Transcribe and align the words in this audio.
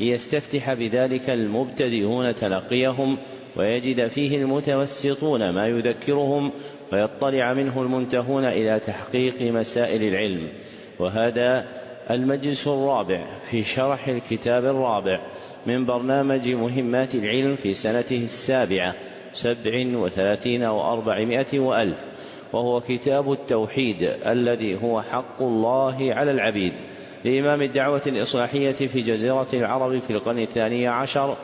ليستفتح 0.00 0.74
بذلك 0.74 1.30
المبتدئون 1.30 2.34
تلقيهم 2.34 3.18
ويجد 3.56 4.08
فيه 4.08 4.36
المتوسطون 4.36 5.50
ما 5.50 5.68
يذكرهم 5.68 6.52
ويطلع 6.92 7.54
منه 7.54 7.82
المنتهون 7.82 8.44
إلى 8.44 8.80
تحقيق 8.80 9.42
مسائل 9.42 10.02
العلم. 10.02 10.48
وهذا 10.98 11.66
المجلس 12.10 12.66
الرابع 12.66 13.24
في 13.50 13.62
شرح 13.62 14.08
الكتاب 14.08 14.64
الرابع 14.64 15.20
من 15.66 15.86
برنامج 15.86 16.48
مهمات 16.48 17.14
العلم 17.14 17.56
في 17.56 17.74
سنته 17.74 18.24
السابعة 18.24 18.94
سبع 19.32 19.84
وثلاثين 19.98 20.64
وأربعمائة 20.64 21.58
وألف 21.58 22.04
وهو 22.52 22.80
كتاب 22.80 23.32
التوحيد 23.32 24.02
الذي 24.26 24.82
هو 24.82 25.02
حق 25.02 25.42
الله 25.42 26.14
على 26.14 26.30
العبيد. 26.30 26.72
لإمام 27.24 27.62
الدعوة 27.62 28.02
الإصلاحية 28.06 28.72
في 28.72 29.00
جزيرة 29.00 29.46
العرب 29.52 29.98
في 29.98 30.12
القرن 30.12 30.38
الثاني 30.38 30.86
عشر 30.86 31.36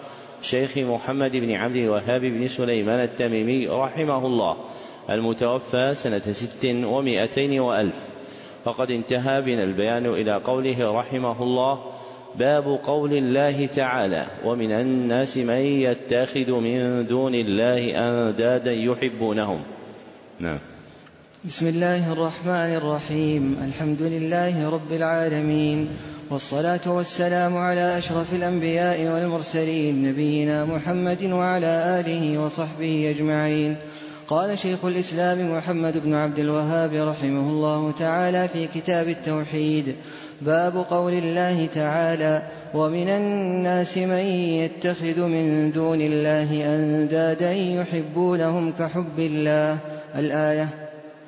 شيخ 0.42 0.78
محمد 0.78 1.36
بن 1.36 1.52
عبد 1.52 1.76
الوهاب 1.76 2.20
بن 2.20 2.48
سليمان 2.48 3.04
التميمي 3.04 3.68
رحمه 3.68 4.26
الله 4.26 4.56
المتوفى 5.10 5.94
سنة 5.94 6.32
ست 6.32 6.64
ومائتين 6.64 7.60
وألف. 7.60 7.96
فقد 8.64 8.90
انتهى 8.90 9.42
بنا 9.42 9.64
البيان 9.64 10.06
إلى 10.06 10.34
قوله 10.34 10.92
رحمه 10.92 11.42
الله 11.42 11.80
باب 12.38 12.80
قول 12.84 13.12
الله 13.12 13.66
تعالى 13.66 14.26
ومن 14.44 14.72
الناس 14.72 15.36
من 15.36 15.54
يتخذ 15.54 16.50
من 16.50 17.06
دون 17.06 17.34
الله 17.34 17.98
أندادا 17.98 18.72
يحبونهم 18.72 19.60
نعم. 20.40 20.58
بسم 21.44 21.66
الله 21.66 22.12
الرحمن 22.12 22.76
الرحيم. 22.76 23.56
الحمد 23.68 24.02
لله 24.02 24.70
رب 24.70 24.92
العالمين 24.92 25.88
والصلاة 26.30 26.80
والسلام 26.86 27.56
على 27.56 27.98
أشرف 27.98 28.32
الأنبياء 28.32 29.06
والمرسلين 29.06 30.08
نبينا 30.08 30.64
محمد 30.64 31.24
وعلى 31.24 32.00
آله 32.00 32.38
وصحبه 32.44 33.14
أجمعين. 33.16 33.76
قال 34.28 34.58
شيخ 34.58 34.84
الإسلام 34.84 35.56
محمد 35.56 36.04
بن 36.04 36.14
عبد 36.14 36.38
الوهاب 36.38 36.92
رحمه 36.94 37.50
الله 37.50 37.92
تعالى 37.98 38.48
في 38.48 38.66
كتاب 38.74 39.08
التوحيد 39.08 39.94
باب 40.40 40.76
قول 40.90 41.12
الله 41.12 41.68
تعالى 41.74 42.42
ومن 42.74 43.08
الناس 43.08 43.98
من 43.98 44.24
يتخذ 44.60 45.26
من 45.26 45.72
دون 45.72 46.00
الله 46.00 46.74
أندادا 46.74 47.52
يحبونهم 47.52 48.72
كحب 48.78 49.18
الله. 49.18 49.78
الآية 50.16 50.68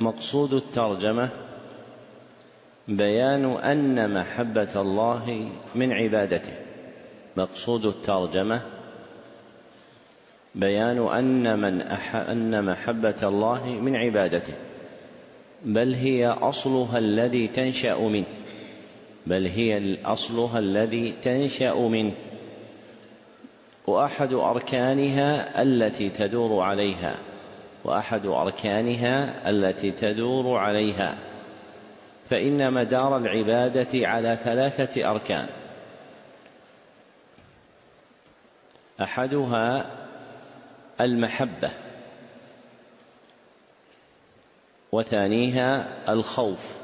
مقصود 0.02 0.54
الترجمة 0.54 1.28
بيان 2.88 3.44
أن 3.44 4.14
محبة 4.14 4.80
الله 4.80 5.48
من 5.74 5.92
عبادته. 5.92 6.52
مقصود 7.36 7.86
الترجمة 7.86 8.60
بيان 10.54 11.08
أن 11.08 11.58
من 11.58 11.82
أح 11.82 12.16
أن 12.16 12.64
محبة 12.64 13.14
الله 13.22 13.66
من 13.66 13.96
عبادته. 13.96 14.54
بل 15.64 15.94
هي 15.94 16.26
أصلها 16.26 16.98
الذي 16.98 17.48
تنشأ 17.48 17.98
منه. 17.98 18.24
بل 19.26 19.46
هي 19.46 19.98
أصلها 20.04 20.58
الذي 20.58 21.14
تنشأ 21.22 21.74
منه. 21.74 22.12
وأحد 23.86 24.32
أركانها 24.32 25.62
التي 25.62 26.10
تدور 26.10 26.60
عليها. 26.60 27.31
وأحد 27.84 28.26
أركانها 28.26 29.50
التي 29.50 29.90
تدور 29.90 30.58
عليها. 30.58 31.18
فإن 32.30 32.72
مدار 32.72 33.16
العبادة 33.16 34.08
على 34.08 34.38
ثلاثة 34.44 35.10
أركان. 35.10 35.48
أحدها 39.02 39.86
المحبة. 41.00 41.70
وثانيها 44.92 45.88
الخوف. 46.08 46.74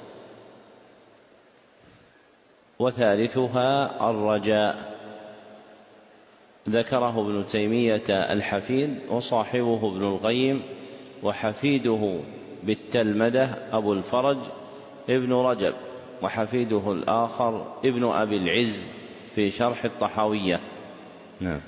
وثالثها 2.79 4.11
الرجاء. 4.11 4.99
ذكره 6.69 7.21
ابن 7.21 7.47
تيمية 7.47 8.33
الحفيد 8.33 8.99
وصاحبه 9.11 9.81
ابن 9.83 10.05
القيم 10.05 10.63
وحفيده 11.23 12.21
بالتلمذة 12.63 13.59
أبو 13.73 13.93
الفرج 13.93 14.39
ابن 15.11 15.33
رجب 15.33 15.75
وحفيده 16.23 16.93
الآخر 16.93 17.67
ابن 17.85 18.05
أبي 18.05 18.37
العز 18.37 18.87
في 19.35 19.51
شرح 19.51 19.85
الطحاوية. 19.85 20.61
نعم. 21.41 21.61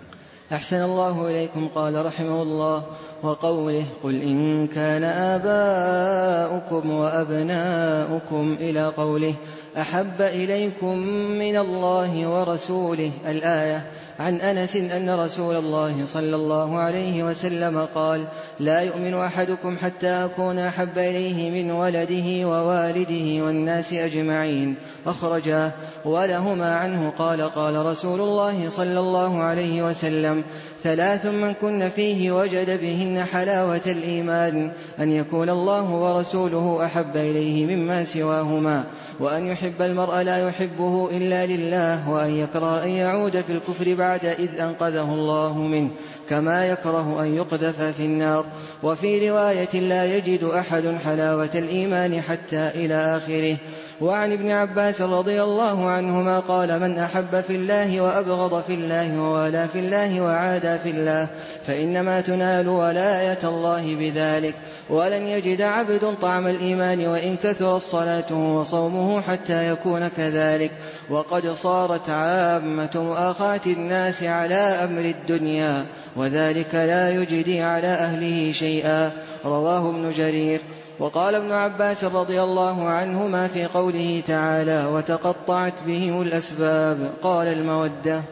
أحسن 0.52 0.82
الله 0.82 1.26
إليكم 1.26 1.68
قال 1.74 2.06
رحمه 2.06 2.42
الله 2.42 2.82
وقوله 3.22 3.84
قل 4.02 4.22
إن 4.22 4.66
كان 4.66 5.04
آباؤكم 5.04 6.90
وأبناؤكم 6.90 8.56
إلى 8.60 8.86
قوله 8.96 9.34
أحب 9.76 10.20
إليكم 10.20 10.98
من 11.38 11.56
الله 11.56 12.28
ورسوله. 12.28 13.10
الآية 13.28 13.86
عن 14.18 14.40
أنس 14.40 14.76
أن 14.76 15.10
رسول 15.10 15.56
الله 15.56 16.04
صلى 16.04 16.36
الله 16.36 16.78
عليه 16.78 17.22
وسلم 17.22 17.86
قال 17.94 18.24
لا 18.60 18.80
يؤمن 18.80 19.14
أحدكم 19.14 19.76
حتى 19.82 20.24
أكون 20.24 20.58
أحب 20.58 20.98
إليه 20.98 21.50
من 21.50 21.70
ولده 21.70 22.48
ووالده 22.48 23.44
والناس 23.44 23.92
أجمعين. 23.92 24.74
أخرجاه 25.06 25.72
ولهما 26.04 26.74
عنه 26.74 27.12
قال 27.18 27.42
قال 27.42 27.86
رسول 27.86 28.20
الله 28.20 28.68
صلى 28.68 28.98
الله 28.98 29.38
عليه 29.38 29.82
وسلم 29.82 30.39
ثلاث 30.82 31.26
من 31.26 31.54
كن 31.60 31.90
فيه 31.96 32.32
وجد 32.32 32.80
بهن 32.80 33.24
حلاوة 33.32 33.80
الإيمان 33.86 34.72
أن 35.00 35.10
يكون 35.10 35.50
الله 35.50 35.90
ورسوله 35.90 36.84
أحب 36.84 37.16
إليه 37.16 37.76
مما 37.76 38.04
سواهما 38.04 38.84
وأن 39.20 39.46
يحب 39.46 39.82
المرء 39.82 40.16
لا 40.22 40.48
يحبه 40.48 41.08
إلا 41.12 41.46
لله 41.46 42.10
وأن 42.10 42.36
يكره 42.36 42.84
أن 42.84 42.88
يعود 42.88 43.40
في 43.40 43.52
الكفر 43.52 43.94
بعد 43.94 44.24
إذ 44.26 44.60
أنقذه 44.60 45.14
الله 45.14 45.58
منه 45.58 45.90
كما 46.30 46.66
يكره 46.66 47.22
أن 47.22 47.36
يقذف 47.36 47.82
في 47.82 48.04
النار. 48.04 48.44
وفي 48.82 49.30
رواية 49.30 49.80
لا 49.80 50.16
يجد 50.16 50.44
أحد 50.44 50.96
حلاوة 51.04 51.50
الإيمان 51.54 52.20
حتى 52.20 52.70
إلى 52.74 52.94
آخره. 52.94 53.56
وعن 54.00 54.32
ابن 54.32 54.50
عباس 54.50 55.00
رضي 55.00 55.42
الله 55.42 55.88
عنهما 55.88 56.40
قال 56.40 56.80
من 56.80 56.98
أحب 56.98 57.40
في 57.46 57.54
الله 57.56 58.00
وأبغض 58.00 58.62
في 58.66 58.74
الله 58.74 59.20
ووالى 59.20 59.66
في 59.72 59.78
الله 59.78 60.20
وعادى 60.20 60.78
في 60.78 60.90
الله 60.90 61.28
فإنما 61.66 62.20
تنال 62.20 62.68
ولاية 62.68 63.38
الله 63.44 63.94
بذلك. 63.94 64.54
ولن 64.90 65.26
يجد 65.26 65.62
عبد 65.62 66.14
طعم 66.22 66.46
الإيمان 66.46 67.06
وإن 67.06 67.36
كثرت 67.36 67.82
صلاته 67.82 68.36
وصومه 68.36 69.20
حتى 69.20 69.68
يكون 69.68 70.08
كذلك. 70.16 70.70
وقد 71.10 71.46
صارت 71.46 72.10
عامة 72.10 72.90
مؤاخاة 72.94 73.60
الناس 73.66 74.22
على 74.22 74.54
أمر 74.54 75.00
الدنيا 75.00 75.84
وذلك 76.16 76.74
لا 76.74 77.10
يجدي 77.10 77.62
على 77.62 77.86
أهله 77.86 78.52
شيئا. 78.52 79.10
رواه 79.44 79.88
ابن 79.88 80.12
جرير. 80.16 80.60
وقال 81.00 81.34
ابن 81.34 81.52
عباس 81.52 82.04
رضي 82.04 82.42
الله 82.42 82.88
عنهما 82.88 83.48
في 83.48 83.66
قوله 83.66 84.22
تعالى 84.26 84.86
وتقطعت 84.86 85.82
بهم 85.86 86.22
الأسباب 86.22 87.12
قال 87.22 87.46
المودة. 87.46 88.22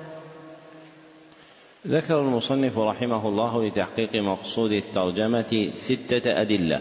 ذكر 1.87 2.21
المصنف 2.21 2.79
رحمه 2.79 3.29
الله 3.29 3.67
لتحقيق 3.67 4.15
مقصود 4.15 4.73
الترجمة 4.73 5.71
ستة 5.75 6.41
أدلة. 6.41 6.81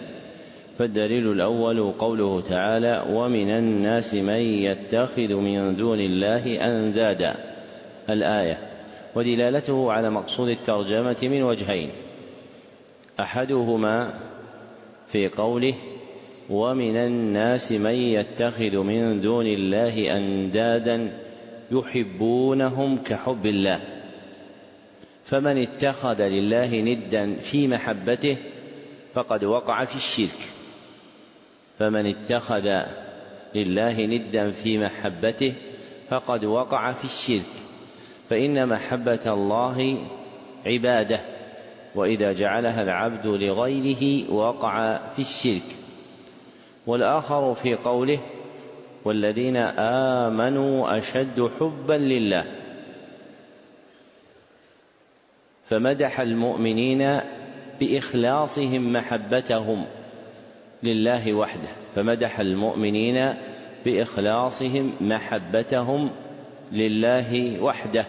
فالدليل 0.79 1.31
الأول 1.31 1.91
قوله 1.91 2.41
تعالى 2.41 3.05
ومن 3.09 3.49
الناس 3.49 4.13
من 4.13 4.39
يتخذ 4.39 5.33
من 5.33 5.75
دون 5.75 5.99
الله 5.99 6.65
أندادا 6.65 7.35
الآية. 8.09 8.57
ودلالته 9.15 9.91
على 9.91 10.09
مقصود 10.09 10.49
الترجمة 10.49 11.17
من 11.23 11.43
وجهين. 11.43 11.89
أحدهما 13.19 14.13
في 15.11 15.27
قوله 15.27 15.73
ومن 16.49 16.97
الناس 16.97 17.71
من 17.71 17.91
يتخذ 17.91 18.77
من 18.77 19.21
دون 19.21 19.47
الله 19.47 20.17
أندادا 20.17 21.19
يحبونهم 21.71 22.97
كحب 22.97 23.45
الله. 23.45 23.79
فمن 25.25 25.57
اتخذ 25.57 26.27
لله 26.27 26.81
ندا 26.81 27.35
في 27.35 27.67
محبته 27.67 28.37
فقد 29.13 29.43
وقع 29.43 29.85
في 29.85 29.95
الشرك. 29.95 30.39
فمن 31.79 32.05
اتخذ 32.05 32.83
لله 33.55 34.05
ندا 34.05 34.51
في 34.51 34.77
محبته 34.77 35.53
فقد 36.09 36.45
وقع 36.45 36.93
في 36.93 37.05
الشرك. 37.05 37.53
فإن 38.29 38.69
محبة 38.69 39.33
الله 39.33 39.97
عبادة. 40.65 41.36
وإذا 41.97 42.33
جعلها 42.33 42.81
العبد 42.81 43.27
لغيره 43.27 44.33
وقع 44.33 44.97
في 45.07 45.19
الشرك. 45.19 45.75
والآخر 46.87 47.53
في 47.53 47.75
قوله 47.75 48.19
والذين 49.05 49.57
آمنوا 49.57 50.97
أشد 50.97 51.51
حبا 51.59 51.93
لله. 51.93 52.45
فمدح 55.69 56.19
المؤمنين 56.19 57.19
بإخلاصهم 57.79 58.93
محبتهم 58.93 59.85
لله 60.83 61.33
وحده. 61.33 61.69
فمدح 61.95 62.39
المؤمنين 62.39 63.33
بإخلاصهم 63.85 64.93
محبتهم 65.01 66.11
لله 66.71 67.61
وحده. 67.63 68.05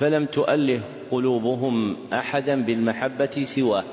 فلم 0.00 0.26
تؤله 0.26 0.80
قلوبهم 1.10 1.96
أحدا 2.12 2.62
بالمحبة 2.62 3.44
سواه. 3.44 3.84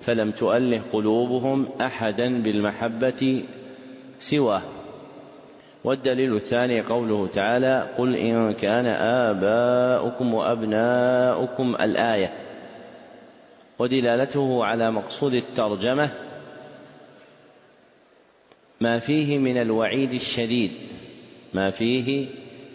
فلم 0.00 0.30
تؤله 0.30 0.80
قلوبهم 0.92 1.68
أحدا 1.80 2.42
بالمحبة 2.42 3.44
سواه. 4.18 4.62
والدليل 5.84 6.36
الثاني 6.36 6.80
قوله 6.80 7.26
تعالى 7.26 7.88
قل 7.98 8.16
إن 8.16 8.52
كان 8.52 8.86
آباؤكم 8.86 10.34
وأبناؤكم 10.34 11.74
الآية. 11.74 12.32
ودلالته 13.78 14.64
على 14.64 14.90
مقصود 14.90 15.34
الترجمة 15.34 16.08
ما 18.80 18.98
فيه 18.98 19.38
من 19.38 19.56
الوعيد 19.56 20.12
الشديد. 20.12 20.70
ما 21.54 21.70
فيه 21.70 22.26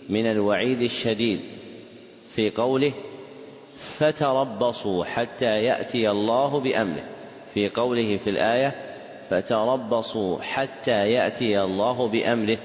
من 0.10 0.26
الوعيد 0.26 0.82
الشديد. 0.82 1.40
في 2.36 2.50
قوله 2.50 2.92
فتربصوا 3.78 5.06
حتى 5.06 5.64
يأتي 5.64 6.10
الله 6.10 6.60
بأمره. 6.60 7.04
في 7.54 7.70
قوله 7.70 8.18
في 8.18 8.30
الآية 8.30 8.76
فتربصوا 9.30 10.42
حتى 10.42 11.12
يأتي 11.12 11.62
الله 11.62 12.08
بأمره. 12.08 12.58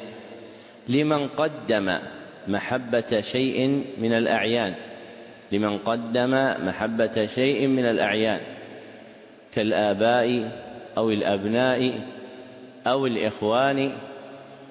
لمن 0.89 1.29
قدم 1.29 1.99
محبة 2.49 3.21
شيء 3.21 3.85
من 3.99 4.13
الأعيان. 4.13 4.75
لمن 5.53 5.79
قدم 5.79 6.31
محبة 6.67 7.27
شيء 7.35 7.67
من 7.67 7.85
الأعيان. 7.85 8.41
كالآباء 9.55 10.51
أو 10.97 11.11
الأبناء 11.11 12.01
أو 12.87 13.07
الإخوان 13.07 13.93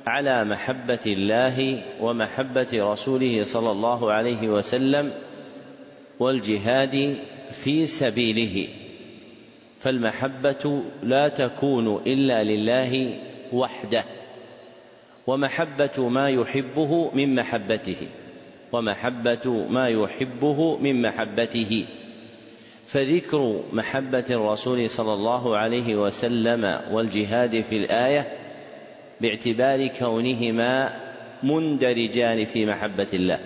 على 0.08 0.44
محبة 0.44 1.00
الله 1.06 1.82
ومحبة 2.02 2.68
رسوله 2.74 3.44
صلى 3.44 3.72
الله 3.72 4.12
عليه 4.12 4.48
وسلم 4.48 5.12
والجهاد 6.20 7.18
في 7.52 7.86
سبيله. 7.88 8.68
فالمحبة 9.80 10.82
لا 11.04 11.28
تكون 11.28 12.02
إلا 12.08 12.44
لله 12.44 13.20
وحده 13.54 14.04
ومحبة 15.28 16.10
ما 16.10 16.30
يحبه 16.30 17.12
من 17.14 17.36
محبته 17.36 18.08
ومحبة 18.72 19.68
ما 19.70 19.88
يحبه 19.88 20.78
من 20.78 21.02
محبته. 21.02 21.86
فذكر 22.88 23.62
محبة 23.74 24.26
الرسول 24.30 24.90
صلى 24.90 25.14
الله 25.14 25.58
عليه 25.58 25.96
وسلم 25.96 26.80
والجهاد 26.92 27.62
في 27.62 27.76
الآية 27.76 28.45
باعتبار 29.22 29.88
كونهما 29.88 30.94
مندرجان 31.44 32.46
في 32.46 32.66
محبة 32.66 33.08
الله. 33.14 33.40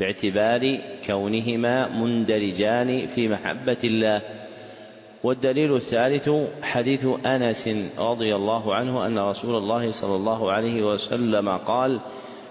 باعتبار 0.00 0.78
كونهما 1.06 1.88
مندرجان 1.88 3.06
في 3.06 3.28
محبة 3.28 3.76
الله. 3.84 4.22
والدليل 5.24 5.76
الثالث 5.76 6.30
حديث 6.62 7.06
أنس 7.26 7.68
رضي 7.98 8.36
الله 8.36 8.74
عنه 8.74 9.06
أن 9.06 9.18
رسول 9.18 9.56
الله 9.56 9.92
صلى 9.92 10.16
الله 10.16 10.52
عليه 10.52 10.92
وسلم 10.92 11.48
قال 11.48 12.00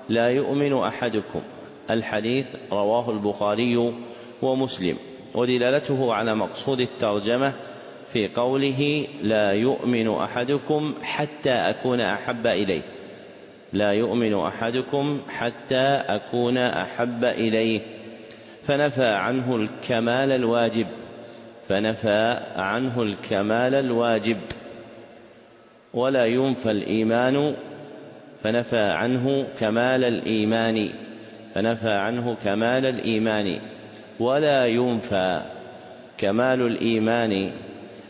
لا 0.09 0.29
يؤمن 0.29 0.73
أحدكم. 0.73 1.41
الحديث 1.89 2.45
رواه 2.71 3.11
البخاري 3.11 3.93
ومسلم. 4.41 4.97
ودلالته 5.35 6.13
على 6.13 6.35
مقصود 6.35 6.79
الترجمة 6.79 7.53
في 8.13 8.27
قوله 8.27 9.07
لا 9.21 9.51
يؤمن 9.51 10.09
أحدكم 10.09 10.95
حتى 11.03 11.51
أكون 11.51 12.01
أحب 12.01 12.47
إليه. 12.47 12.81
لا 13.73 13.91
يؤمن 13.91 14.33
أحدكم 14.33 15.21
حتى 15.29 16.03
أكون 16.07 16.57
أحب 16.57 17.25
إليه. 17.25 17.81
فنفى 18.63 19.05
عنه 19.05 19.55
الكمال 19.55 20.31
الواجب. 20.31 20.87
فنفى 21.67 22.39
عنه 22.55 23.01
الكمال 23.01 23.75
الواجب. 23.75 24.37
ولا 25.93 26.25
ينفى 26.25 26.71
الإيمان. 26.71 27.55
فنفى 28.43 28.79
عنه 28.79 29.47
كمال 29.59 30.03
الإيمان. 30.03 30.89
فنفى 31.55 31.89
عنه 31.89 32.35
كمال 32.43 32.85
الإيمان. 32.85 33.59
ولا 34.19 34.67
ينفى 34.67 35.41
كمال 36.17 36.61
الإيمان. 36.61 37.51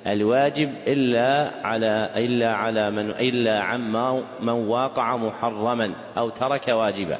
الواجب 0.07 0.73
إلا 0.87 1.49
على 1.63 2.09
إلا 2.15 2.51
على 2.53 2.91
من 2.91 3.09
إلا 3.09 3.59
عما 3.59 4.23
من 4.39 4.49
واقع 4.49 5.17
محرما 5.17 5.91
أو 6.17 6.29
ترك 6.29 6.67
واجبا. 6.67 7.17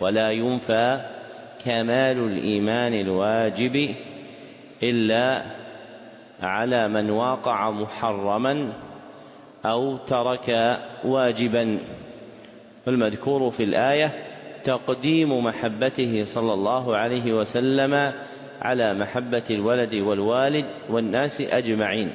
ولا 0.00 0.30
ينفى 0.30 1.00
كمال 1.64 2.18
الإيمان 2.18 3.00
الواجب 3.00 3.94
إلا 4.82 5.42
على 6.42 6.88
من 6.88 7.10
واقع 7.10 7.70
محرما 7.70 8.72
أو 9.64 9.96
ترك 9.96 10.78
واجبا. 11.04 11.78
والمذكور 12.86 13.50
في 13.50 13.64
الآية 13.64 14.24
تقديم 14.64 15.44
محبته 15.44 16.24
صلى 16.24 16.52
الله 16.54 16.96
عليه 16.96 17.32
وسلم 17.32 18.12
على 18.62 18.94
محبة 18.94 19.42
الولد 19.50 19.94
والوالد 19.94 20.64
والناس 20.88 21.40
أجمعين. 21.40 22.10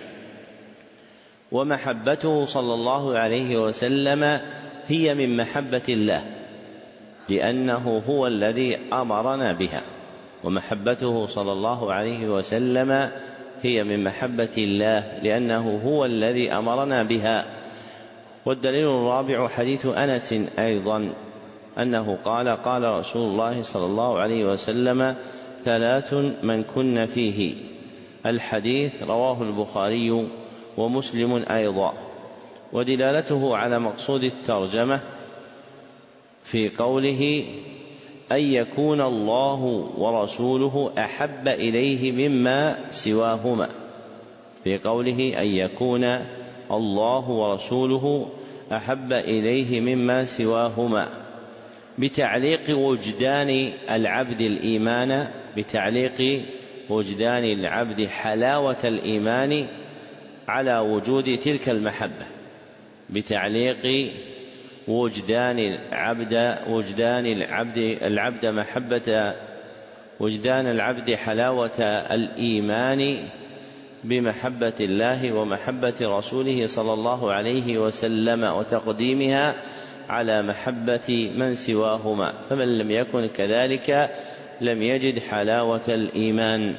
ومحبته 1.52 2.46
صلى 2.46 2.74
الله 2.74 3.18
عليه 3.18 3.58
وسلم 3.58 4.40
هي 4.88 5.14
من 5.14 5.38
محبة 5.38 5.82
الله 5.90 6.24
لأنه 7.30 8.04
هو 8.10 8.28
الذي 8.28 8.78
أمرنا 8.94 9.54
بها. 9.54 9.82
ومحبته 10.44 11.28
صلى 11.28 11.52
الله 11.52 11.94
عليه 11.94 12.28
وسلم 12.28 13.10
هي 13.62 13.84
من 13.84 14.04
محبة 14.04 14.54
الله 14.58 15.20
لأنه 15.24 15.82
هو 15.86 16.06
الذي 16.06 16.52
أمرنا 16.52 17.04
بها. 17.04 17.46
والدليل 18.46 18.88
الرابع 18.88 19.48
حديث 19.48 19.86
أنس 19.86 20.36
أيضا 20.60 21.14
أنه 21.78 22.18
قال 22.26 22.48
قال 22.48 22.84
رسول 22.84 23.22
الله 23.22 23.64
صلى 23.64 23.86
الله 23.86 24.20
عليه 24.20 24.46
وسلم 24.46 25.16
ثلاث 25.66 26.14
من 26.44 26.64
كن 26.64 27.06
فيه. 27.06 27.56
الحديث 28.26 29.04
رواه 29.04 29.42
البخاري 29.42 30.28
ومسلم 30.78 31.44
أيضا. 31.52 31.94
ودلالته 32.74 33.58
على 33.58 33.80
مقصود 33.80 34.24
الترجمة 34.24 35.00
في 36.44 36.70
قوله 36.70 37.44
أن 38.32 38.40
يكون 38.40 39.02
الله 39.02 39.62
ورسوله 39.98 40.92
أحب 40.98 41.48
إليه 41.48 42.30
مما 42.30 42.92
سواهما. 42.92 43.70
في 44.64 44.78
قوله 44.78 45.34
أن 45.42 45.48
يكون 45.48 46.04
الله 46.72 47.30
ورسوله 47.30 48.30
أحب 48.72 49.14
إليه 49.14 49.82
مما 49.82 50.26
سواهما. 50.26 51.08
بتعليق 51.98 52.78
وجدان 52.78 53.72
العبد 53.90 54.42
الإيمان 54.42 55.28
بتعليق 55.58 56.42
وجدان 56.90 57.44
العبد 57.44 58.08
حلاوة 58.08 58.78
الإيمان 58.84 59.68
على 60.48 60.80
وجود 60.80 61.38
تلك 61.38 61.70
المحبة. 61.70 62.26
بتعليق 63.10 64.12
وجدان 64.88 65.60
العبد 65.60 66.58
وجدان 66.70 67.26
العبد 67.26 67.78
العبد 68.02 68.46
محبة 68.46 69.34
وجدان 70.20 70.68
العبد 70.68 71.16
حلاوة 71.16 71.82
الإيمان 72.12 73.18
بمحبة 74.04 74.74
الله 74.80 75.34
ومحبة 75.34 75.94
رسوله 76.02 76.68
صلى 76.68 76.94
الله 76.94 77.32
عليه 77.32 77.78
وسلم 77.78 78.44
وتقديمها 78.44 79.56
على 80.10 80.42
محبة 80.42 81.32
من 81.36 81.56
سواهما. 81.56 82.34
فمن 82.50 82.78
لم 82.78 82.92
يكن 82.92 83.28
كذلك 83.28 84.12
لم 84.62 84.82
يجد 84.82 85.20
حلاوة 85.20 85.82
الإيمان. 85.88 86.76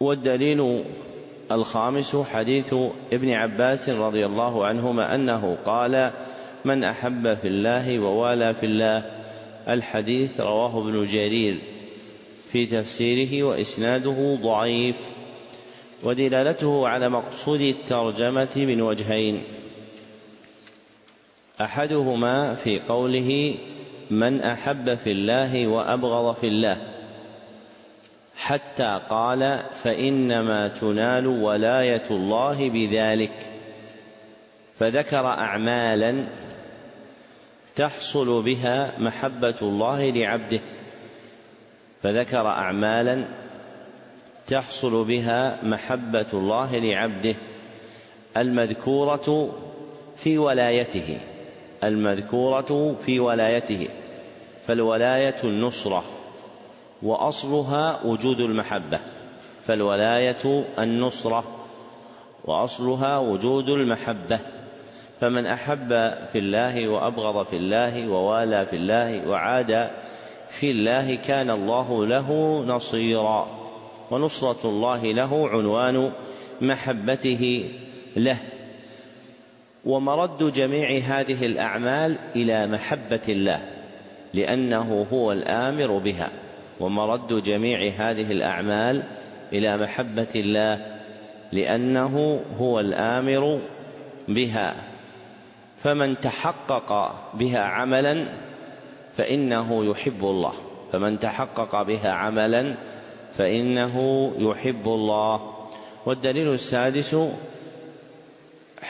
والدليل 0.00 0.84
الخامس 1.52 2.16
حديث 2.16 2.74
ابن 3.12 3.30
عباس 3.30 3.88
رضي 3.88 4.26
الله 4.26 4.66
عنهما 4.66 5.14
أنه 5.14 5.58
قال 5.64 6.10
من 6.64 6.84
أحب 6.84 7.34
في 7.34 7.48
الله 7.48 7.98
ووالى 7.98 8.54
في 8.54 8.66
الله 8.66 9.02
الحديث 9.68 10.40
رواه 10.40 10.78
ابن 10.78 11.04
جرير 11.04 11.58
في 12.52 12.66
تفسيره 12.66 13.42
وإسناده 13.42 14.38
ضعيف 14.42 15.10
ودلالته 16.02 16.88
على 16.88 17.08
مقصود 17.08 17.60
الترجمة 17.60 18.52
من 18.56 18.82
وجهين. 18.82 19.42
أحدهما 21.60 22.54
في 22.54 22.80
قوله 22.80 23.54
من 24.10 24.40
أحب 24.40 24.94
في 24.94 25.12
الله 25.12 25.66
وأبغض 25.66 26.36
في 26.36 26.46
الله. 26.46 26.78
حتى 28.36 29.00
قال 29.10 29.60
فإنما 29.82 30.68
تنال 30.68 31.26
ولاية 31.26 32.04
الله 32.10 32.70
بذلك. 32.70 33.32
فذكر 34.78 35.26
اعمالا 35.26 36.24
تحصل 37.76 38.42
بها 38.42 38.92
محبة 38.98 39.54
الله 39.62 40.10
لعبده. 40.10 40.60
فذكر 42.02 42.46
اعمالا 42.46 43.24
تحصل 44.46 45.04
بها 45.04 45.58
محبة 45.62 46.26
الله 46.32 46.78
لعبده 46.78 47.34
المذكورة 48.36 49.58
في 50.16 50.38
ولايته. 50.38 51.18
المذكورة 51.84 52.96
في 53.06 53.20
ولايته 53.20 53.88
فالولاية 54.62 55.36
النصرة 55.44 56.04
وأصلها 57.02 58.00
وجود 58.04 58.40
المحبة 58.40 59.00
فالولاية 59.64 60.64
النصرة 60.78 61.44
وأصلها 62.44 63.18
وجود 63.18 63.68
المحبة 63.68 64.38
فمن 65.20 65.46
أحب 65.46 65.88
في 66.32 66.38
الله 66.38 66.88
وأبغض 66.88 67.46
في 67.46 67.56
الله 67.56 68.08
ووالى 68.08 68.66
في 68.66 68.76
الله 68.76 69.28
وعاد 69.28 69.90
في 70.48 70.70
الله 70.70 71.14
كان 71.14 71.50
الله 71.50 72.06
له 72.06 72.58
نصيرا 72.66 73.46
ونصرة 74.10 74.58
الله 74.64 75.12
له 75.12 75.48
عنوان 75.48 76.12
محبته 76.60 77.70
له. 78.16 78.36
ومرد 79.86 80.52
جميع 80.52 80.98
هذه 80.98 81.46
الأعمال 81.46 82.16
إلى 82.36 82.66
محبة 82.66 83.20
الله 83.28 83.60
لأنه 84.34 85.06
هو 85.12 85.32
الآمر 85.32 85.98
بها. 85.98 86.30
ومرد 86.80 87.42
جميع 87.42 87.92
هذه 87.98 88.32
الأعمال 88.32 89.02
إلى 89.52 89.76
محبة 89.76 90.26
الله 90.34 90.96
لأنه 91.52 92.40
هو 92.58 92.80
الآمر 92.80 93.60
بها. 94.28 94.74
فمن 95.78 96.20
تحقق 96.20 97.14
بها 97.34 97.60
عملا 97.60 98.26
فإنه 99.16 99.84
يحب 99.84 100.24
الله. 100.24 100.52
فمن 100.92 101.18
تحقق 101.18 101.82
بها 101.82 102.10
عملا 102.10 102.74
فإنه 103.38 104.32
يحب 104.38 104.86
الله. 104.86 105.52
والدليل 106.06 106.52
السادس 106.52 107.16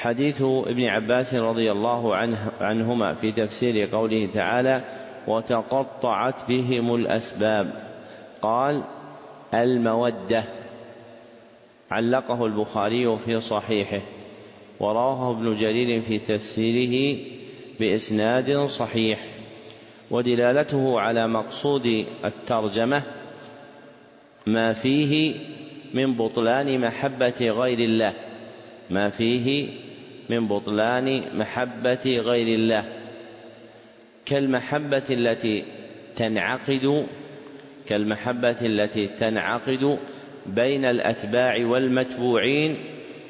حديث 0.07 0.43
ابن 0.43 0.85
عباس 0.85 1.35
رضي 1.35 1.73
الله 1.73 2.17
عنه 2.17 2.53
عنهما 2.61 3.15
في 3.15 3.33
تفسير 3.33 3.89
قوله 3.91 4.29
تعالى 4.35 4.83
وتقطعت 5.27 6.35
بهم 6.49 6.95
الأسباب 6.95 7.71
قال 8.43 8.83
المودة 9.55 10.45
علقه 11.91 12.47
البخاري 12.47 13.19
في 13.19 13.41
صحيحه 13.41 14.01
ورواه 14.81 15.31
ابن 15.31 15.55
جرير 15.55 16.01
في 16.01 16.19
تفسيره 16.19 17.19
بإسناد 17.81 18.67
صحيح 18.67 19.21
ودلالته 20.11 21.01
على 21.01 21.29
مقصود 21.29 22.05
الترجمة 22.25 23.03
ما 24.47 24.73
فيه 24.73 25.35
من 25.95 26.15
بطلان 26.15 26.81
محبة 26.81 27.51
غير 27.51 27.79
الله 27.79 28.13
ما 28.91 29.11
فيه 29.11 29.69
من 30.31 30.49
بطلان 30.49 31.23
محبة 31.35 32.23
غير 32.25 32.59
الله 32.59 32.85
كالمحبة 34.27 35.03
التي 35.11 35.65
تنعقد 36.17 37.07
كالمحبة 37.89 38.57
التي 38.63 39.07
تنعقد 39.07 39.99
بين 40.47 40.85
الأتباع 40.85 41.67
والمتبوعين 41.67 42.77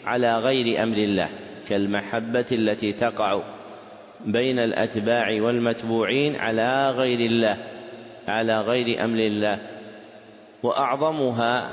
على 0.05 0.39
غير 0.39 0.83
أمر 0.83 0.97
الله 0.97 1.29
كالمحبة 1.69 2.47
التي 2.53 2.93
تقع 2.93 3.43
بين 4.25 4.59
الأتباع 4.59 5.43
والمتبوعين 5.43 6.37
على 6.37 6.91
غير 6.91 7.21
الله 7.21 7.57
على 8.29 8.61
غير 8.61 9.05
أمر 9.05 9.19
الله. 9.19 9.59
وأعظمها 10.63 11.71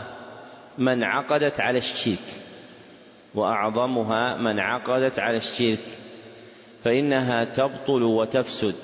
من 0.78 1.04
عقدت 1.04 1.60
على 1.60 1.78
الشرك. 1.78 2.43
وأعظمها 3.36 4.36
من 4.36 4.60
عقدت 4.60 5.20
على 5.20 5.38
الشرك 5.38 5.80
فإنها 6.84 7.44
تبطل 7.44 8.04
وتفسد. 8.04 8.76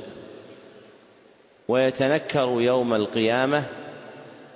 ويتنكر 1.67 2.61
يوم 2.61 2.93
القيامة 2.93 3.63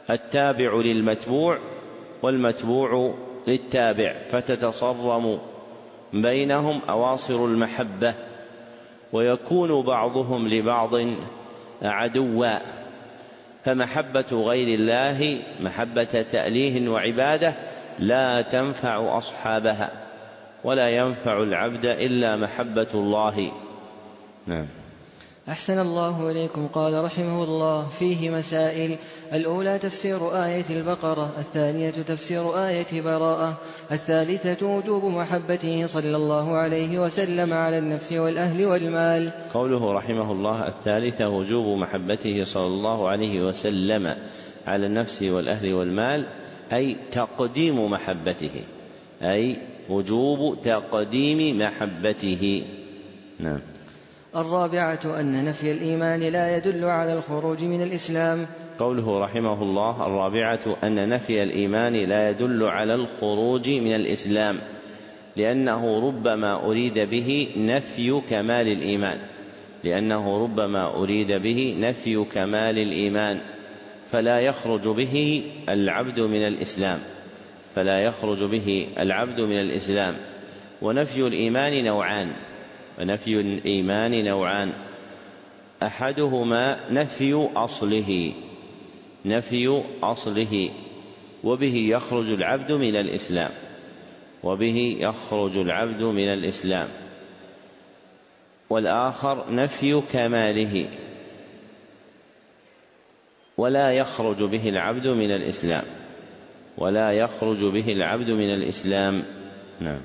التابع 0.09 0.73
للمتبوع 0.73 1.59
والمتبوع 2.21 3.15
للتابع 3.47 4.15
فتتصرم 4.29 5.39
بينهم 6.13 6.81
أواصر 6.89 7.45
المحبة 7.45 8.13
ويكون 9.13 9.81
بعضهم 9.81 10.47
لبعض 10.47 10.91
عدوا. 11.81 12.57
فمحبة 13.65 14.25
غير 14.31 14.79
الله 14.79 15.39
محبة 15.62 16.03
تأليه 16.03 16.89
وعبادة 16.89 17.53
لا 18.00 18.41
تنفع 18.41 19.17
أصحابها 19.17 19.91
ولا 20.63 20.89
ينفع 20.89 21.43
العبد 21.43 21.85
إلا 21.85 22.35
محبة 22.35 22.88
الله. 22.93 23.51
نعم. 24.47 24.65
أحسن 25.50 25.79
الله 25.79 26.31
إليكم. 26.31 26.67
قال 26.67 27.03
رحمه 27.03 27.43
الله 27.43 27.88
فيه 28.00 28.29
مسائل. 28.29 28.97
الأولى 29.33 29.79
تفسير 29.79 30.43
آية 30.45 30.65
البقرة 30.69 31.31
الثانية 31.38 31.89
تفسير 31.89 32.67
آية 32.67 33.01
براءة 33.01 33.57
الثالثة 33.91 34.67
وجوب 34.67 35.05
محبته 35.05 35.88
صلى 35.88 36.15
الله 36.15 36.57
عليه 36.57 37.00
وسلم 37.00 37.53
على 37.53 37.77
النفس 37.77 38.13
والأهل 38.13 38.65
والمال. 38.65 39.29
قوله 39.53 39.93
رحمه 39.93 40.31
الله 40.31 40.67
الثالثة 40.67 41.29
وجوب 41.29 41.77
محبته 41.77 42.43
صلى 42.43 42.67
الله 42.67 43.09
عليه 43.09 43.47
وسلم 43.47 44.15
على 44.67 44.85
النفس 44.85 45.23
والأهل 45.23 45.73
والمال. 45.73 46.25
أي 46.72 46.96
تقديم 47.12 47.91
محبته 47.91 48.62
أي 49.22 49.58
وجوب 49.89 50.58
تقديم 50.63 51.60
محبته. 51.60 52.63
نعم. 53.39 53.60
الرابعة 54.36 55.20
أن 55.20 55.46
نفي 55.46 55.72
الإيمان 55.72 56.20
لا 56.20 56.58
يدل 56.58 56.86
على 56.86 57.13
الخروج 57.13 57.63
من 57.63 57.82
الإسلام. 57.82 58.46
قوله 58.79 59.20
رحمه 59.20 59.62
الله 59.62 60.08
الرابعة 60.08 60.60
أن 60.84 61.10
نفي 61.10 61.43
الإيمان 61.43 61.93
لا 61.93 62.29
يدل 62.29 62.63
على 62.63 62.96
الخروج 62.96 63.70
من 63.70 63.96
الإسلام 63.96 64.58
لأنه 65.36 66.08
ربما 66.08 66.65
أريد 66.65 67.00
به 67.00 67.48
نفي 67.58 68.22
كمال 68.29 68.67
الإيمان 68.67 69.17
لأنه 69.84 70.43
ربما 70.43 70.96
أريد 70.96 71.32
به 71.32 71.75
نفي 71.79 72.25
كمال 72.34 72.77
الإيمان. 72.77 73.39
فلا 74.13 74.39
يخرج 74.39 74.88
به 74.88 75.43
العبد 75.70 76.20
من 76.20 76.48
الإسلام. 76.48 77.00
فلا 77.75 78.00
يخرج 78.00 78.43
به 78.43 78.88
العبد 79.00 79.41
من 79.41 79.62
الإسلام. 79.62 80.15
ونفي 80.82 81.22
الإيمان 81.22 81.84
نوعان. 81.84 82.32
ونفي 83.00 83.39
الإيمان 83.39 84.25
نوعان. 84.25 84.74
أحدهما 85.84 86.79
نفي 86.91 87.50
أصله. 87.55 88.34
نفي 89.25 89.84
أصله. 90.03 90.70
وبه 91.43 91.75
يخرج 91.75 92.29
العبد 92.29 92.72
من 92.72 92.96
الإسلام. 92.96 93.51
وبه 94.43 94.98
يخرج 95.00 95.58
العبد 95.58 96.03
من 96.03 96.34
الإسلام. 96.34 96.88
والآخر 98.70 99.46
نفي 99.50 100.01
كماله. 100.13 100.88
ولا 103.57 103.91
يخرج 103.91 104.43
به 104.43 104.69
العبد 104.69 105.07
من 105.07 105.31
الإسلام. 105.31 105.83
ولا 106.77 107.12
يخرج 107.12 107.63
به 107.63 107.93
العبد 107.93 108.29
من 108.29 108.53
الإسلام. 108.53 109.24
نعم. 109.81 110.01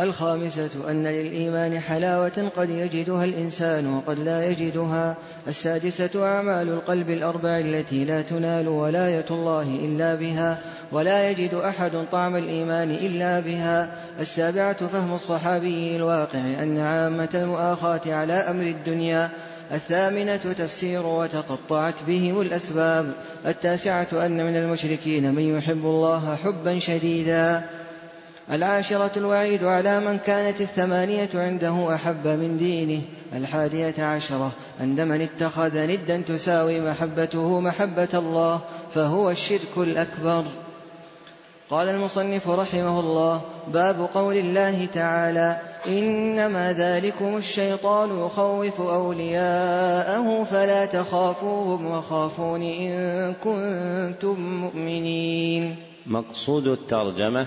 الخامسة 0.00 0.90
أن 0.90 1.06
للإيمان 1.06 1.80
حلاوة 1.80 2.50
قد 2.56 2.70
يجدها 2.70 3.24
الإنسان 3.24 3.94
وقد 3.94 4.18
لا 4.18 4.50
يجدها. 4.50 5.16
السادسة 5.48 6.26
أعمال 6.26 6.68
القلب 6.68 7.10
الأربع 7.10 7.58
التي 7.58 8.04
لا 8.04 8.22
تنال 8.22 8.68
ولاية 8.68 9.24
الله 9.30 9.62
إلا 9.62 10.14
بها 10.14 10.58
ولا 10.92 11.30
يجد 11.30 11.54
أحد 11.54 11.92
طعم 12.12 12.36
الإيمان 12.36 12.90
إلا 12.90 13.40
بها. 13.40 13.88
السابعة 14.20 14.86
فهم 14.86 15.14
الصحابي 15.14 15.96
الواقع 15.96 16.38
أن 16.38 16.78
عامة 16.78 17.28
المؤاخاة 17.34 18.14
على 18.14 18.32
أمر 18.32 18.62
الدنيا. 18.62 19.30
الثامنة 19.72 20.36
تفسير 20.36 21.06
وتقطعت 21.06 21.94
بهم 22.06 22.40
الأسباب 22.40 23.12
التاسعة 23.46 24.08
أن 24.12 24.46
من 24.46 24.56
المشركين 24.56 25.34
من 25.34 25.58
يحب 25.58 25.84
الله 25.84 26.36
حبا 26.36 26.78
شديدا. 26.78 27.62
العاشرة 28.52 29.10
الوعيد 29.16 29.64
على 29.64 30.00
من 30.00 30.18
كانت 30.18 30.60
الثمانية 30.60 31.28
عنده 31.34 31.94
أحب 31.94 32.26
من 32.26 32.56
دينه. 32.58 33.02
الحادية 33.32 34.04
عشرة 34.04 34.52
أن 34.80 35.08
من 35.08 35.20
اتخذ 35.20 35.86
ندا 35.86 36.20
تساوي 36.28 36.80
محبته 36.80 37.60
محبة 37.60 38.08
الله 38.14 38.60
فهو 38.94 39.30
الشرك 39.30 39.76
الأكبر. 39.76 40.44
قال 41.70 41.88
المصنف 41.88 42.48
رحمه 42.48 43.00
الله 43.00 43.40
باب 43.68 44.08
قول 44.14 44.36
الله 44.36 44.86
تعالى 44.94 45.58
إنما 45.88 46.72
ذلكم 46.72 47.36
الشيطان 47.36 48.26
يخوف 48.26 48.80
أولياءه 48.80 50.44
فلا 50.44 50.86
تخافوهم 50.86 51.86
وخافون 51.86 52.62
إن 52.62 53.34
كنتم 53.44 54.60
مؤمنين. 54.60 55.76
مقصود 56.06 56.66
الترجمة 56.66 57.46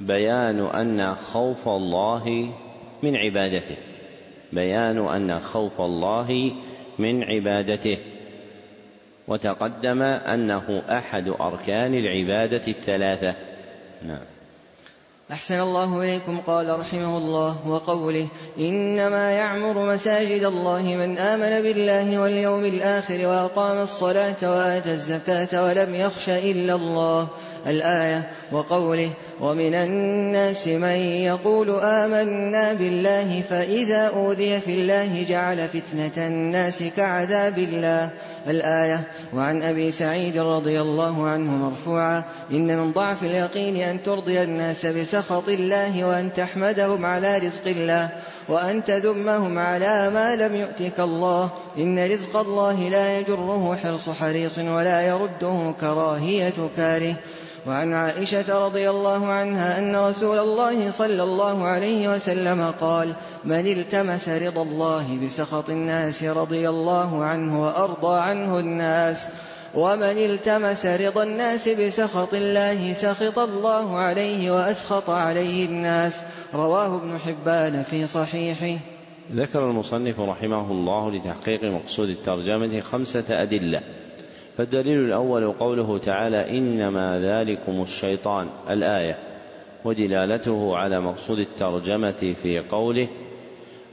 بيان 0.00 0.60
أن 0.60 1.14
خوف 1.14 1.68
الله 1.68 2.50
من 3.02 3.16
عبادته. 3.16 3.76
بيان 4.52 4.98
أن 4.98 5.40
خوف 5.40 5.80
الله 5.80 6.52
من 6.98 7.22
عبادته. 7.22 7.96
وتقدم 9.28 10.02
أنه 10.02 10.82
أحد 10.90 11.28
أركان 11.28 11.94
العبادة 11.94 12.62
الثلاثة. 12.68 13.34
نعم. 14.06 14.37
أحسن 15.32 15.60
الله 15.60 16.02
إليكم 16.02 16.38
قال 16.46 16.80
رحمه 16.80 17.18
الله 17.18 17.56
وقوله 17.66 18.26
إنما 18.58 19.30
يعمر 19.30 19.94
مساجد 19.94 20.44
الله 20.44 20.82
من 20.82 21.18
آمن 21.18 21.62
بالله 21.62 22.18
واليوم 22.20 22.64
الآخر 22.64 23.26
وأقام 23.26 23.82
الصلاة 23.82 24.36
وآتى 24.42 24.92
الزكاة 24.92 25.64
ولم 25.64 25.94
يخش 25.94 26.28
إلا 26.28 26.74
الله. 26.74 27.28
الآية 27.66 28.30
وقوله 28.52 29.10
ومن 29.40 29.74
الناس 29.74 30.66
من 30.66 30.96
يقول 31.28 31.70
آمنا 31.70 32.72
بالله 32.72 33.42
فإذا 33.50 34.06
أوذي 34.06 34.60
في 34.60 34.74
الله 34.74 35.26
جعل 35.28 35.68
فتنة 35.68 36.26
الناس 36.26 36.82
كعذاب 36.96 37.58
الله. 37.58 38.10
الآية 38.50 39.02
وعن 39.34 39.62
أبي 39.62 39.90
سعيد 39.92 40.38
رضي 40.38 40.80
الله 40.80 41.28
عنه 41.28 41.50
مرفوعا 41.50 42.24
إن 42.50 42.78
من 42.78 42.92
ضعف 42.92 43.22
اليقين 43.22 43.76
أن 43.76 44.02
ترضي 44.02 44.42
الناس 44.42 44.86
بسخط 44.86 45.48
الله 45.48 46.04
وأن 46.04 46.32
تحمدهم 46.36 47.06
على 47.06 47.38
رزق 47.38 47.66
الله 47.66 48.08
وأن 48.48 48.84
تذمهم 48.84 49.58
على 49.58 50.10
ما 50.10 50.36
لم 50.36 50.56
يؤتك 50.56 51.00
الله 51.00 51.50
إن 51.78 52.12
رزق 52.12 52.36
الله 52.36 52.88
لا 52.88 53.18
يجره 53.18 53.78
حرص 53.82 54.08
حريص 54.08 54.58
ولا 54.58 55.02
يرده 55.02 55.74
كراهية 55.80 56.54
كاره 56.76 57.14
وعن 57.68 57.92
عائشة 57.92 58.66
رضي 58.66 58.90
الله 58.90 59.26
عنها 59.26 59.78
أن 59.78 59.96
رسول 59.96 60.38
الله 60.38 60.90
صلى 60.90 61.22
الله 61.22 61.64
عليه 61.64 62.14
وسلم 62.14 62.74
قال 62.80 63.12
من 63.44 63.66
التمس 63.66 64.28
رضا 64.28 64.62
الله 64.62 65.18
بسخط 65.26 65.70
الناس 65.70 66.22
رضي 66.22 66.68
الله 66.68 67.24
عنه 67.24 67.62
وأرضى 67.62 68.20
عنه 68.20 68.58
الناس 68.58 69.28
ومن 69.74 70.18
التمس 70.18 70.86
رضا 70.86 71.22
الناس 71.22 71.68
بسخط 71.68 72.34
الله 72.34 72.92
سخط 72.92 73.38
الله 73.38 73.96
عليه 73.96 74.50
وأسخط 74.50 75.10
عليه 75.10 75.66
الناس 75.66 76.12
رواه 76.54 76.96
ابن 76.96 77.18
حبان 77.18 77.82
في 77.82 78.06
صحيحه. 78.06 78.78
ذكر 79.32 79.70
المصنف 79.70 80.20
رحمه 80.20 80.72
الله 80.72 81.10
لتحقيق 81.10 81.64
مقصود 81.64 82.08
الترجمة 82.08 82.80
خمسة 82.80 83.42
أدلة. 83.42 83.82
فالدليل 84.58 84.98
الأول 84.98 85.52
قوله 85.52 85.98
تعالى 85.98 86.58
إنما 86.58 87.20
ذلكم 87.20 87.82
الشيطان 87.82 88.48
الآية 88.70 89.18
ودلالته 89.84 90.76
على 90.76 91.00
مقصود 91.00 91.38
الترجمة 91.38 92.34
في 92.42 92.58
قوله 92.58 93.08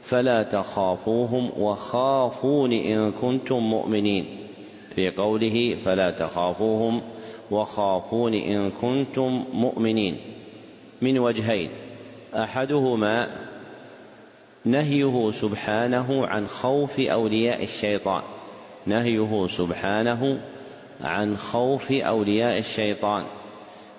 فلا 0.03 0.43
تخافوهم 0.43 1.51
وخافون 1.57 2.73
إن 2.73 3.11
كنتم 3.11 3.55
مؤمنين 3.55 4.25
في 4.95 5.09
قوله 5.09 5.77
فلا 5.85 6.11
تخافوهم 6.11 7.01
وخافون 7.51 8.33
إن 8.33 8.71
كنتم 8.71 9.43
مؤمنين. 9.53 10.17
من 11.01 11.19
وجهين 11.19 11.69
أحدهما 12.35 13.27
نهيه 14.65 15.31
سبحانه 15.31 16.27
عن 16.27 16.47
خوف 16.47 16.99
أولياء 16.99 17.63
الشيطان 17.63 18.21
نهيه 18.87 19.47
سبحانه 19.47 20.39
عن 21.01 21.37
خوف 21.37 21.91
أولياء 21.91 22.59
الشيطان. 22.59 23.23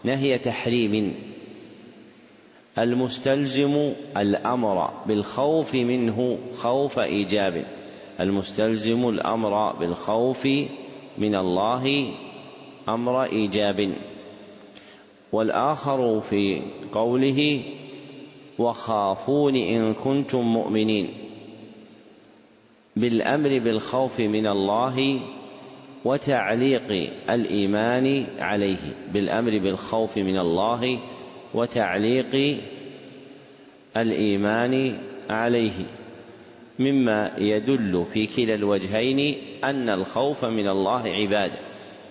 نهي 0.04 0.38
تحريم. 0.38 1.14
المستلزم 2.78 3.92
الأمر 4.16 4.90
بالخوف 5.06 5.74
منه 5.74 6.38
خوف 6.50 6.98
إيجاب. 6.98 7.64
المستلزم 8.20 9.08
الأمر 9.08 9.72
بالخوف 9.72 10.48
من 11.18 11.34
الله 11.34 12.10
أمر 12.88 13.24
إيجاب. 13.24 13.92
والآخر 15.32 16.20
في 16.20 16.62
قوله 16.92 17.62
وخافون 18.58 19.56
إن 19.56 19.94
كنتم 19.94 20.40
مؤمنين. 20.40 21.08
بالأمر 22.96 23.58
بالخوف 23.58 24.20
من 24.20 24.46
الله 24.46 25.20
وتعليق 26.06 27.10
الإيمان 27.30 28.26
عليه 28.38 28.76
بالأمر 29.12 29.58
بالخوف 29.58 30.16
من 30.16 30.38
الله 30.38 30.98
وتعليق 31.54 32.58
الإيمان 33.96 34.98
عليه. 35.30 35.84
مما 36.78 37.32
يدل 37.38 38.04
في 38.12 38.26
كلا 38.26 38.54
الوجهين 38.54 39.36
أن 39.64 39.88
الخوف 39.88 40.44
من 40.44 40.68
الله 40.68 41.02
عباده 41.08 41.58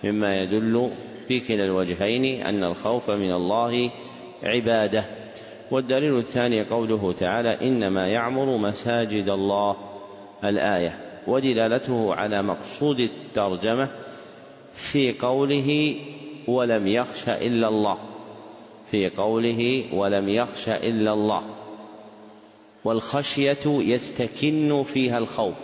مما 0.04 0.42
يدل 0.42 0.90
في 1.28 1.40
كلا 1.40 1.64
الوجهين 1.64 2.42
أن 2.46 2.64
الخوف 2.64 3.10
من 3.10 3.32
الله 3.32 3.90
عبادة. 4.42 5.04
والدليل 5.70 6.18
الثاني 6.18 6.62
قوله 6.62 7.12
تعالى 7.12 7.58
إنما 7.62 8.08
يعمر 8.08 8.56
مساجد 8.56 9.28
الله. 9.28 9.76
الآية 10.44 11.05
ودلالته 11.26 12.14
على 12.14 12.42
مقصود 12.42 13.00
الترجمة 13.00 13.88
في 14.74 15.12
قوله 15.12 15.96
ولم 16.48 16.86
يخش 16.86 17.28
إلا 17.28 17.68
الله. 17.68 17.98
في 18.90 19.10
قوله 19.10 19.84
ولم 19.92 20.28
يخش 20.28 20.68
إلا 20.68 21.12
الله. 21.12 21.42
والخشية 22.84 23.66
يستكن 23.66 24.84
فيها 24.84 25.18
الخوف. 25.18 25.56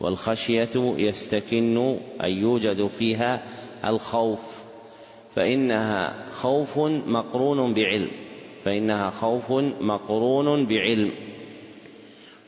والخشية 0.00 0.94
يستكن 0.96 1.98
أي 2.22 2.32
يوجد 2.32 2.86
فيها 2.86 3.42
الخوف. 3.84 4.40
فإنها 5.36 6.30
خوف 6.30 6.78
مقرون 7.06 7.74
بعلم. 7.74 8.10
فإنها 8.64 9.10
خوف 9.10 9.52
مقرون 9.80 10.66
بعلم. 10.66 11.10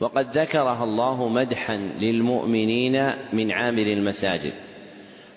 وقد 0.03 0.37
ذكرها 0.37 0.83
الله 0.83 1.27
مدحا 1.27 1.77
للمؤمنين 1.77 3.11
من 3.33 3.51
عامر 3.51 3.81
المساجد. 3.81 4.53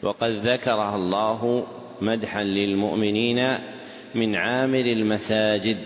وقد 0.03 0.31
ذكرها 0.31 0.97
الله 0.97 1.67
مدحا 2.01 2.45
للمؤمنين 2.45 3.59
من 4.15 4.37
عامر 4.37 4.81
المساجد. 4.81 5.77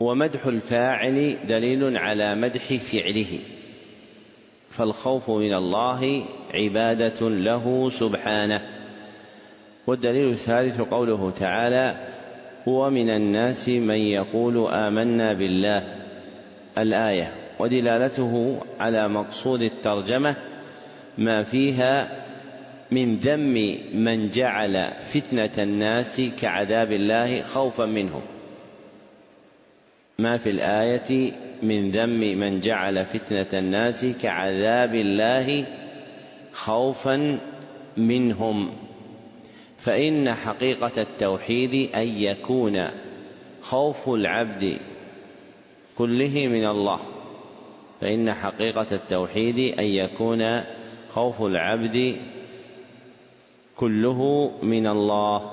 ومدح 0.00 0.46
الفاعل 0.46 1.36
دليل 1.48 1.96
على 1.96 2.34
مدح 2.34 2.74
فعله. 2.74 3.38
فالخوف 4.70 5.30
من 5.30 5.54
الله 5.54 6.24
عبادة 6.54 7.30
له 7.30 7.90
سبحانه. 7.90 8.62
والدليل 9.86 10.28
الثالث 10.28 10.80
قوله 10.80 11.32
تعالى 11.40 11.96
ومن 12.66 13.10
الناس 13.10 13.68
من 13.68 13.98
يقول 13.98 14.66
آمنا 14.66 15.32
بالله 15.32 16.03
الآية 16.78 17.32
ودلالته 17.58 18.60
على 18.80 19.08
مقصود 19.08 19.62
الترجمة 19.62 20.36
ما 21.18 21.42
فيها 21.42 22.24
من 22.90 23.16
ذم 23.16 23.78
من 23.94 24.30
جعل 24.30 24.92
فتنة 25.06 25.50
الناس 25.58 26.22
كعذاب 26.40 26.92
الله 26.92 27.42
خوفا 27.42 27.84
منهم. 27.84 28.22
ما 30.18 30.36
في 30.36 30.50
الآية 30.50 31.32
من 31.62 31.90
ذم 31.90 32.20
من 32.38 32.60
جعل 32.60 33.06
فتنة 33.06 33.58
الناس 33.58 34.06
كعذاب 34.22 34.94
الله 34.94 35.66
خوفا 36.52 37.38
منهم. 37.96 38.70
فإن 39.78 40.34
حقيقة 40.34 41.02
التوحيد 41.02 41.90
أن 41.94 42.08
يكون 42.08 42.88
خوف 43.60 44.08
العبد 44.08 44.78
كله 45.98 46.48
من 46.48 46.66
الله. 46.66 46.98
فإن 48.00 48.32
حقيقة 48.32 48.86
التوحيد 48.92 49.78
أن 49.78 49.84
يكون 49.84 50.60
خوف 51.10 51.42
العبد 51.42 52.16
كله 53.76 54.50
من 54.62 54.86
الله. 54.86 55.52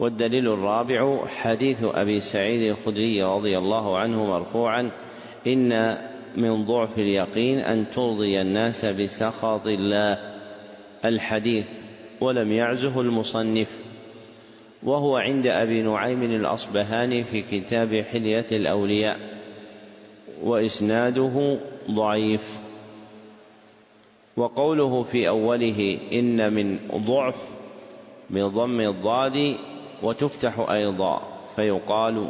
والدليل 0.00 0.48
الرابع 0.48 1.26
حديث 1.26 1.84
أبي 1.84 2.20
سعيد 2.20 2.70
الخدري 2.70 3.22
رضي 3.22 3.58
الله 3.58 3.98
عنه 3.98 4.26
مرفوعا 4.26 4.90
إن 5.46 5.98
من 6.36 6.64
ضعف 6.64 6.98
اليقين 6.98 7.58
أن 7.58 7.84
ترضي 7.94 8.40
الناس 8.40 8.84
بسخط 8.84 9.66
الله. 9.66 10.18
الحديث 11.04 11.66
ولم 12.20 12.52
يعزه 12.52 13.00
المصنف. 13.00 13.78
وهو 14.82 15.16
عند 15.16 15.46
أبي 15.46 15.82
نعيم 15.82 16.22
الأصبهاني 16.22 17.24
في 17.24 17.42
كتاب 17.42 18.04
حلية 18.12 18.46
الأولياء. 18.52 19.37
وإسناده 20.42 21.58
ضعيف. 21.90 22.58
وقوله 24.36 25.02
في 25.02 25.28
أوله 25.28 25.98
إن 26.12 26.52
من 26.52 26.78
ضعف 26.94 27.34
بضم 28.30 28.80
الضاد 28.80 29.56
وتفتح 30.02 30.58
أيضا 30.70 31.22
فيقال 31.56 32.28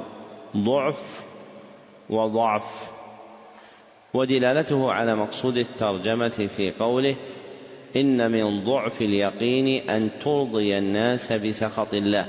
ضعف 0.56 1.22
وضعف. 2.10 2.90
ودلالته 4.14 4.92
على 4.92 5.14
مقصود 5.14 5.56
الترجمة 5.56 6.48
في 6.56 6.70
قوله 6.70 7.14
إن 7.96 8.30
من 8.30 8.64
ضعف 8.64 9.02
اليقين 9.02 9.90
أن 9.90 10.10
ترضي 10.24 10.78
الناس 10.78 11.32
بسخط 11.32 11.94
الله. 11.94 12.26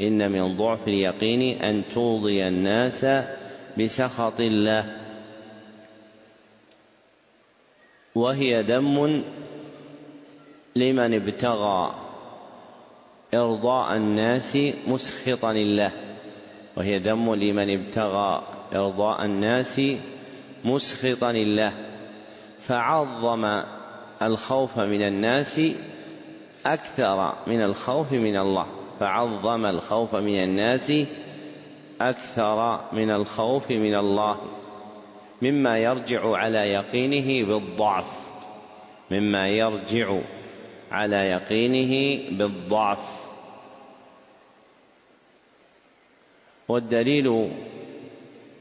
إن 0.00 0.32
من 0.32 0.56
ضعف 0.56 0.88
اليقين 0.88 1.62
أن 1.62 1.82
ترضي 1.94 2.48
الناس 2.48 3.04
بسخط 3.78 4.40
الله. 4.40 4.96
وهي 8.14 8.62
ذم 8.62 9.24
لمن 10.76 11.14
ابتغى 11.14 11.94
إرضاء 13.34 13.96
الناس 13.96 14.58
مسخطا 14.86 15.52
لله. 15.52 15.90
وهي 16.76 16.98
ذم 16.98 17.34
لمن 17.34 17.70
ابتغى 17.70 18.42
إرضاء 18.74 19.24
الناس 19.24 19.80
مسخطا 20.64 21.32
لله. 21.32 21.72
فعظم 22.60 23.62
الخوف 24.22 24.78
من 24.78 25.02
الناس 25.02 25.60
أكثر 26.66 27.34
من 27.46 27.62
الخوف 27.62 28.12
من 28.12 28.36
الله. 28.36 28.66
فعظم 29.00 29.66
الخوف 29.66 30.14
من 30.14 30.44
الناس 30.44 30.92
أكثر 32.00 32.80
من 32.92 33.10
الخوف 33.10 33.70
من 33.70 33.94
الله 33.94 34.40
مما 35.42 35.78
يرجع 35.78 36.36
على 36.36 36.58
يقينه 36.58 37.48
بالضعف 37.48 38.28
مما 39.10 39.48
يرجع 39.48 40.18
على 40.90 41.16
يقينه 41.16 42.22
بالضعف 42.38 43.28
والدليل 46.68 47.50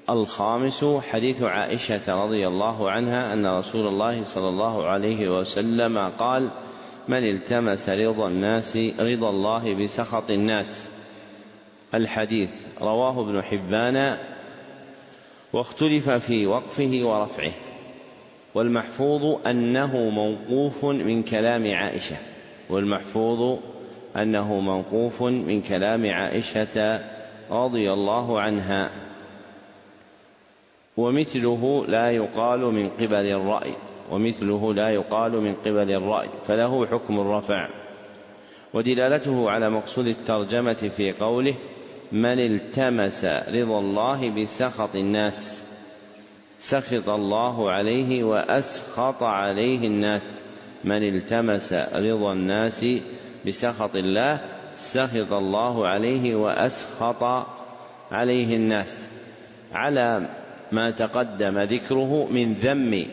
الخامس 0.10 0.86
حديث 1.12 1.42
عائشة 1.42 2.24
رضي 2.26 2.48
الله 2.48 2.92
عنها 2.92 3.34
أن 3.34 3.48
رسول 3.48 3.88
الله 3.88 4.24
صلى 4.24 4.50
الله 4.50 4.86
عليه 4.86 5.40
وسلم 5.40 5.98
قال: 5.98 6.52
من 7.08 7.30
التمس 7.30 7.90
رضا 7.90 8.28
الناس 8.28 8.78
رضا 9.00 9.30
الله 9.30 9.74
بسخط 9.74 10.30
الناس. 10.30 10.90
الحديث 11.94 12.50
رواه 12.82 13.22
ابن 13.22 13.42
حبان 13.42 14.18
واختلف 15.54 16.10
في 16.10 16.48
وقفه 16.48 17.00
ورفعه 17.04 17.52
والمحفوظ 18.56 19.48
أنه 19.48 20.10
موقوف 20.10 20.86
من 20.86 21.24
كلام 21.24 21.74
عائشة 21.74 22.16
والمحفوظ 22.70 23.60
أنه 24.16 24.60
موقوف 24.60 25.24
من 25.24 25.62
كلام 25.62 26.10
عائشة 26.10 27.00
رضي 27.52 27.94
الله 27.94 28.42
عنها 28.42 28.92
ومثله 30.98 31.86
لا 31.88 32.12
يقال 32.12 32.60
من 32.60 32.90
قبل 32.90 33.26
الرأي 33.26 33.74
ومثله 34.12 34.74
لا 34.74 34.90
يقال 34.90 35.32
من 35.32 35.56
قبل 35.56 35.92
الرأي 35.92 36.30
فله 36.48 36.86
حكم 36.86 37.20
الرفع 37.20 37.70
ودلالته 38.74 39.52
على 39.52 39.70
مقصود 39.70 40.08
الترجمة 40.08 40.74
في 40.74 41.12
قوله 41.12 41.54
من 42.12 42.40
التمس 42.40 43.26
رضا 43.26 43.80
الله 43.80 44.30
بسخط 44.30 44.96
الناس 44.96 45.64
سخط 46.60 47.10
الله 47.10 47.72
عليه 47.72 48.24
وأسخط 48.24 49.24
عليه 49.24 49.88
الناس. 49.88 50.32
من 50.84 51.04
التمس 51.04 51.74
رضا 51.74 52.34
الناس 52.34 52.86
بسخط 53.48 53.96
الله 53.96 54.40
سخط 54.76 55.34
الله 55.34 55.88
عليه 55.88 56.36
وأسخط 56.36 57.46
عليه 58.12 58.56
الناس. 58.56 59.10
على 59.74 60.30
ما 60.72 60.92
تقدم 60.92 61.60
ذكره 61.60 62.28
من 62.32 62.54
ذم 62.54 63.06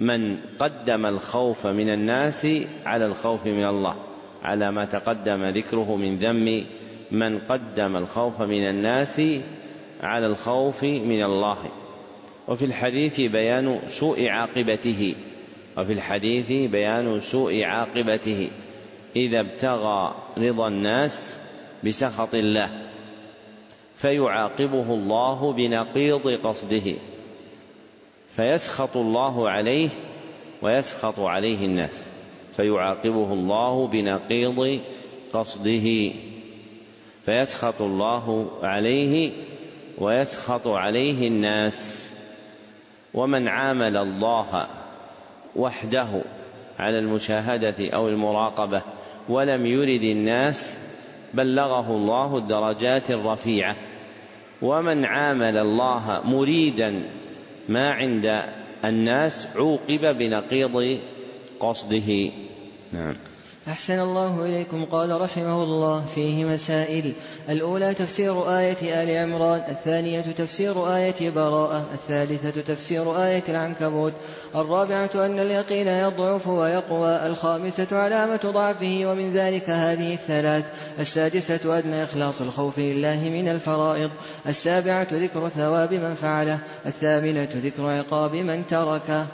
من 0.00 0.36
قدم 0.58 1.06
الخوف 1.06 1.66
من 1.66 1.88
الناس 1.88 2.46
على 2.86 3.06
الخوف 3.06 3.46
من 3.46 3.64
الله. 3.64 3.94
على 4.42 4.70
ما 4.70 4.84
تقدم 4.84 5.44
ذكره 5.44 5.96
من 5.96 6.18
ذم 6.18 6.64
من 7.12 7.38
قدم 7.38 7.96
الخوف 7.96 8.40
من 8.40 8.68
الناس 8.68 9.22
على 10.00 10.26
الخوف 10.26 10.84
من 10.84 11.22
الله. 11.22 11.58
وفي 12.48 12.64
الحديث 12.64 13.20
بيان 13.20 13.80
سوء 13.88 14.26
عاقبته. 14.28 15.14
وفي 15.78 15.92
الحديث 15.92 16.70
بيان 16.70 17.20
سوء 17.20 17.62
عاقبته. 17.62 18.50
إذا 19.16 19.40
ابتغى 19.40 20.14
رضا 20.38 20.68
الناس 20.68 21.38
بسخط 21.84 22.34
الله 22.34 22.68
فيعاقبه 23.96 24.94
الله 24.94 25.52
بنقيض 25.52 26.28
قصده. 26.28 26.94
فيسخط 28.36 28.96
الله 28.96 29.50
عليه 29.50 29.88
ويسخط 30.62 31.20
عليه 31.20 31.66
الناس. 31.66 32.08
فيعاقبه 32.56 33.32
الله 33.32 33.86
بنقيض 33.86 34.80
قصده. 35.32 36.12
فيسخط 37.26 37.82
الله 37.82 38.50
عليه 38.62 39.32
ويسخط 39.98 40.66
عليه 40.68 41.28
الناس. 41.28 42.10
ومن 43.14 43.48
عامل 43.48 43.96
الله 43.96 44.66
وحده 45.56 46.22
على 46.78 46.98
المشاهدة 46.98 47.90
أو 47.90 48.08
المراقبة 48.08 48.82
ولم 49.28 49.66
يرد 49.66 50.02
الناس 50.02 50.78
بلغه 51.34 51.90
الله 51.90 52.38
الدرجات 52.38 53.10
الرفيعة. 53.10 53.76
ومن 54.62 55.04
عامل 55.04 55.56
الله 55.56 56.20
مريدا 56.24 57.10
ما 57.68 57.92
عند 57.92 58.42
الناس 58.84 59.48
عوقب 59.56 60.18
بنقيض 60.18 60.98
قصده. 61.60 62.30
نعم. 62.92 63.16
أحسن 63.68 64.00
الله 64.00 64.44
إليكم. 64.44 64.84
قال 64.84 65.20
رحمه 65.20 65.62
الله 65.62 66.04
فيه 66.14 66.44
مسائل. 66.44 67.12
الأولى 67.48 67.94
تفسير 67.94 68.58
آية 68.58 69.02
آل 69.02 69.16
عمران 69.16 69.62
الثانية 69.68 70.20
تفسير 70.20 70.94
آية 70.94 71.30
براءة 71.30 71.86
الثالثة 71.94 72.74
تفسير 72.74 73.24
آية 73.24 73.42
العنكبوت 73.48 74.12
الرابعة 74.54 75.10
أن 75.14 75.38
اليقين 75.38 75.88
يضعف 75.88 76.48
ويقوى 76.48 77.26
الخامسة 77.26 77.86
علامة 77.92 78.40
ضعفه 78.46 79.02
ومن 79.04 79.32
ذلك 79.32 79.70
هذه 79.70 80.14
الثلاث. 80.14 80.64
السادسة 81.00 81.78
أدنى 81.78 82.04
إخلاص 82.04 82.40
الخوف 82.40 82.78
لله 82.78 83.30
من 83.30 83.48
الفرائض 83.48 84.10
السابعة 84.46 85.06
ذكر 85.12 85.48
ثواب 85.48 85.94
من 85.94 86.14
فعله 86.14 86.58
الثامنة 86.86 87.48
ذكر 87.64 87.86
عقاب 87.86 88.34
من 88.34 88.66
تركه. 88.66 89.26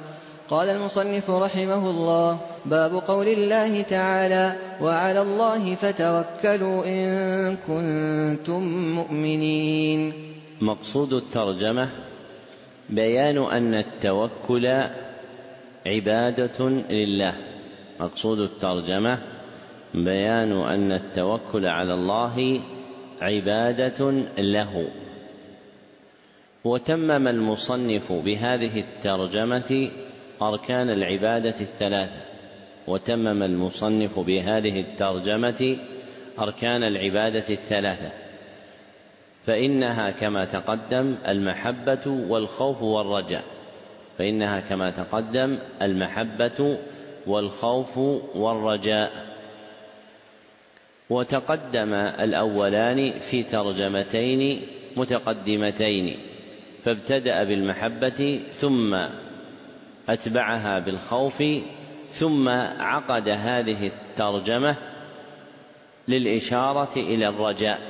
قال 0.50 0.68
المصنف 0.68 1.30
رحمه 1.30 1.90
الله 1.90 2.40
باب 2.66 2.94
قول 2.94 3.28
الله 3.28 3.82
تعالى 3.82 4.56
وعلى 4.80 5.20
الله 5.20 5.74
فتوكلوا 5.74 6.84
إن 6.86 7.56
كنتم 7.56 8.62
مؤمنين 8.94 10.12
مقصود 10.60 11.12
الترجمة 11.12 11.88
بيان 12.90 13.38
أن 13.38 13.74
التوكل 13.74 14.66
عبادة 15.86 16.68
لله. 16.68 17.34
مقصود 18.00 18.38
الترجمة 18.38 19.18
بيان 19.94 20.52
أن 20.52 20.92
التوكل 20.92 21.66
على 21.66 21.94
الله 21.94 22.60
عبادة 23.20 24.10
له. 24.38 24.88
وتمم 26.64 27.28
المصنف 27.28 28.12
بهذه 28.12 28.80
الترجمة 28.80 29.90
أركان 30.42 30.90
العبادة 30.90 31.54
الثلاثة 31.60 32.20
وتمم 32.86 33.42
المصنف 33.42 34.18
بهذه 34.18 34.80
الترجمة 34.80 35.76
أركان 36.38 36.82
العبادة 36.84 37.44
الثلاثة. 37.50 38.10
فإنها 39.46 40.10
كما 40.10 40.44
تقدم 40.44 41.16
المحبة 41.28 42.06
والخوف 42.06 42.82
والرجاء. 42.82 43.44
فإنها 44.18 44.60
كما 44.60 44.90
تقدم 44.90 45.58
المحبة 45.82 46.78
والخوف 47.26 47.98
والرجاء. 48.34 49.28
وتقدم 51.10 51.94
الأولان 51.94 53.18
في 53.18 53.42
ترجمتين 53.42 54.60
متقدمتين 54.96 56.16
فابتدأ 56.84 57.44
بالمحبة 57.44 58.40
ثم 58.54 58.98
أتبعها 60.08 60.78
بالخوف 60.78 61.42
ثم 62.10 62.48
عقد 62.78 63.28
هذه 63.28 63.86
الترجمة 63.86 64.76
للإشارة 66.08 66.96
إلى 66.96 67.28
الرجاء 67.28 67.80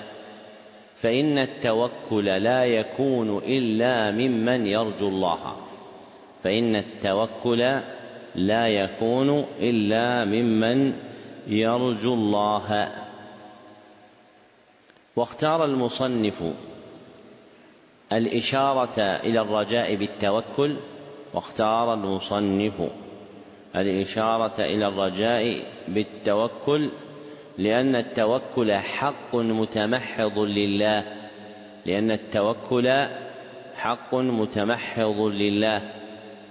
فإن 0.96 1.38
التوكل 1.38 2.24
لا 2.24 2.64
يكون 2.64 3.38
إلا 3.38 4.10
ممن 4.10 4.66
يرجو 4.66 5.08
الله 5.08 5.56
فإن 6.44 6.76
التوكل 6.76 7.80
لا 8.34 8.68
يكون 8.68 9.44
إلا 9.60 10.24
ممن 10.24 10.92
يرجو 11.46 12.14
الله. 12.14 12.92
واختار 15.16 15.64
المصنف 15.64 16.42
الإشارة 18.12 19.00
إلى 19.00 19.40
الرجاء 19.40 19.94
بالتوكل 19.94 20.76
واختار 21.34 21.94
المصنف 21.94 22.72
الإشارة 23.76 24.60
إلى 24.60 24.88
الرجاء 24.88 25.56
بالتوكل 25.88 26.90
لأن 27.58 27.96
التوكل 27.96 28.72
حق 28.72 29.34
متمحض 29.36 30.38
لله 30.38 31.04
لأن 31.86 32.10
التوكل 32.10 33.06
حق 33.76 34.14
متمحض 34.14 35.20
لله 35.20 35.92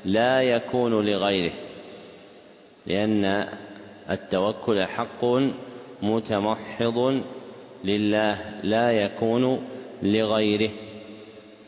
لا 0.06 0.42
يكون 0.42 1.06
لغيره 1.06 1.54
لأن 2.88 3.48
التوكل 4.10 4.84
حق 4.84 5.26
متمحض 6.02 7.24
لله 7.84 8.60
لا 8.64 8.92
يكون 8.92 9.68
لغيره. 10.04 10.70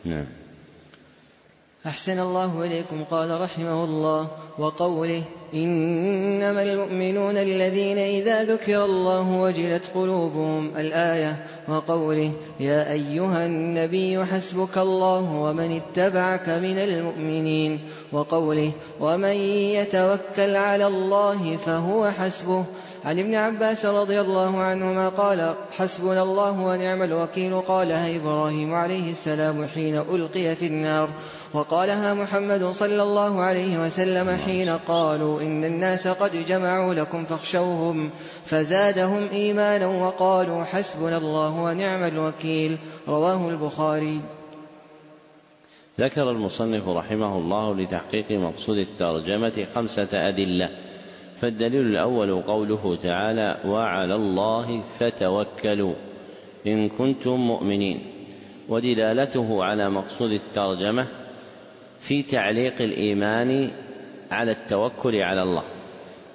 نعم. 0.04 0.26
أحسن 1.86 2.18
الله 2.18 2.64
إليكم. 2.64 3.04
قال 3.10 3.40
رحمه 3.40 3.84
الله 3.84 4.28
وقوله 4.58 5.22
إنما 5.54 6.62
المؤمنون 6.62 7.36
الذين 7.36 7.98
إذا 7.98 8.44
ذكر 8.44 8.84
الله 8.84 9.40
وجلت 9.40 9.84
قلوبهم 9.94 10.76
الآية 10.76 11.36
وقوله 11.68 12.32
يا 12.60 12.92
أيها 12.92 13.46
النبي 13.46 14.24
حسبك 14.24 14.78
الله 14.78 15.32
ومن 15.32 15.80
اتبعك 15.80 16.48
من 16.48 16.78
المؤمنين 16.78 17.80
وقوله 18.12 18.70
ومن 19.00 19.36
يتوكل 19.80 20.56
على 20.56 20.86
الله 20.86 21.56
فهو 21.56 22.10
حسبه. 22.10 22.64
عن 23.04 23.18
ابن 23.18 23.34
عباس 23.34 23.86
رضي 23.86 24.20
الله 24.20 24.58
عنهما 24.58 25.08
قال 25.08 25.54
حسبنا 25.78 26.22
الله 26.22 26.60
ونعم 26.60 27.02
الوكيل. 27.02 27.60
قالها 27.60 28.16
إبراهيم 28.16 28.74
عليه 28.74 29.12
السلام 29.12 29.66
حين 29.66 29.96
ألقي 29.96 30.56
في 30.56 30.66
النار 30.66 31.08
وقالها 31.52 32.14
محمد 32.14 32.64
صلى 32.64 33.02
الله 33.02 33.40
عليه 33.40 33.86
وسلم 33.86 34.36
حين 34.36 34.68
قالوا 34.68 35.40
إن 35.40 35.64
الناس 35.64 36.08
قد 36.08 36.46
جمعوا 36.48 36.94
لكم 36.94 37.24
فاخشوهم 37.24 38.10
فزادهم 38.44 39.28
إيمانا 39.32 39.86
وقالوا 39.86 40.64
حسبنا 40.64 41.16
الله 41.16 41.62
ونعم 41.62 42.04
الوكيل. 42.04 42.78
رواه 43.08 43.48
البخاري. 43.48 44.20
ذكر 46.00 46.30
المصنف 46.30 46.88
رحمه 46.88 47.38
الله 47.38 47.74
لتحقيق 47.74 48.30
مقصود 48.30 48.78
الترجمة 48.78 49.66
خمسة 49.74 50.28
أدلة 50.28 50.70
فالدليل 51.40 51.86
الأول 51.86 52.42
قوله 52.42 52.96
تعالى 53.02 53.56
وعلى 53.64 54.14
الله 54.14 54.82
فتوكلوا 54.98 55.94
إن 56.66 56.88
كنتم 56.88 57.30
مؤمنين 57.30 58.02
ودلالته 58.68 59.64
على 59.64 59.90
مقصود 59.90 60.30
الترجمة 60.30 61.06
في 62.00 62.22
تعليق 62.22 62.82
الإيمان 62.82 63.70
على 64.30 64.50
التوكل 64.50 65.16
على 65.16 65.42
الله. 65.42 65.62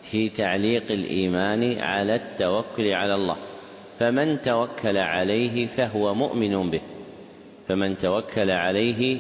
في 0.04 0.30
تعليق 0.30 0.91
الإيمان 0.91 1.80
على 1.80 2.15
التوكل 2.15 2.88
على 2.88 3.15
الله. 3.15 3.38
فمن 3.99 4.41
توكل 4.41 4.97
عليه 4.97 5.67
فهو 5.67 6.15
مؤمن 6.15 6.69
به. 6.69 6.82
فمن 7.67 7.97
توكل 7.97 8.51
عليه 8.51 9.19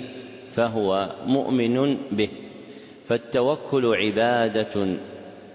فهو 0.51 1.15
مؤمن 1.25 1.97
به. 2.11 2.29
فالتوكل 3.05 3.95
عبادة 3.95 4.97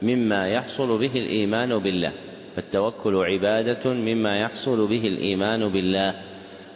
مما 0.02 0.48
يحصل 0.48 0.98
به 0.98 1.10
الإيمان 1.14 1.78
بالله. 1.78 2.12
فالتوكل 2.56 3.16
عبادة 3.16 3.92
مما 3.92 4.38
يحصل 4.40 4.86
به 4.88 5.06
الإيمان 5.06 5.68
بالله. 5.68 6.14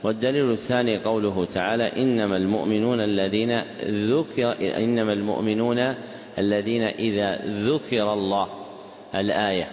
والدليل 0.04 0.50
الثاني 0.50 0.98
قوله 0.98 1.44
تعالى 1.44 2.02
إنما 2.02 2.36
المؤمنون 2.36 3.00
الذين 3.00 3.60
ذكر 3.84 4.76
إنما 4.76 5.12
المؤمنون 5.12 5.94
الذين 6.38 6.82
إذا 6.82 7.36
ذكر 7.46 8.12
الله 8.12 8.48
الآية. 9.14 9.70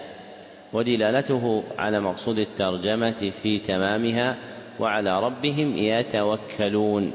ودلالته 0.74 1.64
على 1.78 2.00
مقصود 2.00 2.40
الترجمة 2.40 3.32
في 3.44 3.60
تمامها 3.60 4.38
وعلى 4.80 5.20
ربهم 5.20 5.78
يتوكلون. 5.78 7.12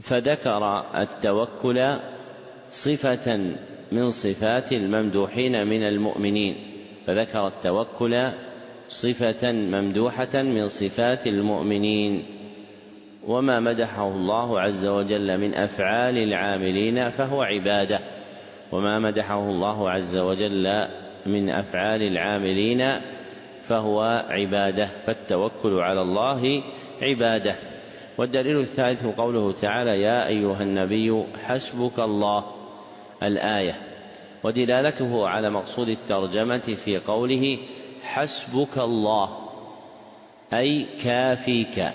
فذكر 0.00 0.84
التوكل 1.00 1.96
صفة 2.70 3.40
من 3.92 4.10
صفات 4.10 4.72
الممدوحين 4.72 5.66
من 5.66 5.82
المؤمنين. 5.82 6.56
فذكر 7.06 7.46
التوكل 7.46 8.30
صفة 8.88 9.52
ممدوحة 9.52 10.42
من 10.42 10.68
صفات 10.68 11.26
المؤمنين 11.26 12.24
وما 13.26 13.60
مدحه 13.60 14.08
الله 14.08 14.60
عز 14.60 14.86
وجل 14.86 15.38
من 15.38 15.54
أفعال 15.54 16.18
العاملين 16.18 17.10
فهو 17.10 17.42
عبادة 17.42 18.00
وما 18.72 18.98
مدحه 18.98 19.50
الله 19.50 19.90
عز 19.90 20.16
وجل 20.16 20.88
من 21.26 21.50
أفعال 21.50 22.02
العاملين 22.02 22.92
فهو 23.62 24.24
عبادة 24.28 24.88
فالتوكل 25.06 25.78
على 25.80 26.02
الله 26.02 26.62
عبادة. 27.02 27.54
والدليل 28.18 28.60
الثالث 28.60 29.06
قوله 29.06 29.52
تعالى 29.52 30.00
يا 30.00 30.26
أيها 30.26 30.62
النبي 30.62 31.24
حسبك 31.44 31.98
الله 31.98 32.44
الآية 33.22 33.76
ودلالته 34.44 35.28
على 35.28 35.50
مقصود 35.50 35.88
الترجمة 35.88 36.58
في 36.58 36.98
قوله 36.98 37.58
حسبك 38.14 38.78
الله 38.78 39.48
أي 40.52 40.86
كافيك. 41.04 41.88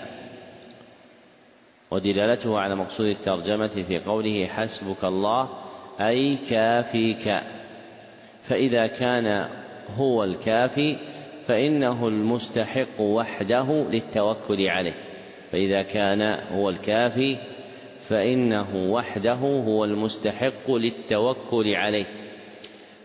ودلالته 1.90 2.58
على 2.58 2.76
مقصود 2.76 3.06
الترجمة 3.06 3.68
في 3.88 3.98
قوله 3.98 4.46
حسبك 4.46 5.04
الله 5.04 5.48
أي 6.00 6.36
كافيك. 6.36 7.40
فإذا 8.42 8.86
كان 8.86 9.48
هو 9.96 10.24
الكافي 10.24 10.96
فإنه 11.46 12.08
المستحق 12.08 13.00
وحده 13.00 13.86
للتوكل 13.90 14.68
عليه. 14.68 14.96
فإذا 15.52 15.82
كان 15.82 16.22
هو 16.52 16.70
الكافي 16.70 17.36
فإنه 18.00 18.92
وحده 18.92 19.34
هو 19.34 19.84
المستحق 19.84 20.70
للتوكل 20.70 21.74
عليه. 21.74 22.06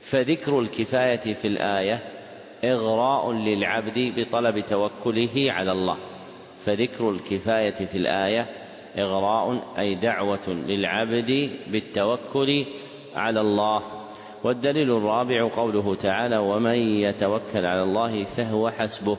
فذكر 0.02 0.60
الكفاية 0.60 1.34
في 1.34 1.48
الآية 1.48 2.04
إغراء 2.64 3.32
للعبد 3.32 4.14
بطلب 4.18 4.60
توكله 4.60 5.46
على 5.48 5.72
الله. 5.72 5.98
فذكر 6.66 7.10
الكفاية 7.10 7.86
في 7.86 7.98
الآية 7.98 8.50
إغراء 8.98 9.64
أي 9.78 9.96
دعوة 9.96 10.48
للعبد 10.48 11.50
بالتوكل 11.68 12.66
على 13.16 13.42
الله. 13.42 13.82
والدليل 14.44 14.92
الرابع 14.92 15.50
قوله 15.56 15.96
تعالى 15.96 16.38
ومن 16.38 16.78
يتوكل 16.78 17.66
على 17.66 17.84
الله 17.84 18.24
فهو 18.24 18.70
حسبه 18.70 19.18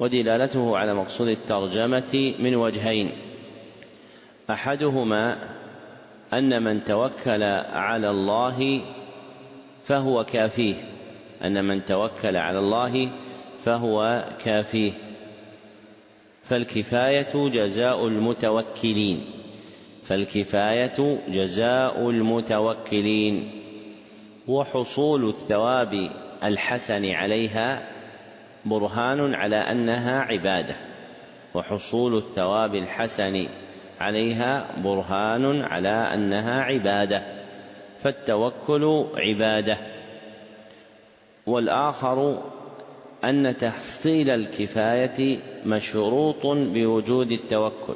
ودلالته 0.00 0.76
على 0.76 0.94
مقصود 0.94 1.28
الترجمة 1.28 2.34
من 2.38 2.56
وجهين. 2.56 3.10
أحدهما 4.50 5.38
أن 6.32 6.62
من 6.64 6.84
توكل 6.84 7.42
على 7.72 8.10
الله 8.10 8.80
فهو 9.84 10.24
كافيه. 10.24 10.74
أن 11.44 11.64
من 11.64 11.84
توكل 11.84 12.36
على 12.36 12.58
الله 12.58 13.10
فهو 13.64 14.24
كافيه. 14.44 14.92
فالكفاية 16.44 17.48
جزاء 17.48 18.06
المتوكلين. 18.06 19.24
فالكفاية 20.04 21.18
جزاء 21.28 22.10
المتوكلين. 22.10 23.50
وحصول 24.48 25.28
الثواب 25.28 26.10
الحسن 26.44 27.10
عليها 27.10 27.88
برهان 28.64 29.34
على 29.34 29.56
أنها 29.56 30.20
عبادة. 30.20 30.76
وحصول 31.54 32.16
الثواب 32.16 32.74
الحسن 32.74 33.46
عليها 34.00 34.66
برهان 34.84 35.62
على 35.62 36.14
أنها 36.14 36.62
عبادة. 36.62 37.22
فالتوكل 37.98 39.06
عبادة. 39.16 39.97
والآخر 41.48 42.42
أن 43.24 43.56
تحصيل 43.56 44.30
الكفاية 44.30 45.38
مشروط 45.66 46.46
بوجود 46.46 47.32
التوكل. 47.32 47.94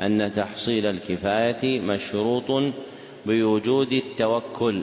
أن 0.00 0.32
تحصيل 0.32 0.86
الكفاية 0.86 1.80
مشروط 1.80 2.72
بوجود 3.26 3.92
التوكل. 3.92 4.82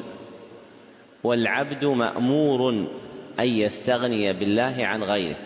والعبد 1.24 1.86
مأمور 1.86 2.70
أن 3.40 3.48
يستغني 3.48 4.34
بالله 4.34 4.76
عن 4.80 5.04
غيره. 5.04 5.38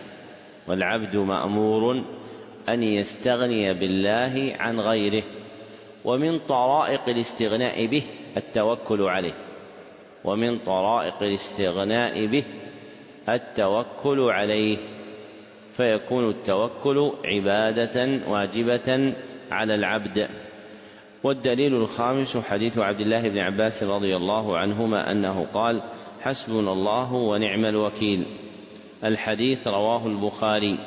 والعبد 0.68 1.16
مأمور 1.16 2.04
أن 2.68 2.82
يستغني 2.82 3.74
بالله 3.74 4.56
عن 4.58 4.80
غيره. 4.80 5.22
ومن 6.04 6.38
طرائق 6.38 7.00
الاستغناء 7.08 7.86
به 7.86 8.02
التوكل 8.36 9.02
عليه. 9.02 9.47
ومن 10.28 10.58
طرائق 10.58 11.22
الاستغناء 11.22 12.26
به 12.26 12.44
التوكل 13.28 14.20
عليه 14.20 14.76
فيكون 15.76 16.30
التوكل 16.30 17.12
عبادة 17.24 18.18
واجبة 18.28 19.12
على 19.50 19.74
العبد. 19.74 20.28
والدليل 21.24 21.74
الخامس 21.74 22.36
حديث 22.36 22.78
عبد 22.78 23.00
الله 23.00 23.28
بن 23.28 23.38
عباس 23.38 23.82
رضي 23.82 24.16
الله 24.16 24.58
عنهما 24.58 25.10
أنه 25.10 25.46
قال 25.54 25.82
حسبنا 26.20 26.72
الله 26.72 27.12
ونعم 27.12 27.64
الوكيل 27.64 28.26
الحديث 29.04 29.66
رواه 29.66 30.06
البخاري. 30.06 30.78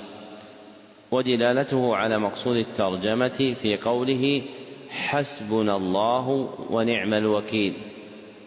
ودلالته 1.12 1.96
على 1.96 2.20
مقصود 2.20 2.58
الترجمة 2.58 3.56
في 3.62 3.78
قوله 3.78 4.42
حسبنا 4.90 5.76
الله 5.76 6.50
ونعم 6.70 7.14
الوكيل 7.14 7.74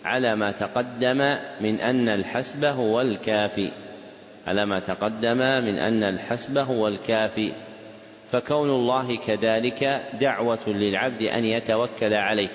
على 0.04 0.36
ما 0.36 0.50
تقدم 0.50 1.36
من 1.60 1.80
أن 1.80 2.08
الحسب 2.08 2.64
هو 2.64 3.00
الكافي. 3.00 3.72
على 4.46 4.66
ما 4.66 4.78
تقدم 4.78 5.38
من 5.38 5.78
أن 5.78 6.02
الحسب 6.02 6.58
هو 6.58 6.88
الكافي. 6.88 7.52
فكون 8.32 8.70
الله 8.70 9.16
كذلك 9.16 10.02
دعوة 10.20 10.58
للعبد 10.66 11.22
أن 11.22 11.44
يتوكل 11.44 12.14
عليه. 12.14 12.48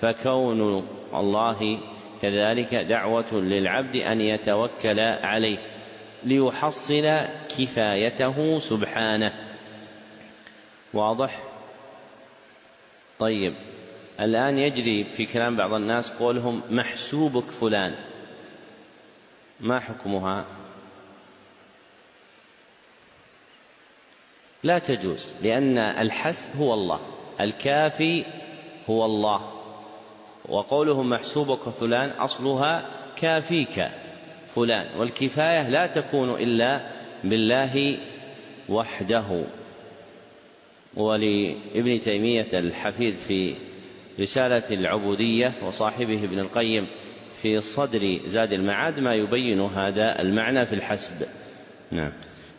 فكون 0.00 0.86
الله 1.14 1.78
كذلك 2.22 2.74
دعوة 2.74 3.34
للعبد 3.34 3.96
أن 3.96 4.20
يتوكل 4.20 5.00
عليه. 5.00 5.58
ليحصل 6.24 7.18
كفايته 7.58 8.58
سبحانه. 8.58 9.32
واضح؟ 10.94 11.38
طيب. 13.18 13.54
الآن 14.20 14.58
يجري 14.58 15.04
في 15.04 15.26
كلام 15.26 15.56
بعض 15.56 15.72
الناس 15.72 16.10
قولهم 16.10 16.62
محسوبك 16.70 17.44
فلان. 17.44 17.94
ما 19.60 19.80
حكمها؟ 19.80 20.44
لا 24.62 24.78
تجوز 24.78 25.28
لأن 25.42 25.78
الحسب 25.78 26.56
هو 26.56 26.74
الله 26.74 27.00
الكافي 27.40 28.24
هو 28.90 29.04
الله. 29.04 29.52
وقولهم 30.48 31.10
محسوبك 31.10 31.68
فلان 31.68 32.10
أصلها 32.10 32.88
كافيك 33.16 33.90
فلان 34.54 34.98
والكفاية 34.98 35.68
لا 35.68 35.86
تكون 35.86 36.30
إلا 36.30 36.80
بالله 37.24 37.98
وحده. 38.68 39.44
ولابن 40.94 42.00
تيمية 42.00 42.48
الحفيد 42.52 43.16
في 43.16 43.54
رسالة 44.20 44.62
العبودية 44.70 45.52
وصاحبه 45.66 46.24
ابن 46.24 46.38
القيم 46.38 46.86
في 47.42 47.60
صدر 47.60 48.18
زاد 48.26 48.52
المعاد 48.52 48.98
ما 48.98 49.14
يبين 49.14 49.60
هذا 49.60 50.20
المعنى 50.20 50.66
في 50.66 50.74
الحسب. 50.74 51.26
نعم. 51.90 52.12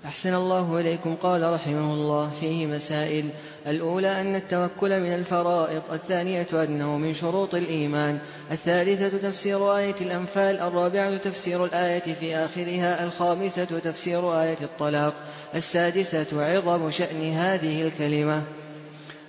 أحسن 0.06 0.34
الله 0.34 0.80
إليكم. 0.80 1.16
قال 1.16 1.54
رحمه 1.54 1.94
الله 1.94 2.32
فيه 2.40 2.66
مسائل. 2.66 3.30
الأولى 3.68 4.22
أن 4.22 4.36
التوكل 4.36 5.00
من 5.00 5.14
الفرائض. 5.14 5.82
الثانية 5.94 6.48
أنه 6.54 6.98
من 6.98 7.14
شروط 7.14 7.56
الإيمان. 7.56 8.20
الثالثة 8.52 9.30
تفسير 9.30 9.78
آية 9.78 9.96
الأنفال. 10.02 10.60
الرابعة 10.60 11.18
تفسير 11.18 11.66
الآية 11.66 12.14
في 12.20 12.36
آخرها. 12.36 13.04
الخامسة 13.04 13.66
تفسير 13.66 14.42
آية 14.42 14.58
الطلاق. 14.62 15.14
السادسة 15.56 16.44
عظم 16.44 16.92
شأن 16.92 17.32
هذه 17.34 17.88
الكلمة. 17.88 18.44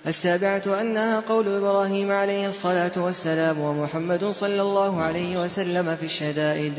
السابعة 0.07 0.81
أنها 0.81 1.19
قول 1.19 1.47
إبراهيم 1.47 2.11
عليه 2.11 2.47
الصلاة 2.47 2.91
والسلام 2.97 3.59
ومحمد 3.59 4.25
صلى 4.25 4.61
الله 4.61 5.01
عليه 5.01 5.43
وسلم 5.43 5.95
في 5.95 6.05
الشدائد. 6.05 6.73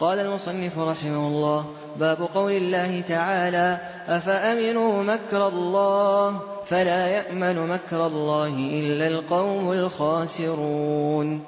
قال 0.00 0.18
المصنف 0.18 0.78
رحمه 0.78 1.28
الله 1.28 1.66
باب 1.96 2.28
قول 2.34 2.52
الله 2.52 3.00
تعالى 3.00 3.78
أفأمنوا 4.08 5.02
مكر 5.02 5.48
الله 5.48 6.40
فلا 6.66 7.08
يأمن 7.08 7.68
مكر 7.68 8.06
الله 8.06 8.54
إلا 8.56 9.06
القوم 9.06 9.72
الخاسرون. 9.72 11.40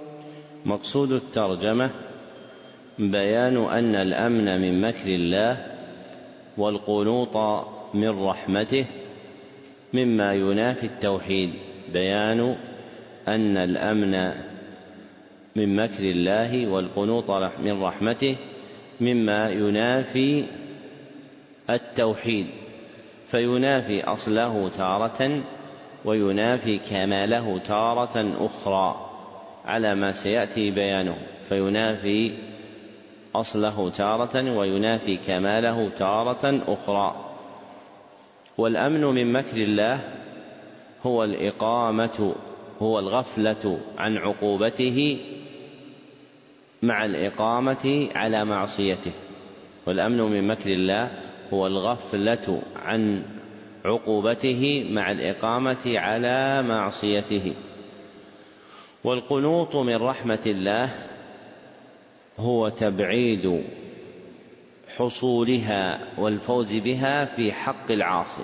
مقصود 0.65 1.13
الترجمة 1.13 1.91
بيان 2.99 3.57
أن 3.65 3.95
الأمن 3.95 4.61
من 4.61 4.81
مكر 4.81 5.07
الله 5.07 5.67
والقنوط 6.59 7.37
من 7.95 8.25
رحمته 8.25 8.85
مما 9.93 10.35
ينافي 10.35 10.87
التوحيد 10.87 11.51
بيان 11.93 12.57
أن 13.29 13.57
الأمن 13.57 14.33
من 15.57 15.77
مكر 15.77 16.05
الله 16.05 16.69
والقنوط 16.69 17.31
من 17.61 17.83
رحمته 17.83 18.37
مما 19.01 19.51
ينافي 19.51 20.45
التوحيد 21.71 22.47
فينافي 23.27 24.05
أصله 24.05 24.71
تارة 24.77 25.43
وينافي 26.05 26.79
كماله 26.79 27.59
تارة 27.59 28.47
أخرى 28.47 29.11
على 29.65 29.95
ما 29.95 30.13
سيأتي 30.13 30.71
بيانه 30.71 31.17
فينافي 31.49 32.33
أصله 33.35 33.91
تارة 33.91 34.57
وينافي 34.57 35.17
كماله 35.17 35.91
تارة 35.99 36.63
أخرى. 36.69 37.30
والأمن 38.61 39.01
من 39.01 39.33
مكر 39.33 39.57
الله 39.57 40.01
هو 41.03 41.25
الإقامة 41.25 42.35
هو 42.83 42.99
الغفلة 42.99 43.81
عن 43.99 44.17
عقوبته 44.17 45.19
مع 46.83 47.05
الإقامة 47.05 48.09
على 48.15 48.45
معصيته. 48.45 49.13
والأمن 49.87 50.19
من 50.19 50.49
مكر 50.49 50.71
الله 50.71 51.11
هو 51.53 51.67
الغفلة 51.67 52.63
عن 52.77 53.23
عقوبته 53.85 54.87
مع 54.91 55.11
الإقامة 55.11 55.93
على 55.99 56.63
معصيته. 56.63 57.55
والقنوط 59.05 59.77
من 59.77 59.97
رحمة 59.97 60.43
الله 60.47 60.89
هو 62.39 62.69
تبعيد 62.69 63.65
حصولها 65.01 66.01
والفوز 66.19 66.75
بها 66.75 67.25
في 67.25 67.53
حق 67.53 67.91
العاصي. 67.91 68.43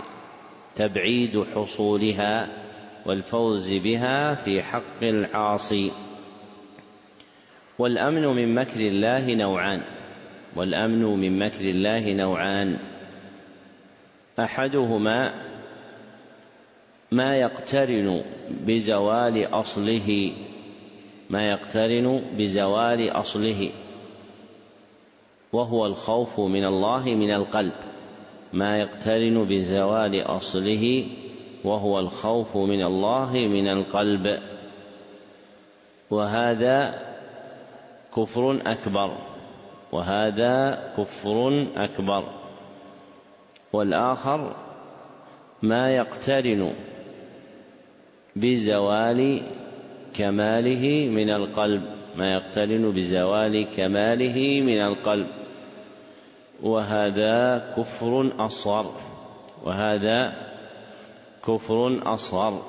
تبعيد 0.77 1.45
حصولها 1.55 2.49
والفوز 3.07 3.73
بها 3.73 4.35
في 4.35 4.63
حق 4.63 5.03
العاصي. 5.03 5.91
والأمن 7.79 8.23
من 8.23 8.55
مكر 8.55 8.81
الله 8.81 9.35
نوعان. 9.35 9.83
والأمن 10.57 11.05
من 11.05 11.39
مكر 11.39 11.61
الله 11.61 12.13
نوعان. 12.13 12.79
أحدهما 14.39 15.33
ما 17.13 17.37
يقترن 17.37 18.23
بزوال 18.67 19.47
أصله. 19.47 20.33
ما 21.31 21.51
يقترن 21.51 22.23
بزوال 22.39 23.11
أصله. 23.11 23.71
وهو 25.57 25.87
الخوف 25.87 26.41
من 26.41 26.65
الله 26.65 27.05
من 27.15 27.31
القلب 27.31 27.73
ما 28.53 28.79
يقترن 28.79 29.45
بزوال 29.45 30.23
أصله 30.23 31.07
وهو 31.65 31.99
الخوف 32.01 32.57
من 32.57 32.83
الله 32.83 33.33
من 33.33 33.69
القلب. 33.69 34.39
وهذا 36.11 37.03
كفر 38.17 38.61
أكبر 38.67 39.17
وهذا 39.93 40.55
كفر 40.99 41.67
أكبر. 41.77 42.25
والآخر 43.73 44.55
ما 45.63 45.97
يقترن 45.97 46.73
بزوال 48.37 49.41
كماله 50.15 51.09
من 51.09 51.31
القلب 51.31 51.83
ما 52.17 52.33
يقترن 52.33 52.93
بزوال 52.93 53.67
كماله 53.77 54.61
من 54.61 54.79
القلب. 54.79 55.46
وهذا 56.63 57.59
كفر 57.77 58.33
أصغر. 58.39 58.93
وهذا 59.65 60.33
كفر 61.47 62.15
أصغر. 62.15 62.63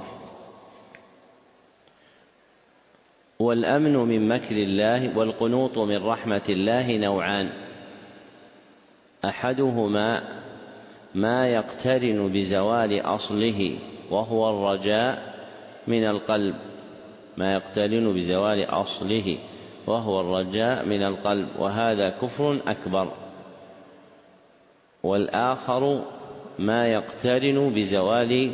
والأمن 3.40 3.94
من 3.94 4.28
مكر 4.28 4.56
الله 4.56 5.18
والقنوط 5.18 5.78
من 5.78 6.06
رحمة 6.06 6.42
الله 6.50 6.98
نوعان. 6.98 7.50
أحدهما 9.26 10.24
ما 11.16 11.48
يقترن 11.48 12.32
بزوال 12.34 13.02
أصله 13.02 13.78
وهو 14.10 14.50
الرجاء 14.50 15.34
من 15.88 16.08
القلب. 16.08 16.56
ما 17.38 17.54
يقترن 17.54 18.14
بزوال 18.14 18.70
أصله 18.70 19.38
وهو 19.88 20.22
الرجاء 20.22 20.86
من 20.86 21.04
القلب. 21.04 21.48
وهذا 21.60 22.10
كفر 22.10 22.60
أكبر. 22.68 23.27
والآخر 25.04 26.04
ما 26.60 26.88
يقترن 26.88 27.74
بزوال 27.76 28.52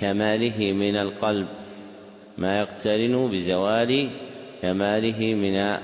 كماله 0.00 0.72
من 0.72 0.96
القلب. 0.96 1.48
ما 2.38 2.58
يقترن 2.58 3.28
بزوال 3.28 4.10
كماله 4.62 5.34
من 5.34 5.78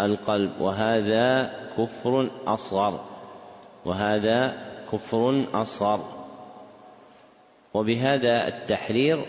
القلب. 0.00 0.50
وهذا 0.60 1.52
كفر 1.78 2.30
أصغر. 2.46 3.04
وهذا 3.84 4.54
كفر 4.92 5.44
أصغر. 5.54 6.18
وبهذا 7.74 8.48
التحرير 8.48 9.24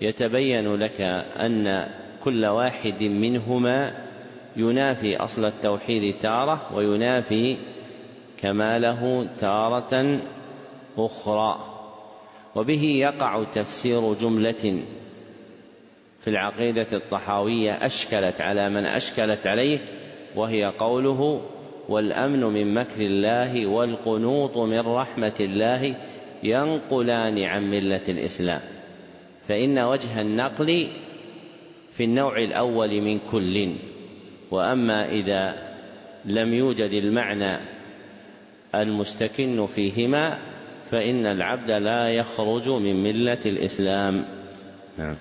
يتبين 0.00 0.74
لك 0.74 1.00
أن 1.36 1.88
كل 2.24 2.46
واحد 2.46 3.02
منهما 3.02 3.92
ينافي 4.56 5.16
أصل 5.16 5.44
التوحيد 5.44 6.16
تارة 6.16 6.74
وينافي 6.74 7.56
كماله 8.42 9.28
تارة 9.40 10.20
أخرى 10.98 11.58
وبه 12.54 12.82
يقع 12.82 13.44
تفسير 13.44 14.14
جملة 14.14 14.82
في 16.20 16.30
العقيدة 16.30 16.86
الطحاوية 16.92 17.72
أشكلت 17.72 18.40
على 18.40 18.68
من 18.68 18.84
أشكلت 18.84 19.46
عليه 19.46 19.78
وهي 20.36 20.64
قوله 20.64 21.42
والأمن 21.88 22.40
من 22.40 22.74
مكر 22.74 23.00
الله 23.00 23.66
والقنوط 23.66 24.58
من 24.58 24.80
رحمة 24.80 25.32
الله 25.40 25.94
ينقلان 26.42 27.42
عن 27.42 27.70
ملة 27.70 28.02
الإسلام. 28.08 28.60
فإن 29.48 29.78
وجه 29.78 30.20
النقل 30.20 30.88
في 31.92 32.04
النوع 32.04 32.38
الأول 32.38 33.00
من 33.00 33.18
كل 33.18 33.72
وأما 34.50 35.08
إذا 35.08 35.74
لم 36.24 36.54
يوجد 36.54 36.92
المعنى 36.92 37.77
المستكن 38.74 39.66
فيهما 39.66 40.38
فإن 40.90 41.26
العبد 41.26 41.70
لا 41.70 42.12
يخرج 42.12 42.68
من 42.68 43.02
ملة 43.02 43.38
الإسلام. 43.46 44.24
نعم. 44.98 45.16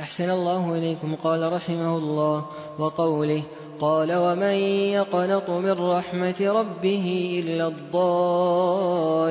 أحسن 0.00 0.30
الله 0.30 0.78
إليكم. 0.78 1.14
قال 1.24 1.52
رحمه 1.52 1.98
الله 1.98 2.46
وقوله 2.78 3.42
قال 3.80 4.16
ومن 4.16 4.54
يقنط 4.92 5.50
من 5.50 5.72
رحمة 5.72 6.34
ربه 6.40 7.42
إلا 7.44 7.68
الضالون. 7.68 9.26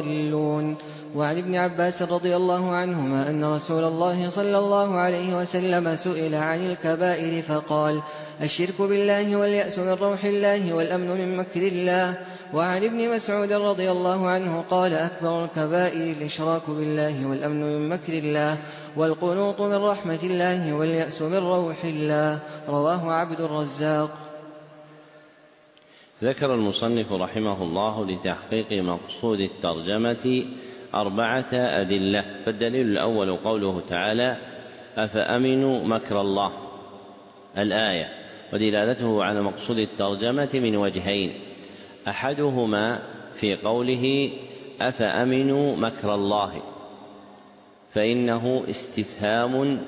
وعن 1.15 1.37
ابن 1.37 1.55
عباس 1.55 2.01
رضي 2.01 2.35
الله 2.35 2.69
عنهما 2.69 3.29
أن 3.29 3.43
رسول 3.43 3.83
الله 3.83 4.29
صلى 4.29 4.57
الله 4.57 4.95
عليه 4.95 5.37
وسلم 5.37 5.95
سئل 5.95 6.35
عن 6.35 6.69
الكبائر 6.71 7.41
فقال 7.41 8.01
الشرك 8.41 8.81
بالله 8.81 9.35
واليأس 9.35 9.79
من 9.79 9.93
روح 9.93 10.23
الله 10.25 10.73
والأمن 10.73 11.07
من 11.07 11.37
مكر 11.37 11.61
الله. 11.61 12.17
وعن 12.53 12.83
ابن 12.83 13.15
مسعود 13.15 13.51
رضي 13.51 13.91
الله 13.91 14.29
عنه 14.29 14.61
قال 14.69 14.93
أكبر 14.93 15.45
الكبائر 15.45 16.11
الإشراك 16.17 16.69
بالله 16.69 17.29
والأمن 17.29 17.61
من 17.61 17.89
مكر 17.89 18.13
الله 18.13 18.57
والقنوط 18.95 19.61
من 19.61 19.75
رحمة 19.75 20.19
الله 20.23 20.73
واليأس 20.73 21.21
من 21.21 21.37
روح 21.37 21.85
الله. 21.85 22.39
رواه 22.69 23.11
عبد 23.11 23.41
الرزاق. 23.41 24.11
ذكر 26.23 26.53
المصنف 26.53 27.11
رحمه 27.11 27.63
الله 27.63 28.05
لتحقيق 28.05 28.83
مقصود 28.83 29.39
الترجمة 29.39 30.45
أربعة 30.95 31.53
أدلة 31.53 32.25
فالدليل 32.45 32.87
الأول 32.87 33.37
قوله 33.37 33.81
تعالى 33.89 34.37
أفأمنوا 34.97 35.83
مكر 35.83 36.21
الله؟ 36.21 36.51
الآية 37.57 38.09
ودلالته 38.53 39.23
على 39.23 39.41
مقصود 39.41 39.77
الترجمة 39.77 40.49
من 40.53 40.75
وجهين 40.75 41.44
أحدهما 42.07 43.01
في 43.33 43.55
قوله 43.55 44.31
أفأمنوا 44.81 45.75
مكر 45.77 46.15
الله؟ 46.15 46.61
فإنه 47.93 48.63
استفهام 48.69 49.81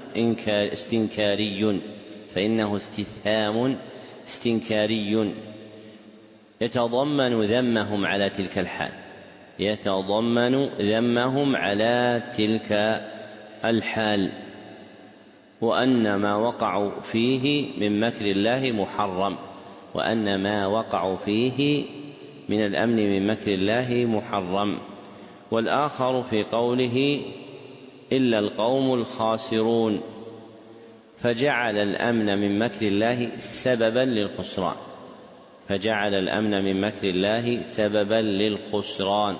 استنكاري. 0.48 1.82
فإنه 2.36 2.76
استفهام 2.76 3.78
استنكاري. 4.28 5.34
يتضمن 6.62 7.42
ذمهم 7.42 8.06
على 8.06 8.30
تلك 8.30 8.58
الحال. 8.58 8.92
يتضمن 9.60 10.66
ذمهم 10.66 11.56
على 11.56 12.24
تلك 12.38 13.02
الحال. 13.66 14.30
وأن 15.62 16.16
ما 16.16 16.36
وقعوا 16.36 17.02
فيه 17.02 17.68
من 17.78 18.00
مكر 18.00 18.26
الله 18.26 18.72
محرم. 18.72 19.38
وأن 19.94 20.44
ما 20.44 20.68
وقعوا 20.68 21.18
فيه 21.26 21.86
من 22.50 22.66
الأمن 22.66 22.96
من 22.96 23.28
مكر 23.28 23.54
الله 23.54 24.06
محرم. 24.06 24.78
والآخر 25.52 26.24
في 26.24 26.44
قوله 26.44 27.22
إلا 28.12 28.40
القوم 28.40 28.94
الخاسرون. 28.94 30.02
فجعل 31.18 31.76
الأمن 31.76 32.38
من 32.38 32.60
مكر 32.60 32.88
الله 32.88 33.30
سببا 33.40 34.00
للخسران. 34.00 34.76
فجعل 35.70 36.14
الأمن 36.14 36.64
من 36.66 36.82
مكر 36.82 37.10
الله 37.10 37.62
سببا 37.62 38.22
للخسران. 38.22 39.36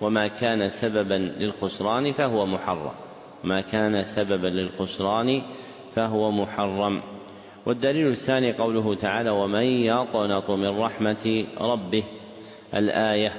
وما 0.00 0.28
كان 0.28 0.70
سببا 0.70 1.14
للخسران 1.14 2.12
فهو 2.12 2.46
محرم. 2.46 2.92
ما 3.44 3.60
كان 3.60 4.04
سببا 4.04 4.48
للخسران 4.48 5.42
فهو 5.94 6.30
محرم. 6.30 7.02
والدليل 7.66 8.06
الثاني 8.06 8.52
قوله 8.52 8.94
تعالى 8.94 9.30
ومن 9.30 9.62
يقنط 9.62 10.50
من 10.50 10.78
رحمة 10.78 11.44
ربه 11.60 12.04
الآية 12.76 13.32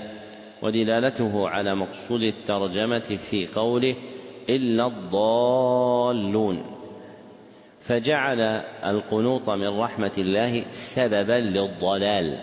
ودلالته 0.61 1.49
على 1.49 1.75
مقصود 1.75 2.21
الترجمة 2.21 3.17
في 3.29 3.47
قوله 3.47 3.95
إلا 4.49 4.87
الضالون 4.87 6.63
فجعل 7.81 8.41
القنوط 8.85 9.49
من 9.49 9.79
رحمة 9.79 10.11
الله 10.17 10.65
سببا 10.71 11.33
للضلال 11.33 12.37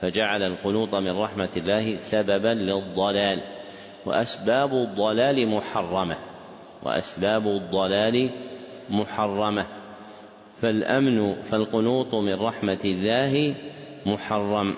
فجعل 0.00 0.42
القنوط 0.42 0.94
من 0.94 1.18
رحمة 1.18 1.48
الله 1.56 1.96
سببا 1.96 2.48
للضلال 2.48 3.40
وأسباب 4.06 4.74
الضلال 4.74 5.48
محرمة 5.48 6.16
وأسباب 6.82 7.46
الضلال 7.46 8.30
محرمة 8.90 9.66
فالأمن 10.62 11.34
فالقنوط 11.50 12.14
من 12.14 12.34
رحمة 12.34 12.80
الله 12.84 13.54
محرم. 14.06 14.76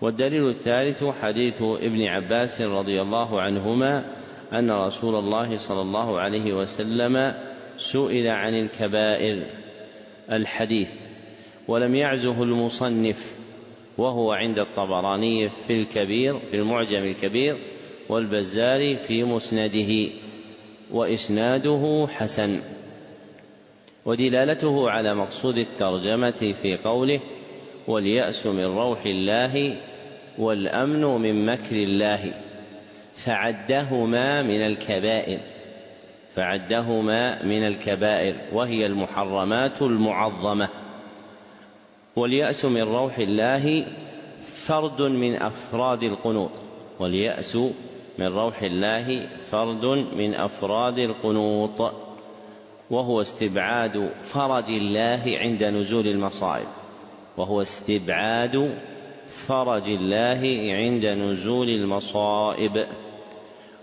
والدليل 0.00 0.48
الثالث 0.48 1.04
حديث 1.04 1.62
ابن 1.62 2.02
عباس 2.02 2.60
رضي 2.60 3.02
الله 3.02 3.40
عنهما 3.40 4.04
أن 4.52 4.70
رسول 4.70 5.14
الله 5.14 5.56
صلى 5.56 5.80
الله 5.80 6.20
عليه 6.20 6.52
وسلم 6.52 7.34
سئل 7.78 8.28
عن 8.28 8.54
الكبائر 8.54 9.42
الحديث 10.32 10.88
ولم 11.68 11.94
يعزه 11.94 12.42
المصنف 12.42 13.36
وهو 13.98 14.32
عند 14.32 14.58
الطبراني 14.58 15.50
في 15.66 15.72
الكبير 15.82 16.38
في 16.50 16.56
المعجم 16.56 17.04
الكبير 17.04 17.58
والبزار 18.08 18.96
في 18.96 19.24
مسنده 19.24 20.12
وإسناده 20.90 22.06
حسن 22.10 22.60
ودلالته 24.04 24.90
على 24.90 25.14
مقصود 25.14 25.58
الترجمة 25.58 26.54
في 26.62 26.76
قوله 26.76 27.20
واليأس 27.88 28.46
من 28.46 28.64
روح 28.64 29.06
الله 29.06 29.76
والأمن 30.38 31.04
من 31.04 31.46
مكر 31.46 31.76
الله 31.76 32.34
فعدهما 33.16 34.42
من 34.42 34.60
الكبائر 34.60 35.38
فعدهما 36.34 37.44
من 37.44 37.66
الكبائر 37.66 38.34
وهي 38.52 38.86
المحرمات 38.86 39.82
المعظمة. 39.82 40.68
واليأس 42.16 42.64
من 42.64 42.82
روح 42.82 43.18
الله 43.18 43.86
فرد 44.40 45.02
من 45.02 45.42
أفراد 45.42 46.02
القنوط 46.02 46.50
واليأس 46.98 47.56
من 48.18 48.26
روح 48.26 48.62
الله 48.62 49.26
فرد 49.50 49.84
من 50.16 50.34
أفراد 50.34 50.98
القنوط 50.98 51.94
وهو 52.90 53.20
استبعاد 53.20 54.10
فرج 54.22 54.70
الله 54.70 55.22
عند 55.26 55.64
نزول 55.64 56.06
المصائب 56.06 56.66
وهو 57.36 57.62
استبعاد 57.62 58.78
فرج 59.28 59.88
الله 59.88 60.72
عند 60.74 61.06
نزول 61.06 61.68
المصائب. 61.68 62.86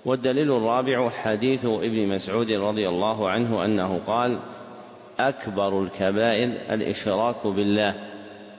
والدليل 0.05 0.51
الرابع 0.51 1.09
حديث 1.09 1.65
ابن 1.65 2.07
مسعود 2.07 2.51
رضي 2.51 2.89
الله 2.89 3.29
عنه 3.29 3.65
أنه 3.65 3.99
قال 4.07 4.39
أكبر 5.19 5.83
الكبائر 5.83 6.49
الإشراك 6.69 7.47
بالله. 7.47 7.95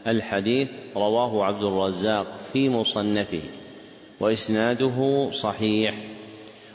الحديث 0.06 0.68
رواه 0.96 1.44
عبد 1.44 1.62
الرزاق 1.62 2.26
في 2.52 2.68
مصنفه 2.68 3.42
وإسناده 4.20 5.28
صحيح 5.30 5.94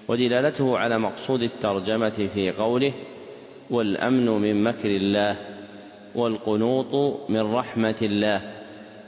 ودلالته 0.07 0.77
على 0.77 0.99
مقصود 0.99 1.43
الترجمة 1.43 2.29
في 2.33 2.51
قوله 2.51 2.93
والأمن 3.69 4.25
من 4.25 4.63
مكر 4.63 4.89
الله 4.89 5.35
والقنوط 6.15 7.19
من 7.29 7.53
رحمة 7.53 7.95
الله. 8.01 8.60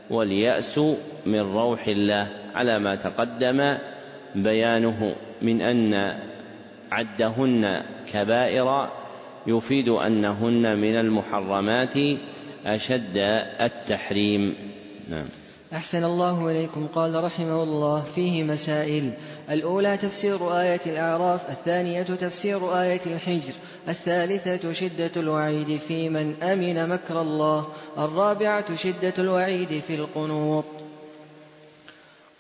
واليأس 0.10 0.80
من 1.26 1.40
روح 1.40 1.88
الله 1.88 2.28
على 2.56 2.80
ما 2.80 2.96
تقدم 2.96 3.78
بيانه 4.36 5.16
من 5.42 5.62
أن 5.62 6.20
عدهن 6.92 7.82
كبائر 8.14 8.90
يفيد 9.48 9.90
أنهن 9.90 10.78
من 10.80 10.96
المحرمات 10.96 11.98
أشد 12.66 13.18
التحريم. 13.62 14.56
نعم. 15.10 15.26
أحسن 15.76 16.04
الله 16.04 16.52
إليكم. 16.52 16.88
قال 16.96 17.24
رحمه 17.24 17.64
الله 17.64 18.04
فيه 18.16 18.44
مسائل. 18.44 19.12
الأولى 19.50 19.98
تفسير 19.98 20.60
آية 20.60 20.82
الأعراف 20.86 21.50
الثانية 21.50 22.04
تفسير 22.04 22.82
آية 22.82 23.02
الحجر 23.06 23.54
الثالثة 23.88 24.74
شدة 24.74 25.12
الوعيد 25.18 25.80
في 25.88 26.10
من 26.10 26.36
أمن 26.44 26.90
مكر 26.90 27.22
الله 27.22 27.68
الرابعة 27.98 28.76
شدة 28.76 29.14
الوعيد 29.20 29.82
في 29.88 29.96
القنوط. 29.96 30.66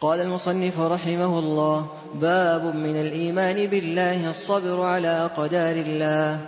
قال 0.01 0.19
المصنف 0.19 0.79
رحمه 0.79 1.39
الله 1.39 1.88
باب 2.13 2.75
من 2.75 2.95
الإيمان 2.95 3.67
بالله 3.67 4.29
الصبر 4.29 4.81
على 4.81 5.07
أقدار 5.07 5.75
الله. 5.75 6.39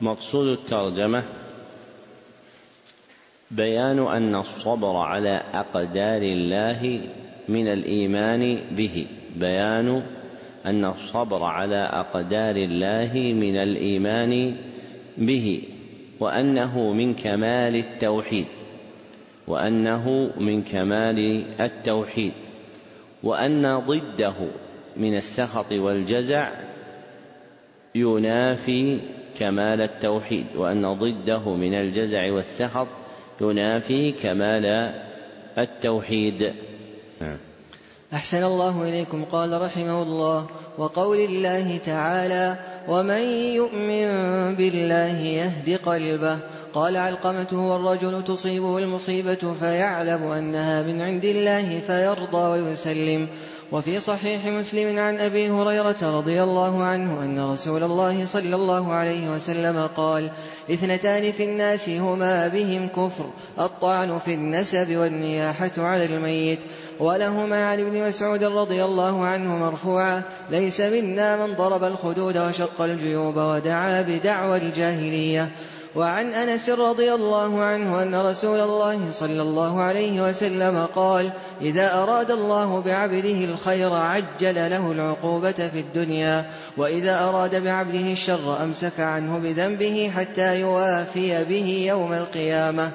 مقصود 0.00 0.46
الترجمة 0.46 1.24
بيان 3.50 3.98
أن 3.98 4.34
الصبر 4.34 4.96
على 4.96 5.42
أقدار 5.54 6.22
الله 6.22 7.00
من 7.48 7.68
الإيمان 7.68 8.58
به. 8.76 9.06
بيان 9.36 10.02
أن 10.66 10.84
الصبر 10.84 11.42
على 11.42 11.76
أقدار 11.76 12.56
الله 12.56 13.12
من 13.14 13.56
الإيمان 13.56 14.56
به 15.18 15.62
وأنه 16.20 16.92
من 16.92 17.14
كمال 17.14 17.76
التوحيد 17.76 18.46
وأنه 19.46 20.30
من 20.40 20.62
كمال 20.62 21.44
التوحيد 21.60 22.32
وأن 23.22 23.78
ضده 23.78 24.34
من 24.96 25.16
السخط 25.16 25.72
والجزع 25.72 26.52
ينافي 27.94 28.98
كمال 29.38 29.80
التوحيد 29.80 30.46
وأن 30.56 30.92
ضده 30.92 31.54
من 31.54 31.74
الجزع 31.74 32.32
والسخط 32.32 32.88
ينافي 33.40 34.12
كمال 34.12 34.92
التوحيد. 35.58 36.52
نعم. 37.20 37.36
أحسن 38.12 38.44
الله 38.44 38.88
إليكم. 38.88 39.24
قال 39.24 39.62
رحمه 39.62 40.02
الله 40.02 40.46
وقول 40.78 41.18
الله 41.18 41.78
تعالى 41.86 42.56
ومن 42.88 43.22
يؤمن 43.54 44.08
بالله 44.54 45.16
يهد 45.18 45.78
قلبه. 45.86 46.38
قال 46.72 46.96
علقمة 46.96 47.46
هو 47.52 47.76
الرجل 47.76 48.24
تصيبه 48.24 48.78
المصيبة 48.78 49.54
فيعلم 49.60 50.22
أنها 50.22 50.82
من 50.82 51.00
عند 51.00 51.24
الله 51.24 51.80
فيرضى 51.86 52.60
ويسلم. 52.60 53.28
وفي 53.72 54.00
صحيح 54.00 54.46
مسلم 54.46 54.98
عن 54.98 55.18
أبي 55.18 55.50
هريرة 55.50 55.96
رضي 56.02 56.42
الله 56.42 56.82
عنه 56.82 57.22
أن 57.22 57.52
رسول 57.52 57.82
الله 57.82 58.26
صلى 58.26 58.56
الله 58.56 58.92
عليه 58.92 59.30
وسلم 59.30 59.88
قال 59.96 60.30
اثنتان 60.70 61.32
في 61.32 61.44
الناس 61.44 61.88
هما 61.88 62.48
بهم 62.48 62.88
كفر 62.88 63.24
الطعن 63.58 64.18
في 64.18 64.34
النسب 64.34 64.96
والنياحة 64.96 65.70
على 65.78 66.04
الميت 66.04 66.58
ولهما 67.00 67.66
عن 67.70 67.80
ابن 67.80 68.08
مسعود 68.08 68.44
رضي 68.44 68.84
الله 68.84 69.24
عنه 69.24 69.56
مرفوعا 69.56 70.22
ليس 70.50 70.80
منا 70.80 71.46
من 71.46 71.54
ضرب 71.54 71.84
الخدود 71.84 72.38
وشق 72.38 72.82
الجيوب 72.82 73.36
ودعا 73.36 74.02
بدعوى 74.02 74.56
الجاهلية. 74.56 75.50
وعن 75.98 76.34
أنس 76.34 76.68
رضي 76.68 77.14
الله 77.14 77.62
عنه 77.62 78.02
أن 78.02 78.14
رسول 78.14 78.60
الله 78.60 79.00
صلى 79.12 79.42
الله 79.42 79.80
عليه 79.80 80.28
وسلم 80.28 80.86
قال 80.94 81.30
إذا 81.60 81.94
أراد 81.94 82.30
الله 82.30 82.82
بعبده 82.86 83.44
الخير 83.44 83.94
عجل 83.94 84.54
له 84.54 84.92
العقوبة 84.92 85.52
في 85.52 85.80
الدنيا 85.80 86.46
وإذا 86.76 87.20
أراد 87.24 87.64
بعبده 87.64 88.12
الشر 88.12 88.62
أمسك 88.62 89.00
عنه 89.00 89.38
بذنبه 89.38 90.10
حتى 90.16 90.60
يوافي 90.60 91.44
به 91.44 91.84
يوم 91.88 92.12
القيامة. 92.12 92.90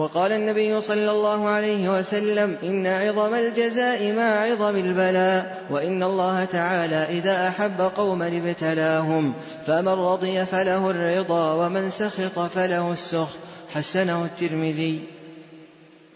وقال 0.00 0.32
النبي 0.32 0.80
صلى 0.80 1.10
الله 1.10 1.46
عليه 1.46 1.98
وسلم 1.98 2.56
إن 2.62 2.86
عظم 2.86 3.34
الجزاء 3.34 4.12
مع 4.12 4.22
عظم 4.22 4.76
البلاء 4.76 5.64
وإن 5.70 6.02
الله 6.02 6.44
تعالى 6.44 7.18
إذا 7.18 7.48
أحب 7.48 7.80
قوما 7.96 8.28
ابتلاهم 8.28 9.32
فمن 9.66 9.88
رضي 9.88 10.44
فله 10.44 10.90
الرضا 10.90 11.66
ومن 11.66 11.90
سخط 11.90 12.38
فله 12.38 12.92
السخط 12.92 13.38
حسنه 13.74 14.24
الترمذي. 14.24 15.00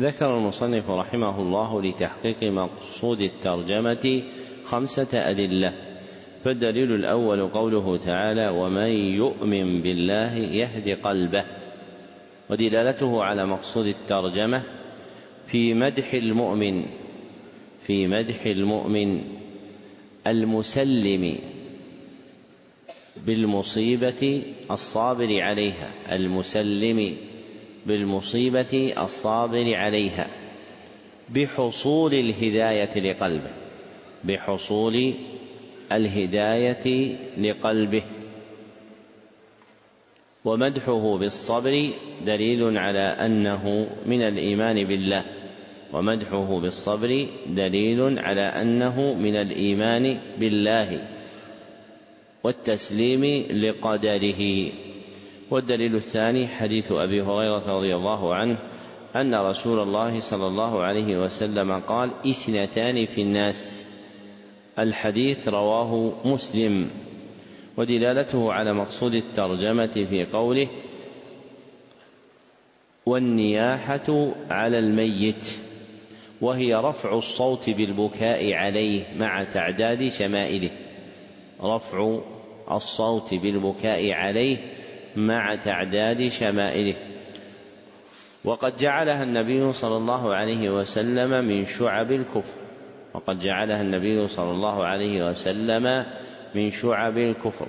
ذكر 0.03 0.37
المصنف 0.37 0.91
رحمه 0.91 1.41
الله 1.41 1.83
لتحقيق 1.83 2.43
مقصود 2.43 3.21
الترجمة 3.21 4.23
خمسة 4.67 5.31
أدلة. 5.31 5.73
فالدليل 6.45 6.95
الأول 6.95 7.49
قوله 7.49 7.97
تعالى 8.07 8.49
ومن 8.49 8.91
يؤمن 9.17 9.83
بالله 9.83 10.35
يهد 10.35 10.99
قلبه. 11.03 11.45
ودلالته 12.51 13.23
على 13.25 13.47
مقصود 13.47 13.87
الترجمة 13.87 14.63
في 15.47 15.75
مدح 15.75 16.15
المؤمن 16.15 16.87
في 17.87 18.07
مدح 18.07 18.47
المؤمن 18.47 19.25
المسلم 20.27 21.39
بالمصيبة 23.17 24.43
الصابر 24.71 25.41
عليها 25.41 25.91
المسلم 26.13 27.17
بالمصيبة 27.87 28.95
الصابر 28.99 29.75
عليها 29.75 30.27
بحصول 31.31 32.15
الهداية 32.15 33.13
لقلبه 33.13 33.51
بحصول 34.25 35.15
الهداية 35.93 37.17
لقلبه. 37.39 38.03
ومدحه 40.45 41.19
بالصبر 41.19 41.91
دليل 42.27 42.79
على 42.79 42.99
أنه 42.99 43.87
من 44.07 44.23
الإيمان 44.23 44.85
بالله. 44.85 45.25
ومدحه 45.93 46.61
بالصبر 46.61 47.27
دليل 47.47 48.19
على 48.19 48.41
أنه 48.41 49.15
من 49.15 49.37
الإيمان 49.37 50.19
بالله. 50.39 51.09
والتسليم 52.45 53.47
لقدره. 53.51 54.73
والدليل 55.51 55.95
الثاني 55.95 56.47
حديث 56.47 56.93
أبي 56.93 57.23
هريرة 57.23 57.77
رضي 57.77 57.95
الله 57.95 58.35
عنه 58.35 58.57
أن 59.17 59.35
رسول 59.35 59.83
الله 59.83 60.21
صلى 60.21 60.47
الله 60.47 60.83
عليه 60.83 61.25
وسلم 61.25 61.73
قال 61.73 62.11
اثنتان 62.27 63.07
في 63.07 63.23
الناس. 63.23 63.85
الحديث 64.79 65.49
رواه 65.49 66.13
مسلم. 66.25 66.91
ودلالته 67.77 68.53
على 68.53 68.73
مقصود 68.73 69.15
الترجمة 69.15 70.07
في 70.11 70.25
قوله 70.33 70.69
والنياحة 73.07 74.35
على 74.51 74.79
الميت 74.79 75.59
وهي 76.41 76.75
رفع 76.75 77.19
الصوت 77.19 77.71
بالبكاء 77.71 78.53
عليه 78.53 79.05
مع 79.19 79.45
تعداد 79.45 80.09
شمائله. 80.09 80.71
رفع 81.63 82.19
الصوت 82.71 83.35
بالبكاء 83.35 84.11
عليه 84.11 84.57
مع 85.17 85.55
تعداد 85.55 86.29
شمائله. 86.29 86.95
وقد 88.45 88.77
جعلها 88.77 89.23
النبي 89.23 89.73
صلى 89.73 89.97
الله 89.97 90.35
عليه 90.35 90.71
وسلم 90.71 91.45
من 91.45 91.67
شعب 91.67 92.13
الكفر. 92.13 92.55
وقد 93.15 93.39
جعلها 93.39 93.81
النبي 93.81 94.29
صلى 94.29 94.51
الله 94.51 94.85
عليه 94.85 95.29
وسلم 95.31 96.07
من 96.55 96.71
شعب 96.71 97.19
الكفر 97.19 97.67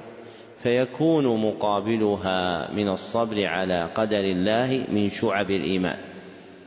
فيكون 0.64 1.42
مقابلها 1.42 2.72
من 2.72 2.90
الصبر 2.90 3.46
على 3.46 3.90
قدر 3.96 4.20
الله 4.20 4.86
من 4.92 5.10
شعب 5.10 5.52
الإيمان 5.52 5.98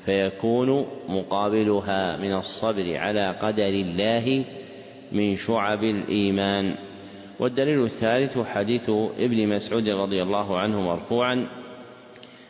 فيكون 0.09 0.87
مقابلها 1.09 2.17
من 2.17 2.33
الصبر 2.33 2.97
على 2.97 3.31
قدر 3.31 3.69
الله 3.69 4.45
من 5.13 5.37
شعب 5.37 5.85
الإيمان. 5.85 6.75
والدليل 7.41 7.85
الثالث 7.85 8.39
حديث 8.39 8.91
ابن 9.19 9.49
مسعود 9.49 9.89
رضي 9.89 10.23
الله 10.23 10.59
عنه 10.59 10.81
مرفوعا 10.81 11.47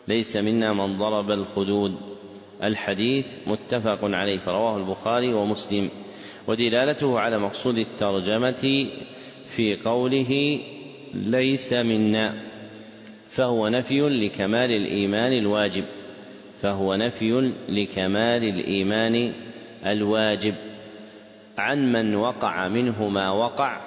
ليس 0.08 0.36
منا 0.36 0.72
من 0.72 0.96
ضرب 0.96 1.30
الخدود. 1.30 1.94
الحديث 2.62 3.26
متفق 3.46 3.98
عليه 4.02 4.38
فرواه 4.38 4.76
البخاري 4.76 5.34
ومسلم. 5.34 5.90
ودلالته 6.46 7.18
على 7.20 7.38
مقصود 7.38 7.78
الترجمة 7.78 8.86
في 9.48 9.76
قوله 9.76 10.60
ليس 11.14 11.72
منا 11.72 12.34
فهو 13.28 13.68
نفي 13.68 14.00
لكمال 14.00 14.72
الإيمان 14.72 15.32
الواجب 15.32 15.84
فهو 16.62 16.94
نفي 16.94 17.52
لكمال 17.68 18.44
الإيمان 18.44 19.32
الواجب. 19.86 20.54
عن 21.58 21.92
من 21.92 22.14
وقع 22.14 22.68
منه 22.68 23.08
ما 23.08 23.30
وقع 23.30 23.80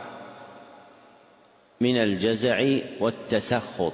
من 1.81 1.97
الجزع 1.97 2.77
والتسخط 2.99 3.93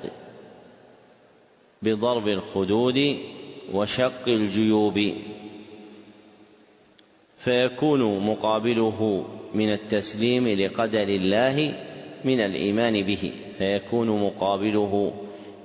بضرب 1.82 2.28
الخدود 2.28 3.18
وشق 3.74 4.28
الجيوب. 4.28 5.14
فيكون 7.38 8.26
مقابله 8.26 9.26
من 9.54 9.74
التسليم 9.74 10.48
لقدر 10.48 11.08
الله 11.08 11.74
من 12.26 12.40
الإيمان 12.40 13.04
به. 13.04 13.32
فيكون 13.58 14.22
مقابله 14.22 15.14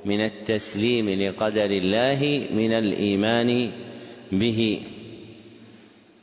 من 0.05 0.21
التسليم 0.21 1.11
لقدر 1.11 1.65
الله 1.65 2.47
من 2.55 2.73
الإيمان 2.73 3.71
به. 4.33 4.83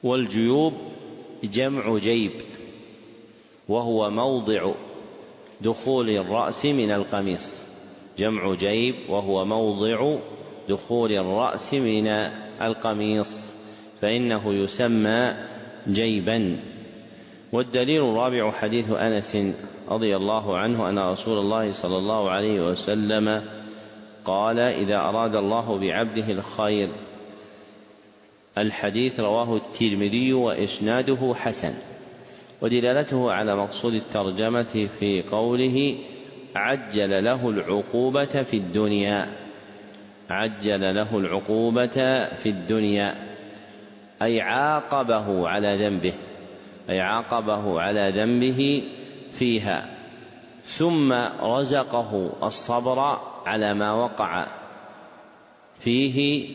والجيوب 0.04 0.74
جمع 1.44 1.98
جيب 1.98 2.32
وهو 3.70 4.10
موضع 4.10 4.72
دخول 5.62 6.10
الرأس 6.10 6.66
من 6.66 6.92
القميص. 6.92 7.64
جمع 8.18 8.54
جيب 8.54 8.96
وهو 9.10 9.46
موضع 9.46 10.16
دخول 10.70 11.12
الرأس 11.12 11.74
من 11.74 12.08
القميص. 12.62 13.49
فإنه 14.02 14.54
يسمى 14.54 15.34
جيبا. 15.88 16.60
والدليل 17.52 18.02
الرابع 18.02 18.52
حديث 18.52 18.92
أنس 18.92 19.38
رضي 19.90 20.16
الله 20.16 20.58
عنه 20.58 20.90
أن 20.90 21.00
رسول 21.00 21.38
الله 21.38 21.72
صلى 21.72 21.98
الله 21.98 22.30
عليه 22.30 22.72
وسلم 22.72 23.42
قال 24.26 24.60
إذا 24.60 24.98
أراد 24.98 25.36
الله 25.36 25.78
بعبده 25.80 26.32
الخير. 26.32 26.90
الحديث 28.58 29.20
رواه 29.20 29.56
الترمذي 29.56 30.34
وإسناده 30.34 31.34
حسن. 31.36 31.74
ودلالته 32.62 33.32
على 33.32 33.56
مقصود 33.56 33.94
الترجمة 33.94 34.88
في 35.00 35.24
قوله 35.32 35.96
عجل 36.56 37.24
له 37.24 37.50
العقوبة 37.50 38.26
في 38.26 38.58
الدنيا. 38.58 39.28
عجل 40.30 40.96
له 40.96 41.18
العقوبة 41.18 42.26
في 42.26 42.50
الدنيا. 42.50 43.29
أي 44.22 44.42
عاقبه 44.42 45.50
على 45.50 45.88
ذنبه 45.88 46.14
أي 46.90 47.00
عاقبه 47.02 47.82
على 47.82 48.14
ذنبه 48.16 48.84
فيها. 49.32 49.90
ثم 50.66 51.14
رزقه 51.42 52.32
الصبر 52.44 53.18
على 53.46 53.74
ما 53.74 53.92
وقع 53.92 54.48
فيه 55.80 56.48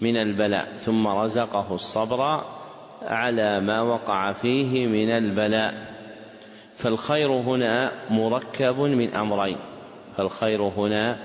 من 0.00 0.16
البلاء. 0.16 0.72
ثم 0.80 1.06
رزقه 1.06 1.74
الصبر 1.74 2.44
على 3.02 3.60
ما 3.60 3.80
وقع 3.80 4.32
فيه 4.32 4.86
من 4.86 5.10
البلاء. 5.10 5.94
فالخير 6.76 7.32
هنا 7.32 7.92
مركب 8.10 8.80
من 8.80 9.14
أمرين. 9.14 9.58
فالخير 10.16 10.62
هنا 10.62 11.18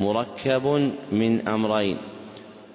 مركب 0.00 0.92
من 1.12 1.48
أمرين. 1.48 1.98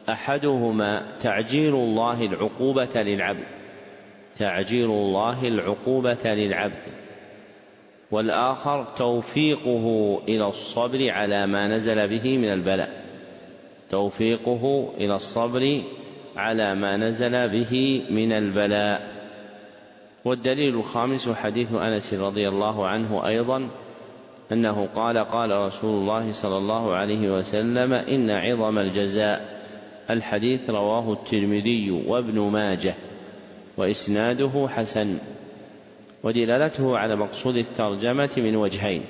أحدهما 0.09 1.03
تعجيل 1.21 1.75
الله 1.75 2.25
العقوبة 2.25 3.01
للعبد 3.03 3.43
تعجيل 4.37 4.89
الله 4.89 5.47
العقوبة 5.47 6.33
للعبد 6.33 6.81
والآخر 8.11 8.83
توفيقه 8.97 10.19
إلى 10.27 10.47
الصبر 10.47 11.11
على 11.11 11.47
ما 11.47 11.67
نزل 11.67 12.07
به 12.07 12.37
من 12.37 12.53
البلاء 12.53 13.07
توفيقه 13.89 14.93
إلى 14.97 15.15
الصبر 15.15 15.81
على 16.35 16.75
ما 16.75 16.97
نزل 16.97 17.49
به 17.49 18.03
من 18.09 18.31
البلاء. 18.31 19.17
والدليل 20.25 20.75
الخامس 20.75 21.29
حديث 21.29 21.73
أنس 21.73 22.13
رضي 22.13 22.47
الله 22.47 22.87
عنه 22.87 23.27
أيضا 23.27 23.69
أنه 24.51 24.89
قال 24.95 25.17
قال 25.17 25.51
رسول 25.51 26.01
الله 26.01 26.31
صلى 26.31 26.57
الله 26.57 26.93
عليه 26.93 27.37
وسلم 27.37 27.93
إن 27.93 28.29
عظم 28.29 28.77
الجزاء 28.77 29.56
الحديث 30.09 30.69
رواه 30.69 31.13
الترمذي 31.13 31.91
وابن 31.91 32.39
ماجه 32.39 32.95
وإسناده 33.77 34.67
حسن 34.75 35.17
ودلالته 36.23 36.97
على 36.97 37.15
مقصود 37.15 37.57
الترجمة 37.57 38.29
من 38.37 38.55
وجهين. 38.55 39.03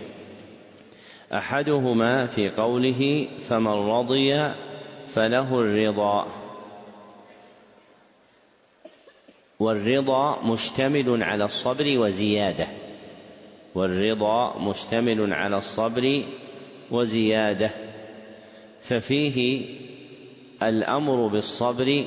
أحدهما 1.34 2.26
في 2.26 2.50
قوله 2.50 3.28
فمن 3.50 3.68
رضي 3.68 4.52
فله 5.08 5.60
الرضا 5.60 6.28
والرضا 9.60 10.42
مشتمل 10.44 11.24
على 11.24 11.46
الصبر 11.46 11.98
وزيادة 12.00 12.68
والرضا 13.76 14.60
مشتمل 14.60 15.34
على 15.34 15.58
الصبر 15.58 16.24
وزيادة 16.92 17.72
ففيه 18.82 19.66
الأمر 20.64 21.28
بالصبر 21.28 22.04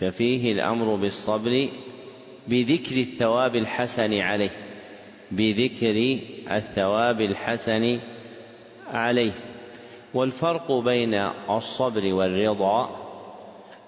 ففيه 0.00 0.52
الأمر 0.52 0.94
بالصبر 0.94 1.68
بذكر 2.48 2.96
الثواب 2.96 3.56
الحسن 3.56 4.20
عليه 4.20 4.50
بذكر 5.30 6.18
الثواب 6.50 7.20
الحسن 7.20 7.98
عليه. 8.92 9.32
والفرق 10.14 10.72
بين 10.72 11.14
الصبر 11.50 12.14
والرضا 12.14 12.90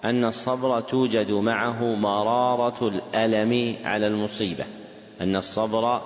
أن 0.05 0.25
الصبر 0.25 0.81
توجد 0.81 1.31
معه 1.31 1.95
مرارة 1.95 2.87
الألم 2.87 3.75
على 3.83 4.07
المصيبة 4.07 4.65
أن 5.21 5.35
الصبر 5.35 6.01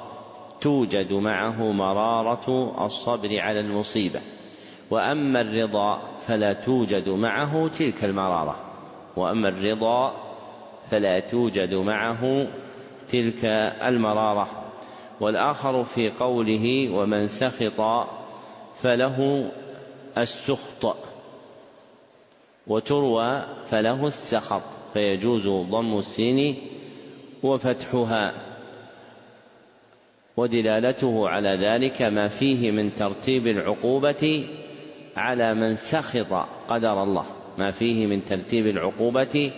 توجد 0.62 1.14
معه 1.14 1.72
مرارة 1.72 2.76
الصبر 2.86 3.40
على 3.40 3.60
المصيبة. 3.60 4.22
وأما 4.94 5.42
الرضا 5.42 6.02
فلا 6.28 6.54
توجد 6.54 7.10
معه 7.10 7.68
تلك 7.68 8.04
المرارة. 8.04 8.56
وأما 9.16 9.50
الرضا 9.50 10.14
فلا 10.92 11.20
توجد 11.20 11.74
معه 11.74 12.48
تلك 13.10 13.46
المرارة. 13.84 14.48
والآخر 15.20 15.84
في 15.84 16.10
قوله 16.10 16.90
ومن 16.92 17.28
سخط 17.28 18.08
فله 18.82 19.52
السخط. 20.18 20.96
وتروى 22.68 23.44
فله 23.70 24.08
السخط 24.08 24.62
فيجوز 24.94 25.48
ضم 25.48 26.00
السين 26.00 26.56
وفتحها. 27.44 28.34
ودلالته 30.38 31.30
على 31.30 31.50
ذلك 31.50 32.02
ما 32.02 32.28
فيه 32.28 32.72
من 32.72 32.96
ترتيب 32.96 33.48
العقوبة 33.48 34.46
على 35.18 35.54
من 35.54 35.76
سخط 35.76 36.48
قدر 36.68 37.04
الله. 37.04 37.26
ما 37.58 37.72
فيه 37.72 38.08
من 38.08 38.26
ترتيب 38.26 38.68
العقوبة 38.68 39.52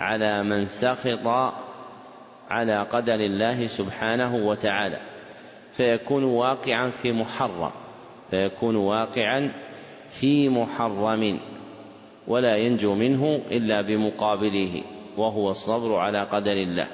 على 0.00 0.42
من 0.42 0.66
سخط 0.66 1.52
على 2.50 2.78
قدر 2.82 3.14
الله 3.14 3.66
سبحانه 3.66 4.36
وتعالى. 4.36 5.00
فيكون 5.72 6.24
واقعا 6.24 6.90
في 6.90 7.12
محرم. 7.12 7.70
فيكون 8.30 8.76
واقعا 8.76 9.52
في 10.10 10.48
محرم. 10.48 11.38
ولا 12.26 12.56
ينجو 12.56 12.94
منه 12.94 13.40
إلا 13.50 13.80
بمقابله. 13.80 14.82
وهو 15.16 15.50
الصبر 15.50 15.94
على 15.94 16.22
قدر 16.22 16.52
الله. 16.52 16.86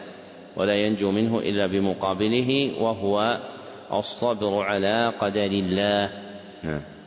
ولا 0.57 0.75
ينجو 0.75 1.11
منه 1.11 1.39
إلا 1.39 1.67
بمقابله. 1.67 2.71
وهو 2.81 3.39
الصبر 3.93 4.63
على 4.63 5.13
قدر 5.21 5.47
الله. 5.47 6.11
نعم. 6.63 6.98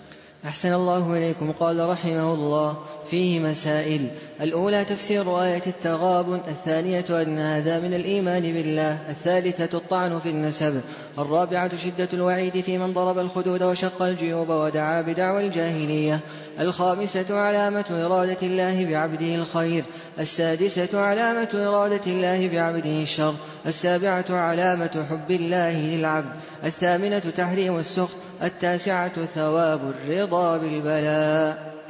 أحسن 0.45 0.73
الله 0.73 1.13
إليكم. 1.13 1.51
قال 1.51 1.89
رحمه 1.89 2.33
الله. 2.33 2.77
فيه 3.11 3.39
مسائل. 3.39 4.07
الأولى 4.41 4.85
تفسير 4.85 5.43
آية 5.43 5.61
التغابن 5.67 6.39
الثانية 6.47 7.05
أن 7.09 7.39
هذا 7.39 7.79
من 7.79 7.93
الإيمان 7.93 8.41
بالله 8.41 8.97
الثالثة 9.09 9.77
الطعن 9.77 10.19
في 10.19 10.29
النسب 10.29 10.81
الرابعة 11.19 11.71
شدة 11.77 12.09
الوعيد 12.13 12.61
في 12.61 12.77
من 12.77 12.93
ضرب 12.93 13.19
الخدود 13.19 13.63
وشق 13.63 14.01
الجيوب 14.01 14.49
ودعا 14.49 15.01
بدعوى 15.01 15.47
الجاهلية 15.47 16.19
الخامسة 16.59 17.25
علامة 17.29 17.85
إرادة 18.05 18.37
الله 18.43 18.85
بعبده 18.85 19.35
الخير 19.35 19.83
السادسة 20.19 20.99
علامة 20.99 21.49
إرادة 21.53 22.01
الله 22.07 22.47
بعبده 22.47 23.01
الشر 23.01 23.35
السابعة 23.65 24.25
علامة 24.29 25.05
حب 25.09 25.31
الله 25.31 25.79
للعبد 25.79 26.31
الثامنة 26.65 27.19
تحريم 27.19 27.79
السخط 27.79 28.15
التاسعة 28.43 29.25
ثواب 29.35 29.81
الرضا 29.91 30.57
بالبلاء. 30.57 31.80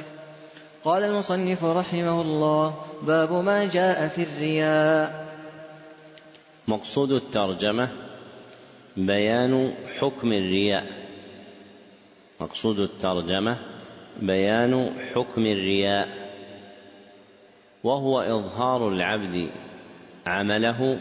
قال 0.84 1.02
المصنف 1.02 1.64
رحمه 1.64 2.20
الله 2.20 2.74
باب 3.02 3.32
ما 3.32 3.64
جاء 3.64 4.08
في 4.08 4.22
الرياء. 4.22 5.26
مقصود 6.68 7.12
الترجمة 7.12 7.88
بيان 8.96 9.74
حكم 9.98 10.32
الرياء. 10.32 10.86
مقصود 12.40 12.78
الترجمة 12.78 13.58
بيان 14.20 14.94
حكم 15.14 15.46
الرياء. 15.46 16.08
وهو 17.84 18.20
إظهار 18.20 18.88
العبد 18.88 19.50
عمله 20.26 20.98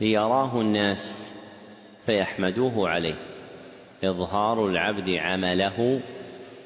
ليراه 0.00 0.60
الناس 0.60 1.28
فيحمدوه 2.06 2.88
عليه. 2.88 3.18
إظهار 4.04 4.66
العبد 4.66 5.10
عمله 5.10 6.00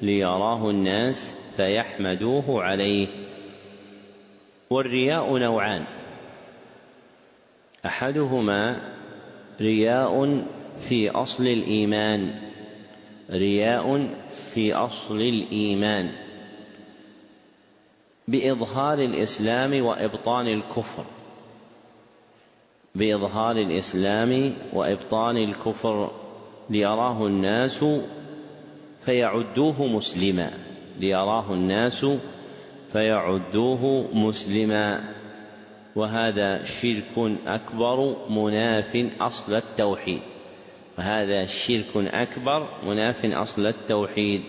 ليراه 0.01 0.69
الناس 0.69 1.33
فيحمدوه 1.57 2.63
عليه. 2.63 3.07
والرياء 4.69 5.37
نوعان. 5.37 5.85
أحدهما 7.85 8.81
رياء 9.61 10.43
في 10.89 11.09
أصل 11.09 11.47
الإيمان. 11.47 12.41
رياء 13.31 14.09
في 14.53 14.73
أصل 14.73 15.21
الإيمان. 15.21 16.11
بإظهار 18.27 18.99
الإسلام 18.99 19.85
وإبطان 19.85 20.47
الكفر. 20.47 21.05
بإظهار 22.95 23.55
الإسلام 23.55 24.53
وإبطان 24.73 25.37
الكفر. 25.37 26.11
ليراه 26.69 27.27
الناس 27.27 27.85
فيعدوه 29.05 29.87
مسلما 29.87 30.51
ليراه 30.99 31.53
الناس 31.53 32.05
فيعدوه 32.91 34.09
مسلما 34.13 35.13
وهذا 35.95 36.63
شرك 36.63 37.37
أكبر 37.47 38.15
مناف 38.29 39.05
أصل 39.21 39.53
التوحيد 39.53 40.21
وهذا 40.97 41.45
شرك 41.45 41.95
أكبر 41.95 42.67
مناف 42.85 43.25
أصل 43.25 43.65
التوحيد 43.65 44.41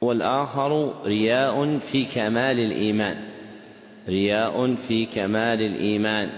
والآخر 0.00 0.94
رياء 1.04 1.78
في 1.78 2.04
كمال 2.04 2.60
الإيمان 2.60 3.24
رياء 4.08 4.74
في 4.74 5.06
كمال 5.06 5.62
الإيمان 5.62 6.30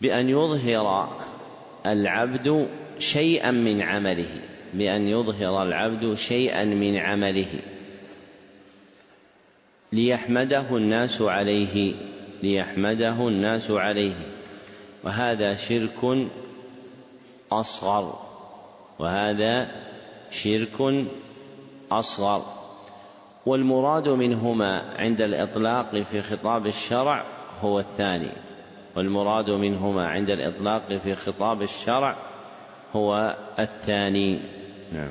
بأن 0.00 0.28
يظهر 0.28 1.08
العبد 1.86 2.68
شيئا 2.98 3.50
من 3.50 3.82
عمله 3.82 4.28
بأن 4.74 5.08
يظهر 5.08 5.62
العبد 5.62 6.14
شيئا 6.14 6.64
من 6.64 6.96
عمله. 6.96 7.60
ليحمده 9.92 10.76
الناس 10.76 11.22
عليه 11.22 11.94
ليحمده 12.42 13.28
الناس 13.28 13.70
عليه. 13.70 14.14
وهذا 15.04 15.56
شرك 15.56 16.28
أصغر. 17.52 18.18
وهذا 18.98 19.70
شرك 20.30 21.06
أصغر. 21.92 22.42
والمراد 23.46 24.08
منهما 24.08 24.84
عند 24.98 25.20
الإطلاق 25.20 25.96
في 26.10 26.22
خطاب 26.22 26.66
الشرع 26.66 27.24
هو 27.60 27.80
الثاني. 27.80 28.32
والمراد 28.96 29.50
منهما 29.50 30.06
عند 30.06 30.30
الإطلاق 30.30 30.92
في 31.04 31.14
خطاب 31.14 31.62
الشرع 31.62 32.16
هو 32.94 33.36
الثاني. 33.58 34.38
نعم. 34.92 35.10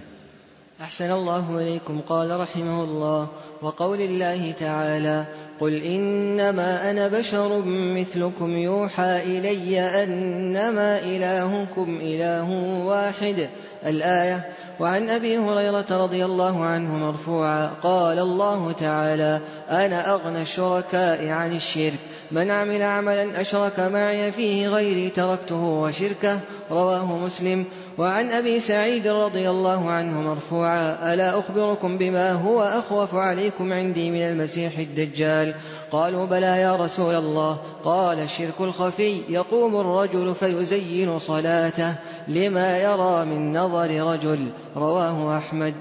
أحسن 0.81 1.11
الله 1.11 1.59
إليكم. 1.59 2.01
قال 2.09 2.39
رحمه 2.39 2.83
الله 2.83 3.27
وقول 3.61 4.01
الله 4.01 4.53
تعالى 4.59 5.25
قل 5.59 5.83
إنما 5.83 6.91
أنا 6.91 7.07
بشر 7.07 7.61
مثلكم 7.65 8.57
يوحى 8.57 9.21
إلي 9.23 9.79
أنما 10.03 10.99
إلهكم 10.99 11.99
إله 12.01 12.49
واحد. 12.85 13.49
الآية 13.85 14.45
وعن 14.79 15.09
أبي 15.09 15.37
هريرة 15.37 15.85
رضي 15.91 16.25
الله 16.25 16.65
عنه 16.65 16.97
مرفوعا 16.97 17.71
قال 17.83 18.19
الله 18.19 18.71
تعالى 18.71 19.39
أنا 19.69 20.13
أغنى 20.13 20.41
الشركاء 20.41 21.27
عن 21.27 21.55
الشرك. 21.55 21.99
من 22.31 22.51
عمل 22.51 22.81
عملا 22.81 23.41
أشرك 23.41 23.79
معي 23.79 24.31
فيه 24.31 24.67
غيري 24.67 25.09
تركته 25.09 25.63
وشركه. 25.63 26.39
رواه 26.71 27.17
مسلم. 27.17 27.65
وعن 27.97 28.31
أبي 28.31 28.59
سعيد 28.59 29.07
رضي 29.07 29.49
الله 29.49 29.89
عنه 29.89 30.21
مرفوعا 30.21 31.13
ألا 31.13 31.39
أخبركم 31.39 31.97
بما 31.97 32.31
هو 32.31 32.61
أخوف 32.61 33.15
عليكم 33.15 33.73
عندي 33.73 34.11
من 34.11 34.21
المسيح 34.21 34.79
الدجال؟ 34.79 35.53
قالوا 35.91 36.25
بلى 36.25 36.61
يا 36.61 36.75
رسول 36.75 37.15
الله. 37.15 37.57
قال 37.83 38.19
الشرك 38.19 38.61
الخفي 38.61 39.21
يقوم 39.29 39.75
الرجل 39.75 40.35
فيزين 40.35 41.19
صلاته. 41.19 41.95
لما 42.27 42.77
يرى 42.77 43.25
من 43.25 43.57
نظر 43.57 44.13
رجل. 44.13 44.39
رواه 44.75 45.37
أحمد. 45.37 45.73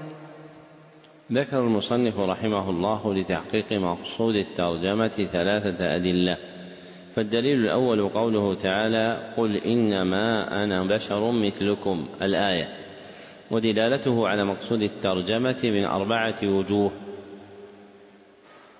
ذكر 1.31 1.59
المصنف 1.59 2.19
رحمه 2.19 2.69
الله 2.69 3.13
لتحقيق 3.13 3.73
مقصود 3.73 4.35
الترجمة 4.35 5.27
ثلاثة 5.31 5.95
أدلة. 5.95 6.37
فالدليل 7.15 7.59
الأول 7.59 8.09
قوله 8.09 8.53
تعالى 8.53 9.33
قل 9.37 9.57
إنما 9.57 10.63
أنا 10.63 10.83
بشر 10.83 11.31
مثلكم 11.31 12.05
الآية. 12.21 12.75
ودلالته 13.51 14.27
على 14.27 14.45
مقصود 14.45 14.81
الترجمة 14.81 15.59
من 15.63 15.85
أربعة 15.85 16.35
وجوه. 16.43 16.91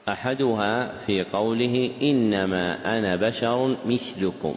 أحدها 0.09 0.97
في 1.05 1.23
قوله 1.23 1.91
إنما 2.01 2.97
أنا 2.97 3.15
بشر 3.15 3.77
مثلكم. 3.85 4.55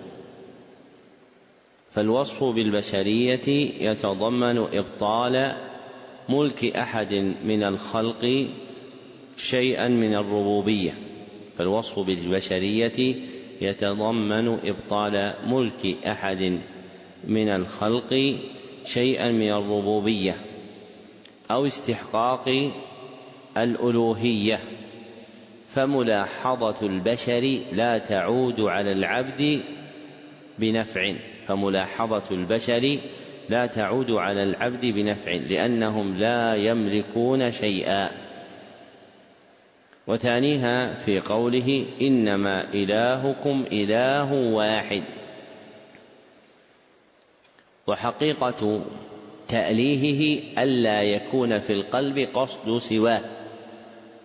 فالوصف 1.93 2.45
بالبشرية 2.45 3.49
يتضمن 3.81 4.59
إبطال 4.59 5.53
ملك 6.29 6.65
أحد 6.65 7.15
من 7.45 7.63
الخلق 7.63 8.47
شيئا 9.37 9.89
من 9.89 10.15
الربوبية. 10.15 10.99
فالوصف 11.59 11.99
بالبشرية 11.99 13.15
يتضمن 13.61 14.49
إبطال 14.49 15.35
ملك 15.47 15.97
أحد 16.07 16.59
من 17.25 17.49
الخلق 17.49 18.37
شيئا 18.85 19.31
من 19.31 19.51
الربوبية 19.51 20.37
أو 21.51 21.67
استحقاق 21.67 22.71
الألوهية 23.57 24.61
فملاحظة 25.69 26.87
البشر 26.87 27.59
لا 27.73 27.99
تعود 27.99 28.61
على 28.61 28.93
العبد 28.93 29.61
بنفع 30.59 31.15
فملاحظة 31.47 32.23
البشر 32.31 32.99
لا 33.49 33.67
تعود 33.67 34.11
على 34.11 34.43
العبد 34.43 34.87
بنفع 34.87 35.33
لأنهم 35.33 36.17
لا 36.17 36.55
يملكون 36.55 37.53
شيئا. 37.53 38.28
وثانيها 40.09 40.95
في 40.95 41.21
قوله 41.21 41.87
إنما 42.01 42.75
إلهكم 42.75 43.65
إله 43.73 44.33
واحد. 44.33 45.03
وحقيقة 47.87 48.83
تأليهه 49.49 50.43
ألا 50.63 51.03
يكون 51.03 51.59
في 51.59 51.73
القلب 51.73 52.29
قصد 52.35 52.79
سواه. 52.79 53.21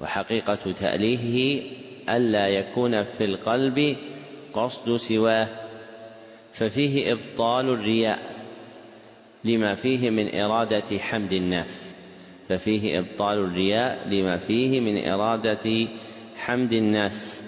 وحقيقة 0.02 0.72
تأليهه 0.80 1.64
ألا 2.10 2.48
يكون 2.48 3.04
في 3.04 3.26
القلب 3.26 3.98
قصد 4.54 4.98
سواه. 4.98 5.48
ففيه 6.54 7.14
إبطال 7.14 7.70
الرياء 7.70 8.20
لما 9.44 9.76
فيه 9.76 10.10
من 10.10 10.36
إرادة 10.36 11.00
حمد 11.00 11.34
الناس. 11.34 11.93
ففيه 12.58 13.00
إبطال 13.00 13.38
الرياء 13.38 14.08
لما 14.08 14.38
فيه 14.38 14.80
من 14.80 15.08
إرادة 15.08 15.88
حمد 16.38 16.74
الناس. 16.74 17.44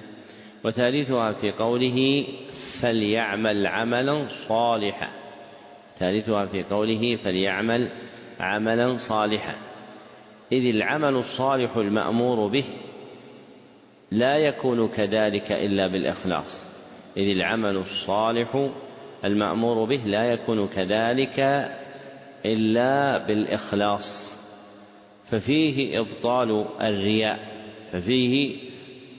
وثالثها 0.64 1.32
في 1.32 1.52
قوله 1.52 2.26
فليعمل 2.82 3.68
عملا 3.68 4.26
صالحا. 4.48 5.10
ثالثها 5.98 6.46
في 6.46 6.64
قوله 6.64 7.18
فليعمل 7.24 7.90
عملا 8.40 8.98
صالحا. 8.98 9.56
إذ 10.52 10.76
العمل 10.76 11.16
الصالح 11.16 11.78
المأمور 11.78 12.48
به 12.48 12.64
لا 14.12 14.38
يكون 14.38 14.88
كذلك 14.88 15.52
إلا 15.52 15.88
بالإخلاص. 15.88 16.64
إذ 17.18 17.30
العمل 17.30 17.78
الصالح 17.78 18.70
المأمور 19.26 19.86
به 19.86 20.00
لا 20.06 20.32
يكون 20.32 20.68
كذلك 20.68 21.70
إلا 22.46 23.18
بالإخلاص. 23.18 24.35
ففيه 25.32 26.00
إبطال 26.00 26.66
الرياء 26.82 27.40
ففيه 27.92 28.56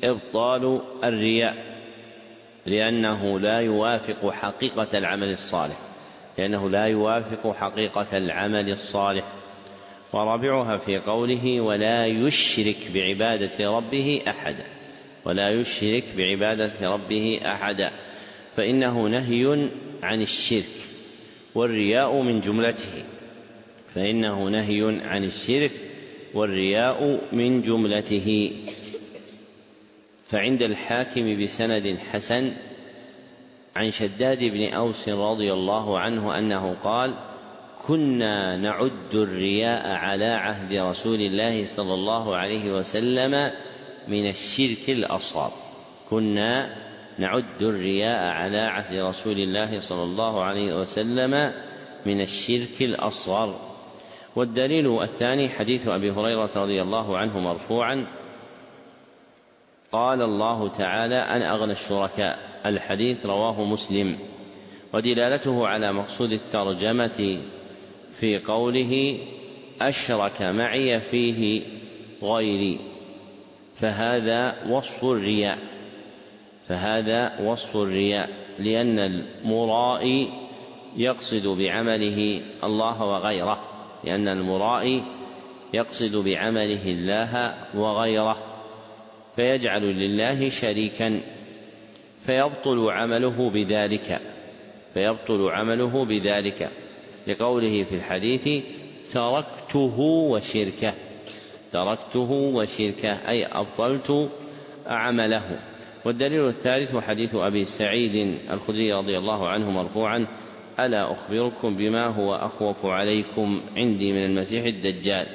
إبطال 0.05 0.81
الرياء 1.05 1.77
لأنه 2.67 3.41
لا 3.41 3.61
يوافق 3.61 4.31
حقيقة 4.31 4.99
العمل 4.99 5.33
الصالح 5.33 5.77
لأنه 6.39 6.71
لا 6.71 6.85
يوافق 6.85 7.55
حقيقة 7.55 8.07
العمل 8.19 8.71
الصالح. 8.71 9.25
ورابعها 10.13 10.79
في 10.79 10.99
قوله 10.99 11.61
ولا 11.61 12.07
يشرك 12.07 12.77
بعبادة 12.95 13.77
ربه 13.77 14.23
أحدا 14.29 14.65
ولا 15.25 15.51
يشرك 15.51 16.05
بعبادة 16.17 16.73
ربه 16.83 17.41
أحدا 17.47 17.93
فإنه 18.57 19.09
نهي 19.09 19.69
عن 20.03 20.23
الشرك 20.23 20.65
والرياء 21.55 22.23
من 22.23 22.41
جملته 22.41 23.05
فإنه 23.95 24.49
نهي 24.49 25.01
عن 25.05 25.25
الشرك 25.25 25.71
والرياء 26.37 27.20
من 27.32 27.62
جملته. 27.62 28.53
فعند 30.28 30.62
الحاكم 30.62 31.45
بسند 31.45 31.97
حسن 32.12 32.53
عن 33.76 33.91
شداد 33.91 34.45
بن 34.45 34.72
أوس 34.72 35.09
رضي 35.09 35.53
الله 35.53 35.99
عنه 35.99 36.39
أنه 36.39 36.76
قال 36.84 37.14
كنا 37.87 38.57
نعد 38.57 39.14
الرياء 39.14 39.89
على 39.89 40.26
عهد 40.26 40.74
رسول 40.74 41.20
الله 41.20 41.66
صلى 41.66 41.95
الله 41.95 42.37
عليه 42.37 42.78
وسلم 42.78 43.53
من 44.09 44.28
الشرك 44.28 44.91
الأصغر. 44.91 45.53
كنا 46.11 46.76
نعد 47.18 47.62
الرياء 47.62 48.28
على 48.28 48.59
عهد 48.59 48.99
رسول 48.99 49.39
الله 49.39 49.80
صلى 49.80 50.03
الله 50.03 50.43
عليه 50.43 50.80
وسلم 50.80 51.53
من 52.07 52.20
الشرك 52.20 52.82
الأصغر. 52.82 53.66
والدليل 54.37 55.03
الثاني 55.03 55.49
حديث 55.49 55.89
أبي 55.89 56.11
هريرة 56.11 56.51
رضي 56.57 56.82
الله 56.82 57.18
عنه 57.18 57.41
مرفوعا 57.41 58.07
قال 59.93 60.22
الله 60.22 60.68
تعالى 60.68 61.18
أنا 61.18 61.55
أغنى 61.55 61.72
الشركاء. 61.72 62.39
الحديث 62.66 63.26
رواه 63.26 63.64
مسلم. 63.64 64.18
ودلالته 64.95 65.66
على 65.66 65.93
مقصود 65.93 66.32
الترجمة 66.32 67.41
في 68.12 68.39
قوله 68.39 69.18
أشرك 69.80 70.43
معي 70.43 71.01
فيه 71.01 71.62
غيري. 72.22 72.80
فهذا 73.76 74.57
وصف 74.68 75.05
الرياء. 75.05 75.59
فهذا 76.68 77.41
وصف 77.41 77.76
الرياء. 77.76 78.30
لأن 78.59 78.99
المرائي 78.99 80.28
يقصد 80.97 81.47
بعمله 81.47 82.43
الله 82.64 83.05
وغيره. 83.05 83.66
لأن 84.07 84.29
المرائي 84.29 85.03
يقصد 85.75 86.17
بعمله 86.17 86.87
الله 86.87 87.55
وغيره 87.75 88.37
فيجعل 89.37 89.83
لله 89.83 90.49
شريكا 90.49 91.21
فيبطل 92.27 92.91
عمله 92.91 93.51
بذلك 93.51 94.21
فيبطل 94.95 95.49
عمله 95.51 96.05
بذلك. 96.05 96.71
لقوله 97.27 97.83
في 97.83 97.95
الحديث 97.95 98.65
تركته 99.13 100.01
وشركه 100.01 100.95
تركته 101.73 102.31
وشركه 102.31 103.29
أي 103.29 103.47
أبطلت 103.47 104.31
عمله. 104.87 105.61
والدليل 106.05 106.47
الثالث 106.49 106.97
حديث 106.97 107.35
أبي 107.35 107.65
سعيد 107.65 108.39
الخدري 108.51 108.93
رضي 108.93 109.19
الله 109.19 109.49
عنه 109.49 109.71
مرفوعا 109.71 110.27
ألا 110.81 111.12
أخبركم 111.12 111.77
بما 111.77 112.07
هو 112.07 112.35
أخوف 112.35 112.87
عليكم 112.87 113.61
عندي 113.77 114.12
من 114.12 114.24
المسيح 114.24 114.64
الدجال؟ 114.64 115.27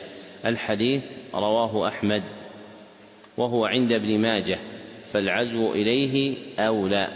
الحديث 0.45 1.03
رواه 1.33 1.87
أحمد 1.87 2.23
وهو 3.37 3.65
عند 3.65 3.91
ابن 3.91 4.19
ماجه 4.19 4.59
فالعزو 5.11 5.73
إليه 5.73 6.35
أولى. 6.59 7.07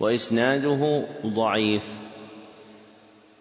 وإسناده 0.00 1.04
ضعيف. 1.26 1.82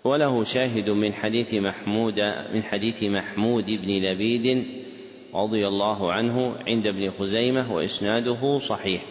وله 0.03 0.43
شاهد 0.43 0.89
من 0.89 1.13
حديث 1.13 1.53
محمود 1.53 2.19
من 2.53 2.63
حديث 2.63 3.03
محمود 3.03 3.65
بن 3.65 4.05
لبيد 4.05 4.65
رضي 5.33 5.67
الله 5.67 6.11
عنه 6.11 6.55
عند 6.67 6.87
ابن 6.87 7.11
خزيمة 7.19 7.73
وإسناده 7.73 8.59
صحيح. 8.59 9.01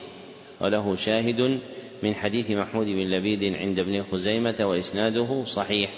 وله 0.61 0.97
شاهد 0.97 1.61
من 2.03 2.15
حديث 2.15 2.51
محمود 2.51 2.87
بن 2.87 3.11
لبيد 3.11 3.55
عند 3.55 3.79
ابن 3.79 4.03
خزيمة 4.13 4.57
وإسناده 4.61 5.45
صحيح 5.45 5.91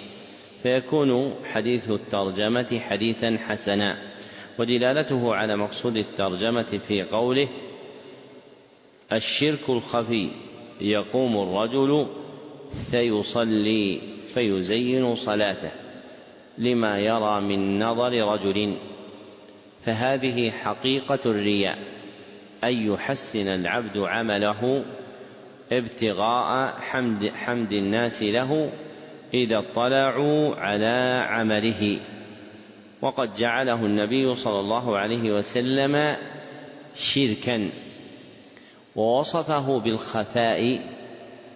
فيكون 0.62 1.34
حديث 1.44 1.90
الترجمة 1.90 2.80
حديثا 2.88 3.38
حسنا 3.46 3.98
ودلالته 4.59 5.34
على 5.34 5.57
مقصود 5.57 5.96
الترجمة 5.96 6.80
في 6.88 7.03
قوله 7.03 7.48
الشرك 9.12 9.68
الخفي 9.68 10.28
يقوم 10.80 11.36
الرجل 11.36 12.07
فيصلي 12.90 14.01
فيزين 14.34 15.16
صلاته 15.16 15.70
لما 16.59 16.98
يرى 16.98 17.40
من 17.40 17.78
نظر 17.78 18.32
رجل. 18.32 18.76
فهذه 19.82 20.51
حقيقة 20.51 21.18
الرياء 21.26 21.78
أن 22.64 22.92
يحسن 22.92 23.48
العبد 23.48 23.98
عمله 23.98 24.84
ابتغاء 25.73 26.81
حمد 26.81 27.29
حمد 27.29 27.73
الناس 27.73 28.23
له 28.23 28.71
إذا 29.35 29.59
اطلعوا 29.59 30.55
على 30.57 31.27
عمله. 31.29 31.99
وقد 33.03 33.35
جعله 33.35 33.87
النبي 33.87 34.35
صلى 34.35 34.61
الله 34.61 34.99
عليه 34.99 35.39
وسلم 35.39 36.16
شركا. 36.97 37.71
ووصفه 38.97 39.79
بالخفاء 39.81 40.81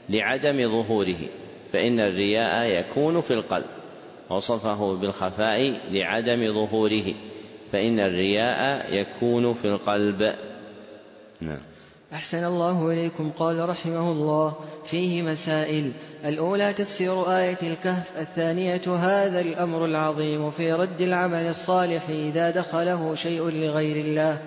لعدم 0.09 0.69
ظهوره 0.69 1.29
فإن 1.73 2.01
الرياء 2.01 2.71
يكون 2.71 3.21
في 3.21 3.35
القلب. 3.35 3.67
وصفه 4.31 4.95
بالخفاء 4.95 5.81
لعدم 5.91 6.53
ظهوره 6.55 7.15
فإن 7.73 8.01
الرياء 8.01 8.87
يكون 8.95 9.55
في 9.55 9.65
القلب. 9.65 10.35
نعم. 11.41 11.59
أحسن 12.15 12.45
الله 12.45 12.91
إليكم 12.93 13.31
قال 13.39 13.69
رحمه 13.69 14.13
الله. 14.13 14.53
فيه 14.87 15.23
مسائل. 15.23 15.93
الأولى 16.25 16.73
تفسير 16.73 17.39
آية 17.39 17.59
الكهف 17.63 18.11
الثانية 18.21 18.83
هذا 18.87 19.41
الأمر 19.41 19.85
العظيم 19.85 20.51
في 20.51 20.73
رد 20.73 21.01
العمل 21.01 21.51
الصالح 21.51 22.03
إذا 22.09 22.51
دخله 22.51 23.15
شيء 23.15 23.51
لغير 23.51 23.97
الله. 23.97 24.39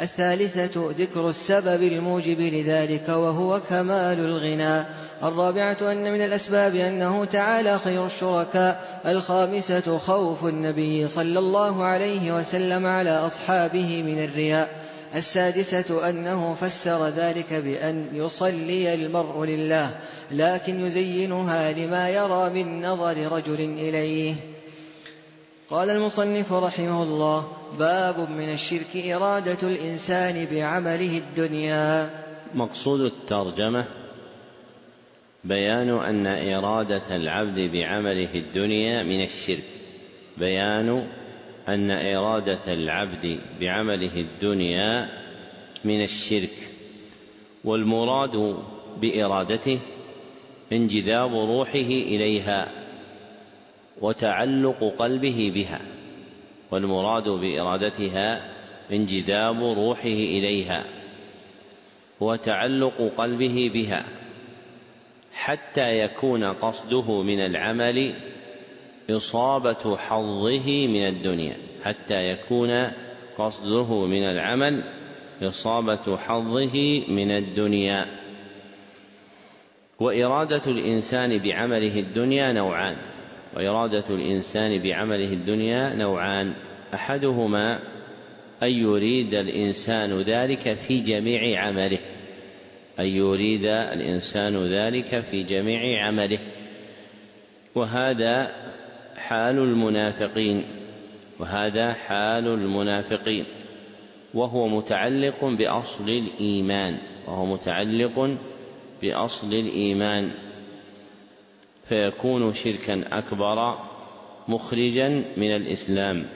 الثالثة 0.00 0.90
ذكر 0.98 1.28
السبب 1.28 1.82
الموجب 1.82 2.40
لذلك 2.40 3.08
وهو 3.08 3.60
كمال 3.70 4.18
الغنى. 4.18 4.84
الرابعة 5.22 5.76
أن 5.82 6.12
من 6.12 6.24
الأسباب 6.24 6.74
أنه 6.74 7.24
تعالى 7.24 7.78
خير 7.84 8.06
الشركاء. 8.06 9.00
الخامسة 9.06 9.98
خوف 9.98 10.44
النبي 10.44 11.08
صلى 11.08 11.38
الله 11.38 11.84
عليه 11.84 12.36
وسلم 12.36 12.86
على 12.86 13.10
أصحابه 13.10 14.02
من 14.02 14.24
الرياء. 14.24 14.83
السادسة 15.14 16.10
أنه 16.10 16.54
فسر 16.54 17.08
ذلك 17.08 17.54
بأن 17.54 18.08
يصلي 18.12 18.94
المرء 18.94 19.44
لله 19.44 19.96
لكن 20.30 20.80
يزينها 20.80 21.72
لما 21.72 22.10
يرى 22.10 22.50
من 22.50 22.86
نظر 22.86 23.32
رجل 23.32 23.60
إليه. 23.60 24.34
قال 25.70 25.90
المصنف 25.90 26.52
رحمه 26.52 27.02
الله 27.02 27.48
باب 27.78 28.30
من 28.30 28.52
الشرك 28.52 28.96
إرادة 28.96 29.68
الإنسان 29.68 30.46
بعمله 30.52 31.18
الدنيا. 31.18 32.10
مقصود 32.54 33.00
الترجمة 33.00 33.84
بيان 35.44 35.88
أن 35.88 36.26
إرادة 36.26 37.16
العبد 37.16 37.58
بعمله 37.58 38.34
الدنيا 38.34 39.02
من 39.02 39.24
الشرك. 39.24 39.64
بيان 40.38 41.08
أن 41.68 41.90
إرادة 41.90 42.72
العبد 42.72 43.38
بعمله 43.60 44.16
الدنيا 44.16 45.08
من 45.84 46.04
الشرك 46.04 46.70
والمراد 47.64 48.56
بإرادته 49.00 49.78
انجذاب 50.72 51.34
روحه 51.34 51.78
إليها 51.78 52.68
وتعلق 54.00 54.94
قلبه 54.98 55.52
بها 55.54 55.80
والمراد 56.70 57.28
بإرادتها 57.28 58.50
انجذاب 58.92 59.64
روحه 59.64 60.08
إليها 60.08 60.84
وتعلق 62.20 63.12
قلبه 63.16 63.70
بها 63.74 64.04
حتى 65.34 65.98
يكون 65.98 66.44
قصده 66.44 67.22
من 67.22 67.40
العمل 67.40 68.14
إصابة 69.10 69.96
حظه 69.96 70.86
من 70.86 71.06
الدنيا 71.08 71.56
حتى 71.84 72.28
يكون 72.28 72.90
قصده 73.36 74.06
من 74.06 74.22
العمل 74.22 74.82
إصابة 75.42 76.16
حظه 76.16 77.02
من 77.08 77.30
الدنيا. 77.30 78.06
وإرادة 80.00 80.62
الإنسان 80.66 81.38
بعمله 81.38 82.00
الدنيا 82.00 82.52
نوعان. 82.52 82.96
وإرادة 83.56 84.04
الإنسان 84.10 84.78
بعمله 84.78 85.32
الدنيا 85.32 85.94
نوعان. 85.94 86.54
أحدهما 86.94 87.80
أن 88.62 88.68
يريد 88.68 89.34
الإنسان 89.34 90.20
ذلك 90.20 90.72
في 90.72 91.00
جميع 91.00 91.60
عمله. 91.60 91.98
أن 92.98 93.06
يريد 93.06 93.64
الإنسان 93.64 94.66
ذلك 94.66 95.20
في 95.20 95.42
جميع 95.42 96.06
عمله. 96.06 96.38
وهذا 97.74 98.50
حال 99.28 99.58
المنافقين 99.58 100.64
وهذا 101.38 101.92
حال 101.92 102.48
المنافقين 102.48 103.44
وهو 104.34 104.68
متعلق 104.68 105.44
بأصل 105.44 106.08
الإيمان 106.08 106.98
وهو 107.26 107.46
متعلق 107.46 108.36
بأصل 109.02 109.54
الإيمان. 109.54 110.30
فيكون 111.88 112.54
شركا 112.54 113.04
أكبر 113.18 113.78
مخرجا 114.48 115.08
من 115.36 115.56
الإسلام. 115.56 116.26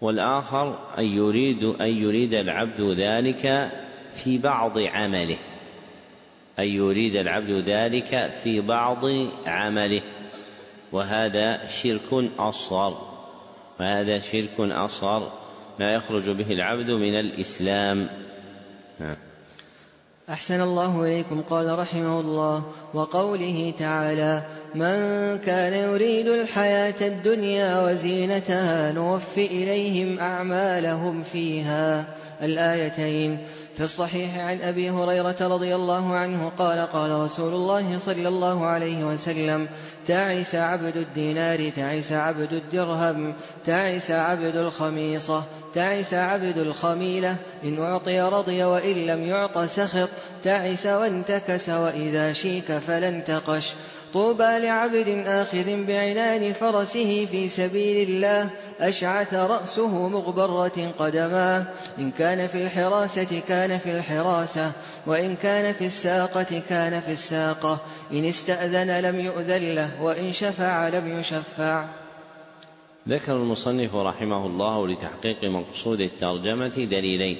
والآخر 0.00 0.78
أن 0.98 1.04
يريد 1.04 1.64
أن 1.64 2.02
يريد 2.02 2.34
العبد 2.34 2.80
ذلك 2.80 3.70
في 4.14 4.38
بعض 4.38 4.78
عمله. 4.78 5.36
أن 6.58 6.64
يريد 6.64 7.16
العبد 7.16 7.50
ذلك 7.50 8.30
في 8.42 8.60
بعض 8.60 9.04
عمله. 9.46 10.02
وهذا 10.92 11.68
شرك 11.68 12.30
أصغر. 12.38 12.98
وهذا 13.80 14.20
شرك 14.20 14.60
أصغر 14.60 15.32
لا 15.78 15.94
يخرج 15.94 16.30
به 16.30 16.52
العبد 16.52 16.90
من 16.90 17.14
الإسلام. 17.20 18.08
أحسن 20.30 20.60
الله 20.60 21.02
إليكم. 21.04 21.42
قال 21.50 21.78
رحمه 21.78 22.20
الله 22.20 22.62
وقوله 22.94 23.72
تعالى 23.78 24.42
من 24.74 24.98
كان 25.38 25.74
يريد 25.74 26.28
الحياة 26.28 27.00
الدنيا 27.00 27.82
وزينتها 27.82 28.92
نوفي 28.92 29.46
إليهم 29.46 30.18
أعمالهم 30.18 31.22
فيها. 31.22 32.04
الآيتين 32.42 33.38
في 33.76 33.84
الصحيح 33.84 34.36
عن 34.36 34.60
أبي 34.60 34.90
هريرة 34.90 35.36
رضي 35.40 35.74
الله 35.74 36.14
عنه 36.14 36.52
قال 36.58 36.78
قال 36.92 37.10
رسول 37.10 37.54
الله 37.54 37.98
صلى 37.98 38.28
الله 38.28 38.66
عليه 38.66 39.04
وسلم 39.04 39.68
تعس 40.06 40.54
عبد 40.54 40.96
الدينار 40.96 41.70
تعس 41.76 42.12
عبد 42.12 42.52
الدرهم 42.52 43.34
تعس 43.66 44.10
عبد 44.10 44.56
الخميصة 44.56 45.42
تعس 45.74 46.14
عبد 46.14 46.58
الخميلة 46.58 47.36
إن 47.64 47.82
أعطي 47.82 48.20
رضي 48.20 48.64
وإن 48.64 49.06
لم 49.06 49.24
يعط 49.24 49.58
سخط 49.58 50.08
تعس 50.44 50.86
وانتكس 50.86 51.68
وإذا 51.68 52.32
شيك 52.32 52.72
فلا 52.72 53.08
انتقش 53.08 53.74
طوبى 54.14 54.58
لعبد 54.58 55.22
آخذ 55.26 55.86
بعنان 55.86 56.52
فرسه 56.52 57.26
في 57.30 57.48
سبيل 57.48 58.08
الله 58.08 58.50
أشعث 58.80 59.34
رأسه 59.34 60.08
مغبرة 60.08 60.92
قدماه 60.98 61.64
إن 61.98 62.10
كان 62.10 62.46
في 62.48 62.64
الحراسة 62.64 63.40
كان 63.48 63.78
في 63.78 63.96
الحراسة 63.96 64.72
وإن 65.06 65.36
كان 65.42 65.74
في 65.74 65.86
الساقة 65.86 66.62
كان 66.68 67.00
في 67.00 67.12
الساقة. 67.12 67.78
إن 68.12 68.24
استأذن 68.24 69.00
لم 69.00 69.20
يؤذن 69.20 69.74
له 69.74 70.02
وإن 70.02 70.32
شفع 70.32 70.88
لم 70.88 71.18
يشفع. 71.20 71.84
ذكر 73.08 73.32
المصنف 73.32 73.94
رحمه 73.94 74.46
الله 74.46 74.88
لتحقيق 74.88 75.44
مقصود 75.44 76.00
الترجمة 76.00 76.86
دليلين. 76.90 77.38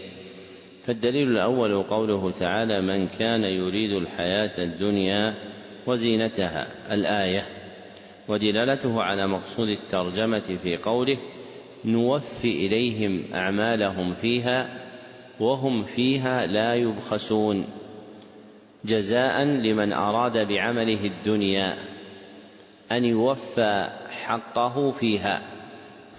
فالدليل 0.86 1.28
الأول 1.28 1.82
قوله 1.82 2.32
تعالى 2.40 2.80
من 2.80 3.08
كان 3.18 3.44
يريد 3.44 3.92
الحياة 3.92 4.52
الدنيا 4.58 5.34
وزينتها 5.86 6.66
الآية 6.90 7.46
ودلالته 8.28 9.02
على 9.02 9.26
مقصود 9.26 9.68
الترجمة 9.68 10.58
في 10.62 10.76
قوله 10.76 11.16
نوفي 11.84 12.66
إليهم 12.66 13.24
أعمالهم 13.34 14.14
فيها 14.14 14.68
وهم 15.40 15.84
فيها 15.84 16.46
لا 16.46 16.74
يبخسون 16.74 17.66
جزاء 18.84 19.42
لمن 19.42 19.92
أراد 19.92 20.48
بعمله 20.48 21.04
الدنيا 21.04 21.76
أن 22.92 23.04
يوفى 23.04 23.88
حقه 24.10 24.92
فيها 24.92 25.42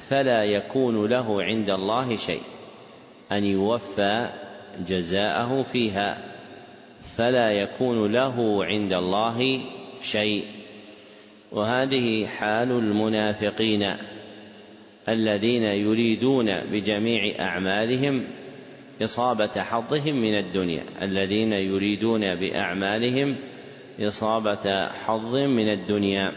فلا 0.09 0.43
يكون 0.43 1.05
له 1.05 1.43
عند 1.43 1.69
الله 1.69 2.15
شيء 2.15 2.41
أن 3.31 3.43
يوفى 3.43 4.29
جزاءه 4.87 5.63
فيها 5.63 6.30
فلا 7.17 7.51
يكون 7.51 8.11
له 8.11 8.65
عند 8.65 8.93
الله 8.93 9.61
شيء. 10.01 10.43
وهذه 11.51 12.25
حال 12.25 12.71
المنافقين 12.71 13.93
الذين 15.09 15.63
يريدون 15.63 16.59
بجميع 16.71 17.33
أعمالهم 17.39 18.23
إصابة 19.01 19.47
حظهم 19.47 20.15
من 20.15 20.37
الدنيا 20.37 20.83
الذين 21.01 21.53
يريدون 21.53 22.35
بأعمالهم 22.35 23.35
إصابة 23.99 24.87
حظ 24.87 25.35
من 25.35 25.71
الدنيا. 25.71 26.31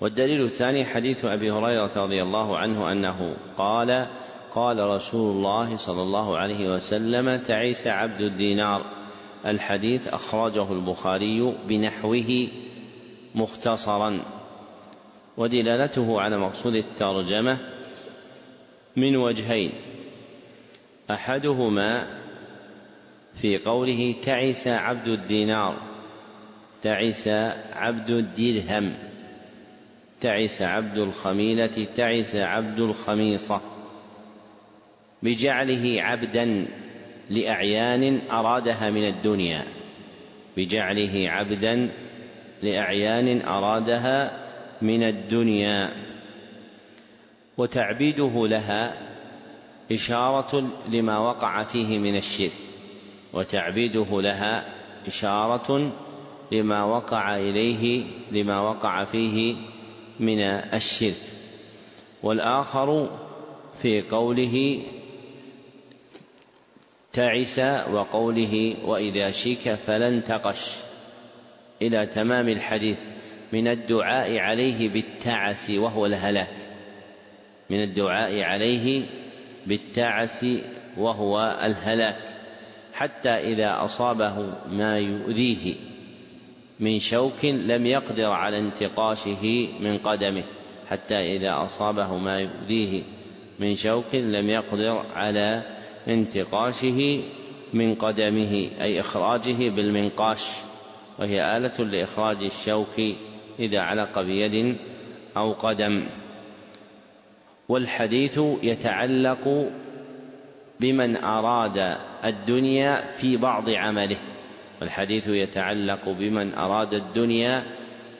والدليل 0.00 0.42
الثاني 0.42 0.84
حديث 0.84 1.24
أبي 1.24 1.50
هريرة 1.50 1.90
رضي 1.96 2.22
الله 2.22 2.58
عنه 2.58 2.92
أنه 2.92 3.36
قال 3.58 4.06
قال 4.50 4.78
رسول 4.78 5.36
الله 5.36 5.76
صلى 5.76 6.02
الله 6.02 6.38
عليه 6.38 6.74
وسلم 6.74 7.36
تعيس 7.36 7.86
عبد 7.86 8.20
الدينار. 8.20 8.99
الحديث 9.46 10.08
أخرجه 10.08 10.72
البخاري 10.72 11.54
بنحوه 11.68 12.48
مختصرا 13.34 14.20
ودلالته 15.36 16.20
على 16.20 16.38
مقصود 16.38 16.74
الترجمة 16.74 17.58
من 18.96 19.16
وجهين. 19.16 19.72
أحدهما 21.10 22.20
في 23.34 23.58
قوله 23.58 24.14
تعس 24.24 24.68
عبد 24.68 25.08
الدينار 25.08 25.76
تعس 26.82 27.28
عبد 27.72 28.10
الدرهم 28.10 28.94
تعس 30.20 30.62
عبد 30.62 30.98
الخميلة 30.98 31.86
تعس 31.96 32.36
عبد 32.36 32.80
الخميصة 32.80 33.60
بجعله 35.22 36.02
عبدا. 36.02 36.66
لأعيان 37.30 38.20
أرادها 38.30 38.90
من 38.90 39.08
الدنيا 39.08 39.64
بجعله 40.56 41.30
عبدا 41.30 41.90
لأعيان 42.62 43.42
أرادها 43.42 44.46
من 44.82 45.02
الدنيا. 45.02 45.90
وتعبيده 47.58 48.48
لها 48.48 48.94
إشارة 49.92 50.68
لما 50.88 51.18
وقع 51.18 51.64
فيه 51.64 51.98
من 51.98 52.16
الشرك 52.16 52.52
وتعبيده 53.32 54.20
لها 54.22 54.74
إشارة 55.06 55.92
لما 56.52 56.84
وقع 56.84 57.36
إليه 57.36 58.04
لما 58.32 58.60
وقع 58.60 59.04
فيه 59.04 59.56
من 60.20 60.40
الشرك. 60.40 61.22
والآخر 62.22 63.18
في 63.82 64.02
قوله 64.02 64.82
تعس 67.12 67.58
وقوله 67.92 68.76
وإذا 68.84 69.30
شيك 69.30 69.74
فلا 69.74 70.08
انتقش 70.08 70.76
إلى 71.82 72.06
تمام 72.06 72.48
الحديث. 72.48 72.96
من 73.52 73.68
الدعاء 73.68 74.38
عليه 74.38 74.88
بالتعس 74.88 75.70
وهو 75.70 76.06
الهلاك. 76.06 76.56
من 77.70 77.82
الدعاء 77.82 78.40
عليه 78.40 79.06
بالتعس 79.66 80.46
وهو 80.96 81.58
الهلاك. 81.62 82.18
حتى 82.92 83.30
إذا 83.30 83.84
أصابه 83.84 84.54
ما 84.72 84.98
يؤذيه. 84.98 85.74
من 86.80 86.98
شوك 86.98 87.44
لم 87.44 87.86
يقدر 87.86 88.30
على 88.30 88.58
انتقاشه 88.58 89.68
من 89.80 89.98
قدمه. 89.98 90.44
حتى 90.90 91.36
إذا 91.36 91.66
أصابه 91.66 92.18
ما 92.18 92.40
يؤذيه. 92.40 93.02
من 93.58 93.76
شوك 93.76 94.14
لم 94.14 94.50
يقدر 94.50 95.04
على 95.14 95.79
انتقاشه 96.10 97.20
من 97.74 97.94
قدمه 97.94 98.70
أي 98.80 99.00
إخراجه 99.00 99.68
بالمنقاش 99.70 100.48
وهي 101.18 101.56
آلة 101.56 101.84
لإخراج 101.84 102.44
الشوك 102.44 103.00
إذا 103.58 103.80
علق 103.80 104.20
بيد 104.20 104.76
أو 105.36 105.52
قدم. 105.52 106.06
والحديث 107.68 108.40
يتعلق 108.62 109.70
بمن 110.80 111.16
أراد 111.16 111.98
الدنيا 112.24 113.06
في 113.06 113.36
بعض 113.36 113.70
عمله. 113.70 114.18
والحديث 114.80 115.28
يتعلق 115.28 116.08
بمن 116.08 116.54
أراد 116.54 116.94
الدنيا 116.94 117.64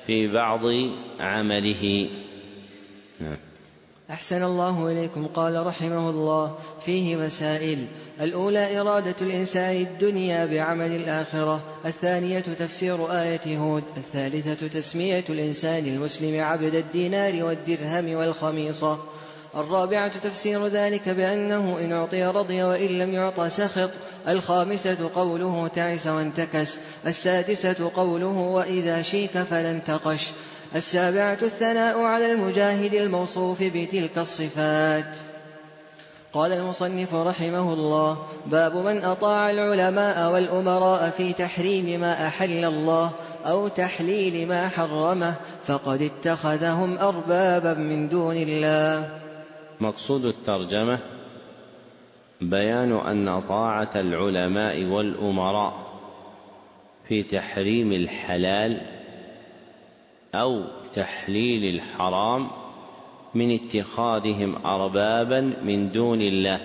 في 0.06 0.28
بعض 0.28 0.62
عمله. 1.20 2.08
نعم. 3.20 3.49
أحسن 4.10 4.42
الله 4.42 4.88
إليكم. 4.92 5.26
قال 5.26 5.66
رحمه 5.66 6.10
الله 6.10 6.54
فيه 6.86 7.16
مسائل. 7.16 7.86
الأولى 8.20 8.80
إرادة 8.80 9.14
الإنسان 9.20 9.76
الدنيا 9.76 10.46
بعمل 10.46 10.90
الآخرة. 10.96 11.60
الثانية 11.86 12.40
تفسير 12.40 13.12
آية 13.12 13.58
هود. 13.58 13.82
الثالثة 13.96 14.80
تسمية 14.80 15.24
الإنسان 15.28 15.86
المسلم 15.86 16.40
عبد 16.40 16.74
الدينار 16.74 17.44
والدرهم 17.44 18.14
والخميصة. 18.14 18.98
الرابعة 19.56 20.18
تفسير 20.18 20.66
ذلك 20.66 21.08
بأنه 21.08 21.78
إن 21.80 21.92
أعطي 21.92 22.24
رضي 22.24 22.62
وإن 22.62 22.98
لم 22.98 23.12
يعطى 23.12 23.50
سخط. 23.50 23.90
الخامسة 24.28 25.10
قوله 25.14 25.68
تعس 25.74 26.06
وانتكس. 26.06 26.78
السادسة 27.06 27.90
قوله 27.96 28.26
وإذا 28.26 29.02
شيك 29.02 29.30
فلا 29.30 29.70
انتقش 29.70 30.30
السابعة 30.76 31.38
الثناء 31.42 32.00
على 32.00 32.32
المجاهد 32.32 32.94
الموصوف 32.94 33.62
بتلك 33.62 34.18
الصفات. 34.18 35.18
قال 36.32 36.52
المصنف 36.52 37.14
رحمه 37.14 37.72
الله 37.72 38.18
باب 38.46 38.76
من 38.76 39.04
أطاع 39.04 39.50
العلماء 39.50 40.32
والأمراء 40.32 41.10
في 41.10 41.32
تحريم 41.32 42.00
ما 42.00 42.26
أحل 42.26 42.64
الله 42.64 43.10
أو 43.46 43.68
تحليل 43.68 44.48
ما 44.48 44.68
حرمه 44.68 45.34
فقد 45.66 46.02
اتخذهم 46.02 46.98
أربابا 46.98 47.74
من 47.74 48.08
دون 48.08 48.36
الله. 48.36 49.10
مقصود 49.80 50.24
الترجمة 50.24 50.98
بيان 52.40 52.92
أن 52.92 53.40
طاعة 53.40 53.90
العلماء 53.96 54.84
والأمراء 54.84 55.74
في 57.08 57.22
تحريم 57.22 57.92
الحلال 57.92 58.99
أو 60.34 60.64
تحليل 60.94 61.74
الحرام 61.74 62.48
من 63.34 63.54
اتخاذهم 63.54 64.66
أربابا 64.66 65.40
من 65.40 65.92
دون 65.92 66.22
الله 66.22 66.60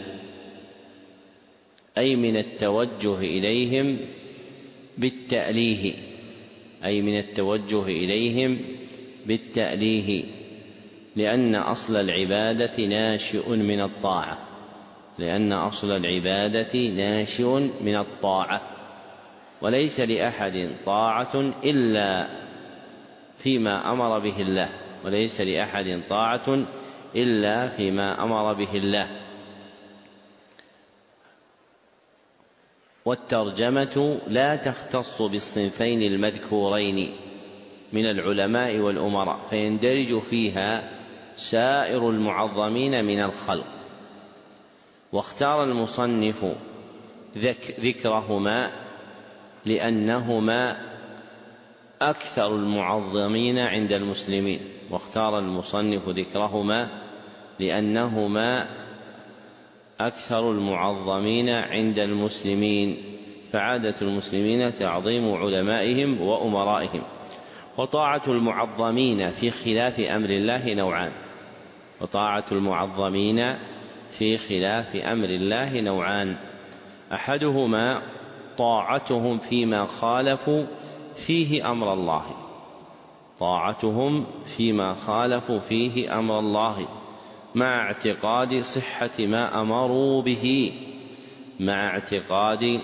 أي 1.98 2.16
من 2.16 2.38
التوجه 2.38 3.18
إليهم 3.20 3.98
بالتأليه 4.98 5.94
أي 6.86 7.02
من 7.02 7.20
التوجه 7.20 7.84
إليهم 7.84 8.60
بالتأليه 9.26 10.24
لأن 11.16 11.56
أصل 11.56 11.96
العبادة 11.96 12.86
ناشئ 12.86 13.50
من 13.50 13.82
الطاعة 13.82 14.38
لأن 15.20 15.54
أصل 15.54 15.92
العبادة 15.92 16.80
ناشئ 16.90 17.60
من 17.82 17.96
الطاعة 17.96 18.62
وليس 19.62 20.00
لأحد 20.00 20.70
طاعة 20.86 21.54
إلا 21.64 22.45
فيما 23.38 23.92
أمر 23.92 24.20
به 24.20 24.42
الله 24.42 24.70
وليس 25.06 25.42
لأحد 25.42 26.02
طاعة 26.10 26.66
إلا 27.16 27.68
فيما 27.68 28.24
أمر 28.24 28.54
به 28.54 28.76
الله. 28.76 29.22
والترجمة 33.06 34.20
لا 34.28 34.56
تختص 34.56 35.22
بالصنفين 35.22 36.02
المذكورين 36.02 37.16
من 37.94 38.06
العلماء 38.06 38.78
والأمراء 38.78 39.40
فيندرج 39.50 40.20
فيها 40.20 40.90
سائر 41.36 42.10
المعظمين 42.10 43.06
من 43.06 43.20
الخلق. 43.20 43.68
واختار 45.12 45.64
المصنف 45.64 46.46
ذكرهما 47.80 48.72
لأنهما 49.66 50.78
أكثر 52.02 52.56
المعظمين 52.56 53.60
عند 53.60 53.94
المسلمين 53.94 54.60
واختار 54.90 55.40
المصنف 55.40 56.10
ذكرهما 56.10 56.90
لأنهما 57.60 58.68
أكثر 60.00 60.52
المعظمين 60.52 61.50
عند 61.50 62.00
المسلمين 62.00 62.98
فعادة 63.54 63.96
المسلمين 64.02 64.76
تعظيم 64.76 65.34
علمائهم 65.34 66.22
وأمرائهم. 66.22 67.02
وطاعة 67.78 68.22
المعظمين 68.28 69.32
في 69.32 69.52
خلاف 69.52 70.00
أمر 70.00 70.30
الله 70.30 70.74
نوعان. 70.74 71.12
وطاعة 72.02 72.46
المعظمين 72.52 73.56
في 74.12 74.38
خلاف 74.38 74.96
أمر 74.96 75.30
الله 75.30 75.82
نوعان. 75.82 76.36
أحدهما 77.14 78.02
طاعتهم 78.58 79.40
فيما 79.40 79.86
خالفوا 79.86 80.64
فيه 81.18 81.72
أمر 81.72 81.94
الله. 81.94 82.26
طاعتهم 83.40 84.26
فيما 84.58 84.94
خالفوا 84.94 85.60
فيه 85.60 86.20
أمر 86.20 86.40
الله. 86.40 86.88
مع 87.56 87.82
اعتقاد 87.88 88.62
صحة 88.62 89.12
ما 89.20 89.62
أمروا 89.62 90.22
به. 90.22 90.74
مع 91.60 91.88
اعتقاد 91.88 92.80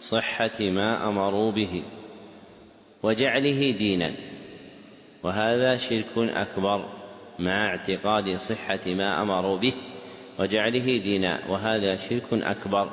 صحة 0.00 0.60
ما 0.60 1.08
أمروا 1.08 1.52
به. 1.52 1.82
وجعله 3.02 3.70
دينا. 3.70 4.12
وهذا 5.22 5.76
شرك 5.76 6.16
أكبر. 6.16 6.84
مع 7.38 7.66
اعتقاد 7.66 8.36
صحة 8.36 8.80
ما 8.86 9.22
أمروا 9.22 9.56
به. 9.56 9.72
وجعله 10.38 10.98
دينا. 10.98 11.40
وهذا 11.48 11.96
شرك 11.96 12.32
أكبر. 12.32 12.90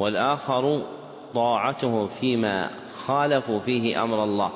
والآخر 0.00 0.82
طاعته 1.34 2.06
فيما 2.06 2.70
خالفوا 2.92 3.60
فيه 3.60 4.02
أمر 4.02 4.24
الله. 4.24 4.52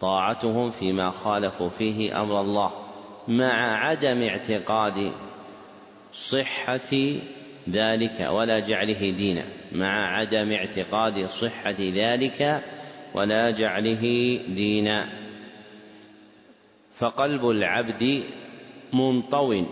طاعتهم 0.00 0.70
فيما 0.70 1.10
خالفوا 1.10 1.68
فيه 1.68 2.22
أمر 2.22 2.40
الله. 2.40 2.70
مع 3.28 3.76
عدم 3.86 4.22
اعتقاد 4.22 5.12
صحة 6.12 6.90
ذلك 7.70 8.28
ولا 8.30 8.58
جعله 8.58 9.10
دينا. 9.10 9.44
مع 9.72 10.16
عدم 10.16 10.52
اعتقاد 10.52 11.26
صحة 11.26 11.76
ذلك 11.80 12.64
ولا 13.14 13.50
جعله 13.50 14.40
دينا. 14.48 15.08
فقلب 16.94 17.50
العبد 17.50 18.22
منطو 18.92 19.62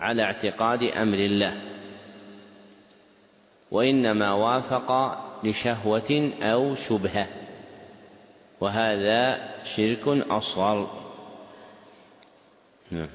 على 0.00 0.22
اعتقاد 0.22 0.82
أمر 0.82 1.18
الله. 1.18 1.60
وإنما 3.70 4.32
وافق 4.32 5.18
لشهوة 5.44 6.30
أو 6.42 6.74
شبهة. 6.74 7.26
وهذا 8.60 9.38
شرك 9.64 10.08
أصغر. 10.30 10.86
نعم. 12.90 13.08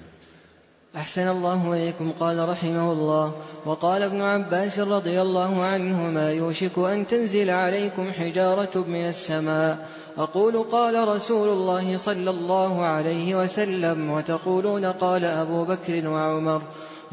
أحسن 0.95 1.27
الله 1.27 1.73
إليكم. 1.73 2.11
قال 2.19 2.49
رحمه 2.49 2.91
الله 2.91 3.33
وقال 3.65 4.01
ابن 4.01 4.21
عباس 4.21 4.79
رضي 4.79 5.21
الله 5.21 5.63
عنهما 5.63 6.31
يوشك 6.31 6.77
أن 6.77 7.07
تنزل 7.07 7.49
عليكم 7.49 8.11
حجارة 8.11 8.77
من 8.77 9.07
السماء. 9.07 9.89
أقول 10.17 10.63
قال 10.63 11.07
رسول 11.07 11.49
الله 11.49 11.97
صلى 11.97 12.29
الله 12.29 12.85
عليه 12.85 13.43
وسلم 13.43 14.09
وتقولون 14.09 14.85
قال 14.85 15.25
أبو 15.25 15.63
بكر 15.63 16.07
وعمر. 16.07 16.61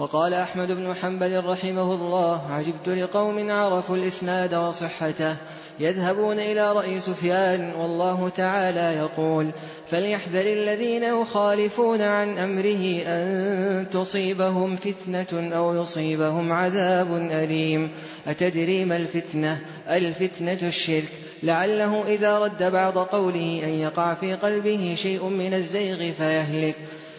وقال 0.01 0.35
أحمد 0.35 0.73
بن 0.73 0.95
حنبل 0.95 1.45
رحمه 1.45 1.95
الله 1.95 2.43
عجبت 2.51 2.89
لقوم 2.89 3.51
عرفوا 3.51 3.97
الإسناد 3.97 4.55
وصحته 4.55 5.37
يذهبون 5.81 6.39
إلى 6.41 6.73
رأي 6.73 7.01
سفيان 7.01 7.73
والله 7.79 8.29
تعالى 8.37 8.99
يقول 8.99 9.51
فليحذر 9.91 10.41
الذين 10.41 11.03
يخالفون 11.03 12.01
عن 12.01 12.39
أمره 12.39 13.03
أن 13.07 13.87
تصيبهم 13.93 14.77
فتنة 14.77 15.57
أو 15.57 15.83
يصيبهم 15.83 16.53
عذاب 16.53 17.29
أليم. 17.33 17.91
أتدري 18.27 18.85
ما 18.85 18.97
الفتنة؟ 18.97 19.61
الفتنة 19.89 20.59
الشرك. 20.63 21.09
لعله 21.43 22.05
إذا 22.09 22.39
رد 22.39 22.73
بعض 22.73 22.99
قوله 22.99 23.61
أن 23.65 23.75
يقع 23.75 24.15
في 24.15 24.35
قلبه 24.35 24.95
شيء 24.99 25.25
من 25.25 25.55
الزيغ 25.55 26.13
فيهلك. 26.13 26.77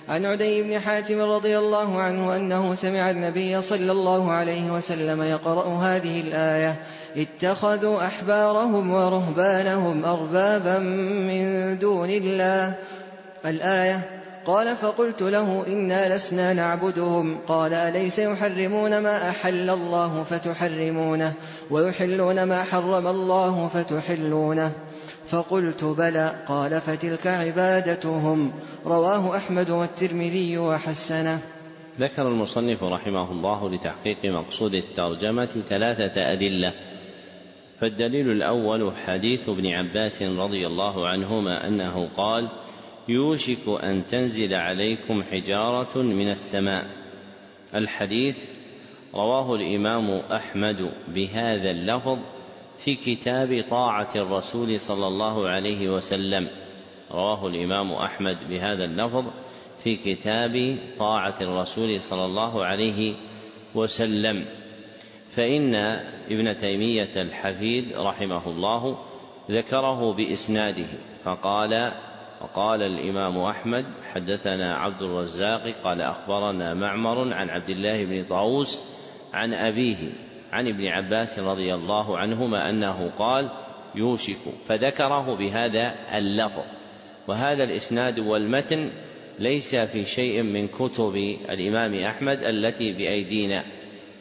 عن 0.09 0.25
عدي 0.25 0.63
بن 0.63 0.79
حاتم 0.79 1.21
رضي 1.21 1.57
الله 1.57 2.01
عنه 2.01 2.35
أنه 2.35 2.75
سمع 2.75 3.09
النبي 3.09 3.61
صلى 3.61 3.91
الله 3.91 4.31
عليه 4.31 4.71
وسلم 4.71 5.23
يقرأ 5.23 5.77
هذه 5.77 6.21
الآية 6.21 6.75
اتخذوا 7.17 8.05
أحبارهم 8.05 8.91
ورهبانهم 8.91 10.05
أربابا 10.05 10.79
من 10.79 11.77
دون 11.79 12.09
الله. 12.09 12.73
الآية 13.45 14.09
قال 14.45 14.75
فقلت 14.75 15.21
له 15.21 15.63
إنا 15.67 16.15
لسنا 16.15 16.53
نعبدهم. 16.53 17.37
قال 17.47 17.73
أليس 17.73 18.19
يحرمون 18.19 18.99
ما 18.99 19.29
أحل 19.29 19.69
الله 19.69 20.25
فتحرمونه 20.29 21.33
ويحلون 21.69 22.43
ما 22.43 22.63
حرم 22.63 23.07
الله 23.07 23.69
فتحلونه. 23.73 24.71
فقلت 25.31 25.83
بلى. 25.83 26.45
قال 26.47 26.81
فتلك 26.81 27.27
عبادتهم. 27.27 28.51
رواه 28.85 29.37
أحمد 29.37 29.69
والترمذي 29.69 30.57
وحسنه. 30.57 31.39
ذكر 31.99 32.27
المصنف 32.27 32.83
رحمه 32.83 33.31
الله 33.31 33.69
لتحقيق 33.69 34.25
مقصود 34.25 34.73
الترجمة 34.73 35.63
ثلاثة 35.69 36.31
أدلة. 36.33 36.73
فالدليل 37.79 38.31
الأول 38.31 38.91
حديث 39.05 39.49
ابن 39.49 39.67
عباس 39.67 40.23
رضي 40.23 40.67
الله 40.67 41.07
عنهما 41.07 41.67
أنه 41.67 42.09
قال 42.17 42.47
يوشك 43.09 43.83
أن 43.83 44.03
تنزل 44.09 44.53
عليكم 44.53 45.23
حجارة 45.23 45.97
من 45.97 46.31
السماء. 46.31 46.85
الحديث 47.75 48.37
رواه 49.15 49.55
الإمام 49.55 50.21
أحمد 50.31 50.91
بهذا 51.07 51.71
اللفظ 51.71 52.17
في 52.83 52.95
كتاب 52.95 53.63
طاعة 53.69 54.09
الرسول 54.15 54.79
صلى 54.79 55.07
الله 55.07 55.49
عليه 55.49 55.89
وسلم. 55.89 56.47
رواه 57.11 57.47
الإمام 57.47 57.91
أحمد 57.91 58.37
بهذا 58.49 58.85
اللفظ 58.85 59.25
في 59.83 59.95
كتاب 59.95 60.77
طاعة 60.97 61.35
الرسول 61.41 62.01
صلى 62.01 62.25
الله 62.25 62.65
عليه 62.65 63.13
وسلم. 63.75 64.45
فإن 65.29 65.75
ابن 66.29 66.57
تيمية 66.57 67.09
الحفيد 67.15 67.93
رحمه 67.97 68.47
الله 68.47 68.97
ذكره 69.51 70.13
بإسناده 70.13 70.87
فقال 71.23 71.91
وقال 72.41 72.81
الإمام 72.81 73.37
أحمد 73.37 73.85
حدثنا 74.13 74.75
عبد 74.75 75.01
الرزاق 75.01 75.73
قال 75.83 76.01
أخبرنا 76.01 76.73
معمر 76.73 77.33
عن 77.33 77.49
عبد 77.49 77.69
الله 77.69 78.05
بن 78.05 78.25
طاووس 78.29 78.83
عن 79.33 79.53
أبيه 79.53 79.97
عن 80.51 80.67
ابن 80.67 80.85
عباس 80.85 81.39
رضي 81.39 81.73
الله 81.73 82.17
عنهما 82.17 82.69
أنه 82.69 83.11
قال 83.17 83.49
يوشك. 83.95 84.37
فذكره 84.67 85.35
بهذا 85.35 85.95
اللفظ. 86.17 86.63
وهذا 87.27 87.63
الإسناد 87.63 88.19
والمتن 88.19 88.89
ليس 89.39 89.75
في 89.75 90.05
شيء 90.05 90.41
من 90.41 90.67
كتب 90.67 91.15
الإمام 91.49 91.93
أحمد 91.95 92.43
التي 92.43 92.93
بأيدينا. 92.93 93.63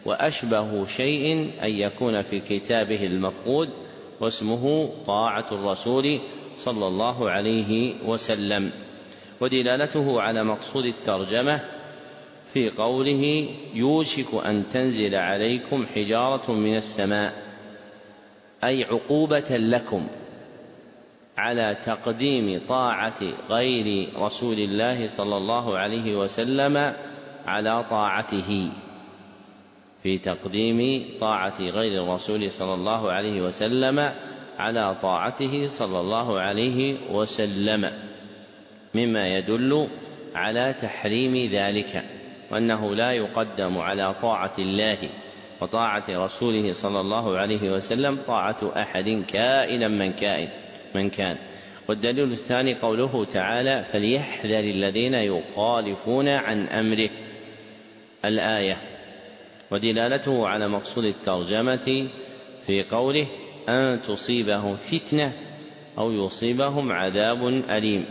وأشبه 0.05 0.87
شيء 0.87 1.51
أن 1.63 1.71
يكون 1.71 2.23
في 2.23 2.41
كتابه 2.41 3.07
المفقود 3.07 3.69
واسمه 4.21 4.91
طاعة 5.07 5.47
الرسول 5.53 6.21
صلى 6.57 6.87
الله 6.87 7.31
عليه 7.31 7.95
وسلم. 8.07 8.71
ودلالته 9.41 10.21
على 10.21 10.45
مقصود 10.45 10.85
الترجمة 10.85 11.80
في 12.53 12.71
قوله 12.71 13.49
يوشك 13.75 14.35
أن 14.47 14.65
تنزل 14.73 15.15
عليكم 15.15 15.87
حجارة 15.87 16.53
من 16.53 16.77
السماء 16.77 17.43
أي 18.65 18.85
عقوبة 18.85 19.57
لكم 19.57 20.07
على 21.39 21.77
تقديم 21.85 22.61
طاعة 22.69 23.23
غير 23.51 24.09
رسول 24.17 24.59
الله 24.59 25.09
صلى 25.09 25.37
الله 25.37 25.79
عليه 25.79 26.17
وسلم 26.17 26.95
على 27.47 27.85
طاعته 27.91 28.71
في 30.03 30.19
تقديم 30.19 31.05
طاعة 31.21 31.61
غير 31.61 32.05
الرسول 32.05 32.53
صلى 32.53 32.75
الله 32.75 33.13
عليه 33.13 33.41
وسلم 33.41 34.13
على 34.59 34.97
طاعته 35.03 35.67
صلى 35.67 36.01
الله 36.01 36.41
عليه 36.41 36.97
وسلم 37.11 37.93
مما 38.95 39.39
يدل 39.39 39.89
على 40.35 40.75
تحريم 40.83 41.51
ذلك. 41.53 42.20
وأنه 42.51 42.95
لا 42.95 43.13
يقدم 43.13 43.79
على 43.79 44.15
طاعة 44.23 44.53
الله 44.59 44.99
وطاعة 45.61 46.05
رسوله 46.09 46.73
صلى 46.73 47.01
الله 47.01 47.39
عليه 47.39 47.71
وسلم 47.71 48.19
طاعة 48.27 48.73
أحد 48.77 49.25
كائنا 49.29 49.89
من 49.89 50.13
كائن 50.13 50.49
من 50.95 51.11
كان. 51.11 51.37
والدليل 51.89 52.33
الثاني 52.33 52.75
قوله 52.75 53.25
تعالى 53.25 53.85
فليحذر 53.85 54.61
الذين 54.61 55.15
يخالفون 55.15 56.29
عن 56.29 56.67
أمره 56.67 57.11
الآية. 58.25 58.77
ودلالته 59.71 60.49
على 60.49 60.69
مقصود 60.69 61.05
الترجمة 61.05 62.09
في 62.67 62.83
قوله 62.83 63.27
أن 63.69 64.01
تصيبهم 64.09 64.77
فتنة 64.77 65.33
أو 65.99 66.13
يصيبهم 66.13 66.93
عذاب 66.93 67.47
أليم 67.71 68.05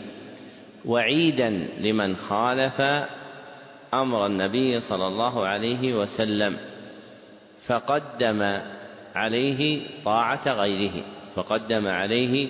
وعيدا 0.86 1.50
لمن 1.80 2.16
خالف 2.16 2.82
أمر 3.94 4.26
النبي 4.26 4.80
صلى 4.80 5.08
الله 5.08 5.46
عليه 5.46 5.94
وسلم 5.94 6.58
فقدم 7.66 8.60
عليه 9.16 9.82
طاعة 10.06 10.48
غيره 10.48 11.04
فقدم 11.36 11.88
عليه 11.88 12.48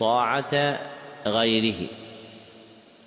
طاعة 0.00 0.78
غيره. 1.26 1.88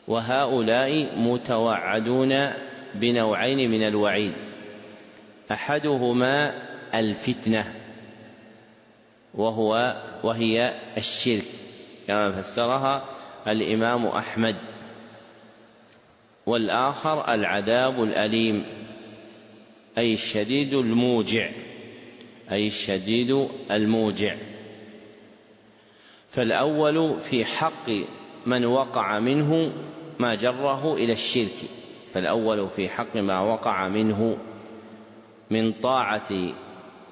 وهؤلاء 0.08 1.08
متوعدون 1.18 2.52
بنوعين 2.96 3.72
من 3.72 3.88
الوعيد. 3.88 4.34
أحدهما 5.52 6.54
الفتنة 6.94 7.74
وهو 9.34 9.96
وهي 10.24 10.74
الشرك 10.98 11.46
كما 12.08 12.32
فسرها 12.32 13.06
الإمام 13.48 14.08
أحمد. 14.08 14.56
والآخر 16.50 17.34
العذاب 17.34 18.04
الأليم 18.04 18.66
أي 19.98 20.14
الشديد 20.14 20.74
الموجع 20.74 21.50
أي 22.52 22.68
الشديد 22.68 23.48
الموجع. 23.72 24.36
فالأول 26.30 27.20
في 27.20 27.46
حق 27.46 27.90
من 28.46 28.66
وقع 28.66 29.20
منه 29.20 29.72
ما 30.20 30.36
جره 30.36 30.94
إلى 30.94 31.14
الشرك. 31.14 31.58
فالأول 32.14 32.70
في 32.70 32.90
حق 32.90 33.16
ما 33.16 33.42
وقع 33.42 33.88
منه 33.88 34.38
من 35.50 35.72
طاعة 35.72 36.30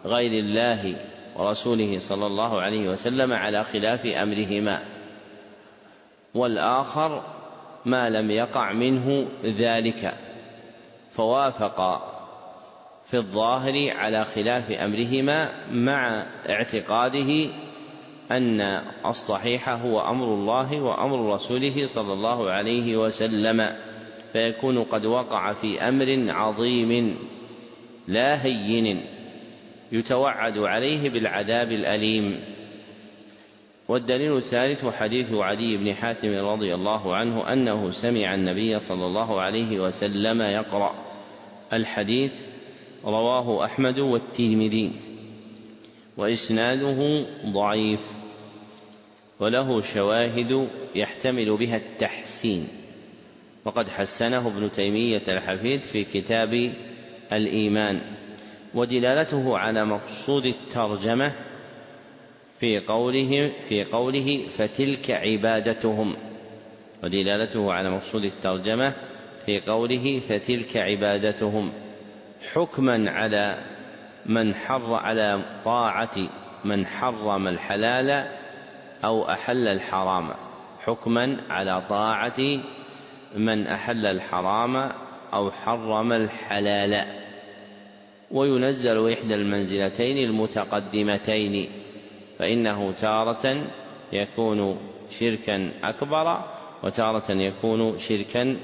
غير 0.06 0.32
الله 0.32 0.96
ورسوله 1.36 2.00
صلى 2.00 2.28
الله 2.28 2.62
عليه 2.62 2.90
وسلم 2.90 3.34
على 3.34 3.64
خلاف 3.64 4.06
أمرهما. 4.06 4.84
والآخر 6.36 7.37
ما 7.88 8.10
لم 8.10 8.32
يقع 8.32 8.74
منه 8.74 9.28
ذلك. 9.44 10.14
فوافق 11.12 12.02
في 13.08 13.18
الظاهر 13.18 13.98
على 13.98 14.26
خلاف 14.26 14.72
أمرهما 14.72 15.50
مع 15.72 16.24
اعتقاده 16.50 17.50
أن 18.32 18.82
الصحيح 19.06 19.70
هو 19.70 20.02
أمر 20.02 20.34
الله 20.34 20.82
وأمر 20.82 21.36
رسوله 21.36 21.88
صلى 21.88 22.14
الله 22.14 22.50
عليه 22.50 22.98
وسلم 22.98 23.70
فيكون 24.34 24.84
قد 24.84 25.06
وقع 25.06 25.54
في 25.54 25.82
أمر 25.82 26.26
عظيم 26.28 27.18
لا 28.08 28.46
هين 28.46 29.06
يتوعد 29.92 30.58
عليه 30.58 31.10
بالعذاب 31.10 31.72
الأليم. 31.72 32.40
والدليل 33.88 34.38
الثالث 34.38 34.86
حديث 34.86 35.34
عدي 35.34 35.78
بن 35.78 35.94
حاتم 35.94 36.46
رضي 36.46 36.76
الله 36.76 37.16
عنه 37.16 37.54
أنه 37.54 37.92
سمع 37.92 38.36
النبي 38.36 38.80
صلى 38.80 39.06
الله 39.06 39.42
عليه 39.42 39.80
وسلم 39.80 40.42
يقرأ. 40.42 40.96
الحديث 41.74 42.32
رواه 43.06 43.66
أحمد 43.66 44.00
والترمذي 44.00 44.92
وإسناده 46.18 47.26
ضعيف 47.46 48.00
وله 49.40 49.82
شواهد 49.82 50.68
يحتمل 50.96 51.58
بها 51.58 51.78
التحسين. 51.78 52.68
وقد 53.66 53.90
حسنه 53.90 54.48
ابن 54.48 54.72
تيمية 54.72 55.24
الحفيد 55.28 55.82
في 55.82 56.04
كتاب 56.04 56.74
الإيمان 57.34 58.02
ودلالته 58.74 59.58
على 59.58 59.86
مقصود 59.86 60.46
الترجمة 60.46 61.47
في 62.60 62.80
قوله 62.80 63.52
في 63.70 63.84
قوله 63.84 64.42
فتلك 64.58 65.12
عبادتهم. 65.12 66.16
ودلالته 67.04 67.74
على 67.74 67.90
مقصود 67.90 68.24
الترجمة 68.24 68.94
في 69.46 69.60
قوله 69.60 70.22
فتلك 70.30 70.78
عبادتهم. 70.78 71.72
حكما 72.54 73.12
على 73.12 73.58
من 74.26 74.56
حر 74.56 74.94
على 74.94 75.40
طاعة 75.66 76.18
من 76.66 76.86
حرم 76.86 77.48
الحلال 77.48 78.28
أو 79.04 79.30
أحل 79.30 79.68
الحرام. 79.68 80.30
حكما 80.86 81.38
على 81.50 81.84
طاعة 81.90 82.60
من 83.36 83.68
أحل 83.68 84.06
الحرام 84.06 84.92
أو 85.34 85.52
حرم 85.52 86.12
الحلال. 86.12 87.08
وينزل 88.32 89.14
إحدى 89.14 89.36
المنزلتين 89.36 90.18
المتقدمتين. 90.18 91.70
فإنه 92.40 92.94
تارة 93.02 93.68
يكون 94.14 94.78
شركا 95.20 95.72
أكبر 95.84 96.42
وتارة 96.84 97.32
يكون 97.32 97.98
شركا 97.98 98.58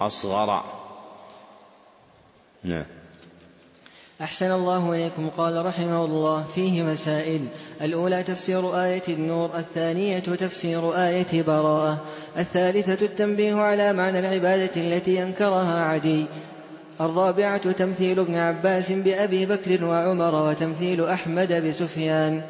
أصغر. 0.00 0.64
نعم. 2.64 2.84
أحسن 4.20 4.52
الله 4.52 4.92
إليكم. 4.92 5.28
قال 5.36 5.66
رحمه 5.66 6.04
الله 6.04 6.44
فيه 6.54 6.82
مسائل. 6.82 7.40
الأولى 7.82 8.22
تفسير 8.22 8.84
آية 8.84 9.02
النور 9.08 9.50
الثانية 9.58 10.18
تفسير 10.18 10.92
آية 10.94 11.42
براءة 11.42 12.00
الثالثة 12.38 13.06
التنبيه 13.06 13.54
على 13.54 13.92
معنى 13.92 14.18
العبادة 14.18 14.70
التي 14.76 15.22
أنكرها 15.22 15.84
عدي 15.84 16.26
الرابعة 17.00 17.72
تمثيل 17.72 18.18
ابن 18.18 18.34
عباس 18.34 18.92
بأبي 18.92 19.46
بكر 19.46 19.84
وعمر 19.84 20.48
وتمثيل 20.48 21.04
أحمد 21.04 21.52
بسفيان. 21.68 22.42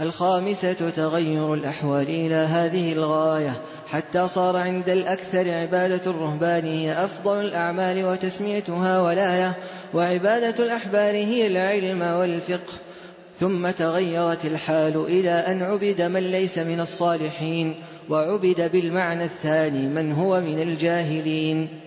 الخامسة 0.00 0.72
تغير 0.72 1.54
الأحوال 1.54 2.08
إلى 2.08 2.34
هذه 2.34 2.92
الغاية. 2.92 3.52
حتى 3.86 4.28
صار 4.28 4.56
عند 4.56 4.88
الأكثر 4.88 5.50
عبادة 5.50 6.10
الرهبان 6.10 6.64
هي 6.64 7.04
أفضل 7.04 7.40
الأعمال 7.40 8.04
وتسميتها 8.04 9.00
ولاية 9.00 9.52
وعبادة 9.94 10.64
الأحبار 10.64 11.14
هي 11.14 11.46
العلم 11.46 12.02
والفقه. 12.02 12.72
ثم 13.40 13.70
تغيرت 13.70 14.44
الحال 14.44 14.96
إلى 14.96 15.30
أن 15.30 15.62
عبد 15.62 16.02
من 16.02 16.20
ليس 16.20 16.58
من 16.58 16.80
الصالحين 16.80 17.74
وعبد 18.08 18.70
بالمعنى 18.72 19.24
الثاني 19.24 19.88
من 19.88 20.12
هو 20.12 20.40
من 20.40 20.62
الجاهلين. 20.62 21.81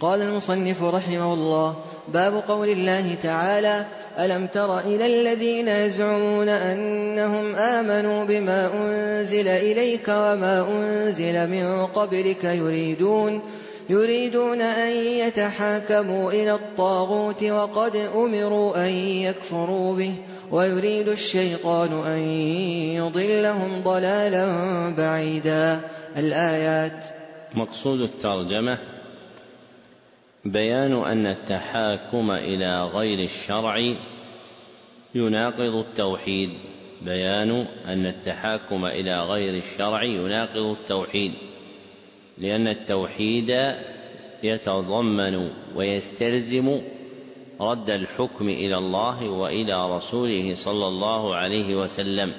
قال 0.00 0.22
المصنف 0.22 0.82
رحمه 0.82 1.34
الله 1.34 1.76
باب 2.08 2.42
قول 2.48 2.68
الله 2.68 3.14
تعالى 3.22 3.86
ألم 4.18 4.46
تر 4.46 4.78
إلى 4.78 5.06
الذين 5.06 5.68
يزعمون 5.68 6.48
أنهم 6.48 7.54
آمنوا 7.54 8.24
بما 8.24 8.70
أنزل 8.74 9.48
إليك 9.48 10.08
وما 10.08 10.66
أنزل 10.70 11.50
من 11.50 11.86
قبلك 11.86 12.44
يريدون 12.44 13.40
يريدون 13.90 14.60
أن 14.60 14.96
يتحاكموا 14.96 16.32
إلى 16.32 16.54
الطاغوت 16.54 17.42
وقد 17.44 17.96
أمروا 18.14 18.86
أن 18.86 18.92
يكفروا 18.96 19.94
به 19.94 20.12
ويريد 20.50 21.08
الشيطان 21.08 22.02
أن 22.06 22.18
يضلهم 22.96 23.80
ضلالا 23.84 24.48
بعيدا. 24.98 25.80
الآيات. 26.16 27.04
مقصود 27.54 28.00
الترجمة 28.00 28.78
بيان 30.52 30.92
أن 30.92 31.26
التحاكم 31.26 32.30
إلى 32.30 32.84
غير 32.84 33.18
الشرع 33.18 33.94
يناقض 35.14 35.74
التوحيد. 35.74 36.50
بيان 37.02 37.66
أن 37.86 38.06
التحاكم 38.06 38.86
إلى 38.86 39.24
غير 39.24 39.54
الشرع 39.54 40.02
يناقض 40.02 40.64
التوحيد 40.64 41.32
لأن 42.38 42.68
التوحيد 42.68 43.74
يتضمن 44.42 45.50
ويستلزم 45.76 46.80
رد 47.60 47.90
الحكم 47.90 48.48
إلى 48.48 48.78
الله 48.78 49.28
وإلى 49.28 49.96
رسوله 49.96 50.54
صلى 50.54 50.88
الله 50.88 51.34
عليه 51.34 51.74
وسلم 51.74 52.32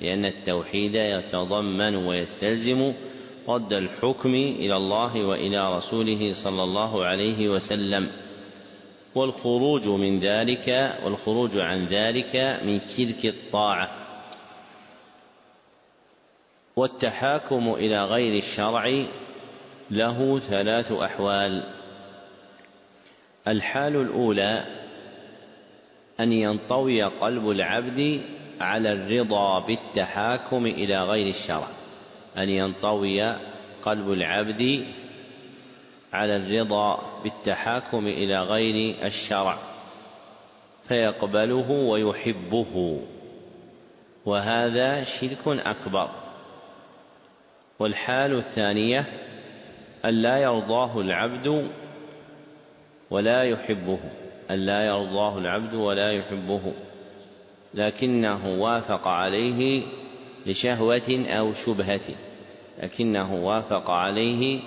لأن 0.00 0.24
التوحيد 0.24 0.94
يتضمن 0.94 1.96
ويستلزم 1.96 2.92
رد 3.48 3.72
الحكم 3.72 4.34
إلى 4.34 4.76
الله 4.76 5.24
وإلى 5.24 5.76
رسوله 5.76 6.34
صلى 6.34 6.62
الله 6.62 7.04
عليه 7.04 7.48
وسلم. 7.48 8.10
والخروج 9.14 9.88
من 9.88 10.20
ذلك 10.20 10.98
والخروج 11.04 11.56
عن 11.56 11.86
ذلك 11.86 12.36
من 12.64 12.80
شرك 12.96 13.26
الطاعة. 13.26 13.90
والتحاكم 16.76 17.74
إلى 17.74 18.04
غير 18.04 18.38
الشرع 18.38 19.04
له 19.90 20.38
ثلاث 20.38 20.92
أحوال. 20.92 21.64
الحال 23.48 23.96
الأولى 23.96 24.64
أن 26.20 26.32
ينطوي 26.32 27.02
قلب 27.02 27.50
العبد 27.50 28.20
على 28.60 28.92
الرضا 28.92 29.58
بالتحاكم 29.58 30.66
إلى 30.66 31.02
غير 31.02 31.28
الشرع. 31.28 31.81
أن 32.38 32.48
ينطوي 32.48 33.36
قلب 33.82 34.12
العبد 34.12 34.84
على 36.12 36.36
الرضا 36.36 37.00
بالتحاكم 37.22 38.06
إلى 38.06 38.42
غير 38.42 38.94
الشرع 39.04 39.58
فيقبله 40.88 41.70
ويحبه 41.70 43.00
وهذا 44.26 45.04
شرك 45.04 45.46
أكبر. 45.46 46.10
والحال 47.78 48.36
الثانية 48.36 49.04
أن 50.04 50.14
لا 50.14 50.38
يرضاه 50.38 51.00
العبد 51.00 51.70
ولا 53.10 53.44
يحبه 53.44 53.98
أن 54.50 54.56
لا 54.56 54.86
يرضاه 54.86 55.38
العبد 55.38 55.74
ولا 55.74 56.12
يحبه 56.12 56.72
لكنه 57.74 58.62
وافق 58.62 59.08
عليه 59.08 59.82
لشهوة 60.46 61.26
أو 61.28 61.54
شبهة 61.54 62.14
لكنه 62.82 63.34
وافق 63.34 63.90
عليه 63.90 64.60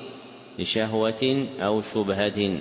لشهوة 0.60 1.48
أو 1.60 1.82
شبهة 1.82 2.60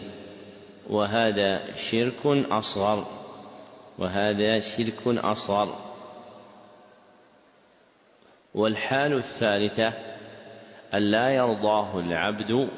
وهذا 0.91 1.77
شرك 1.77 2.27
أصغر 2.51 3.07
وهذا 3.99 4.61
شرك 4.61 5.07
أصغر. 5.07 5.77
والحال 8.55 9.13
الثالثة 9.13 9.93
أن 10.95 11.03
لا 11.03 11.29
يرضاه 11.29 11.99
العبد 11.99 12.69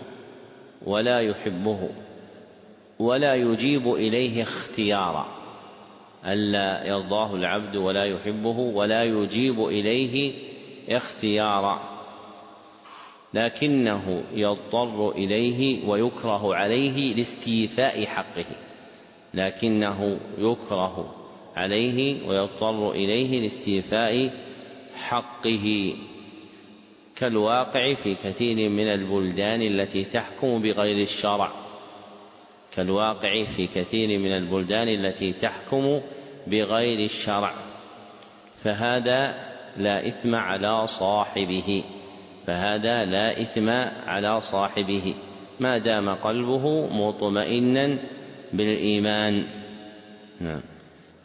ولا 0.86 1.20
يحبه 1.20 1.90
ولا 2.98 3.34
يجيب 3.34 3.94
إليه 3.94 4.42
اختيارا. 4.42 5.35
ألا 6.26 6.86
يرضاه 6.86 7.34
العبد 7.34 7.76
ولا 7.76 8.04
يحبه 8.04 8.58
ولا 8.58 9.04
يجيب 9.04 9.64
إليه 9.64 10.32
اختيارا. 10.88 11.96
لكنه 13.34 14.22
يضطر 14.34 15.10
إليه 15.10 15.88
ويكره 15.88 16.54
عليه 16.54 17.14
لاستيفاء 17.14 18.06
حقه. 18.06 18.44
لكنه 19.34 20.18
يكره 20.38 21.14
عليه 21.56 22.28
ويضطر 22.28 22.90
إليه 22.90 23.40
لاستيفاء 23.40 24.30
حقه. 24.94 25.94
كالواقع 27.16 27.94
في 27.94 28.14
كثير 28.14 28.68
من 28.68 28.88
البلدان 28.88 29.62
التي 29.62 30.04
تحكم 30.04 30.62
بغير 30.62 31.02
الشرع. 31.02 31.65
كالواقع 32.76 33.44
في 33.44 33.66
كثير 33.66 34.18
من 34.18 34.36
البلدان 34.36 34.88
التي 34.88 35.32
تحكم 35.32 36.00
بغير 36.46 37.04
الشرع. 37.04 37.52
فهذا 38.56 39.34
لا 39.76 40.08
إثم 40.08 40.34
على 40.34 40.86
صاحبه. 40.86 41.84
فهذا 42.46 43.04
لا 43.04 43.42
إثم 43.42 43.68
على 44.06 44.40
صاحبه. 44.40 45.14
ما 45.60 45.78
دام 45.78 46.14
قلبه 46.14 46.86
مطمئنا 46.86 47.98
بالإيمان. 48.52 49.46
نعم. 50.40 50.75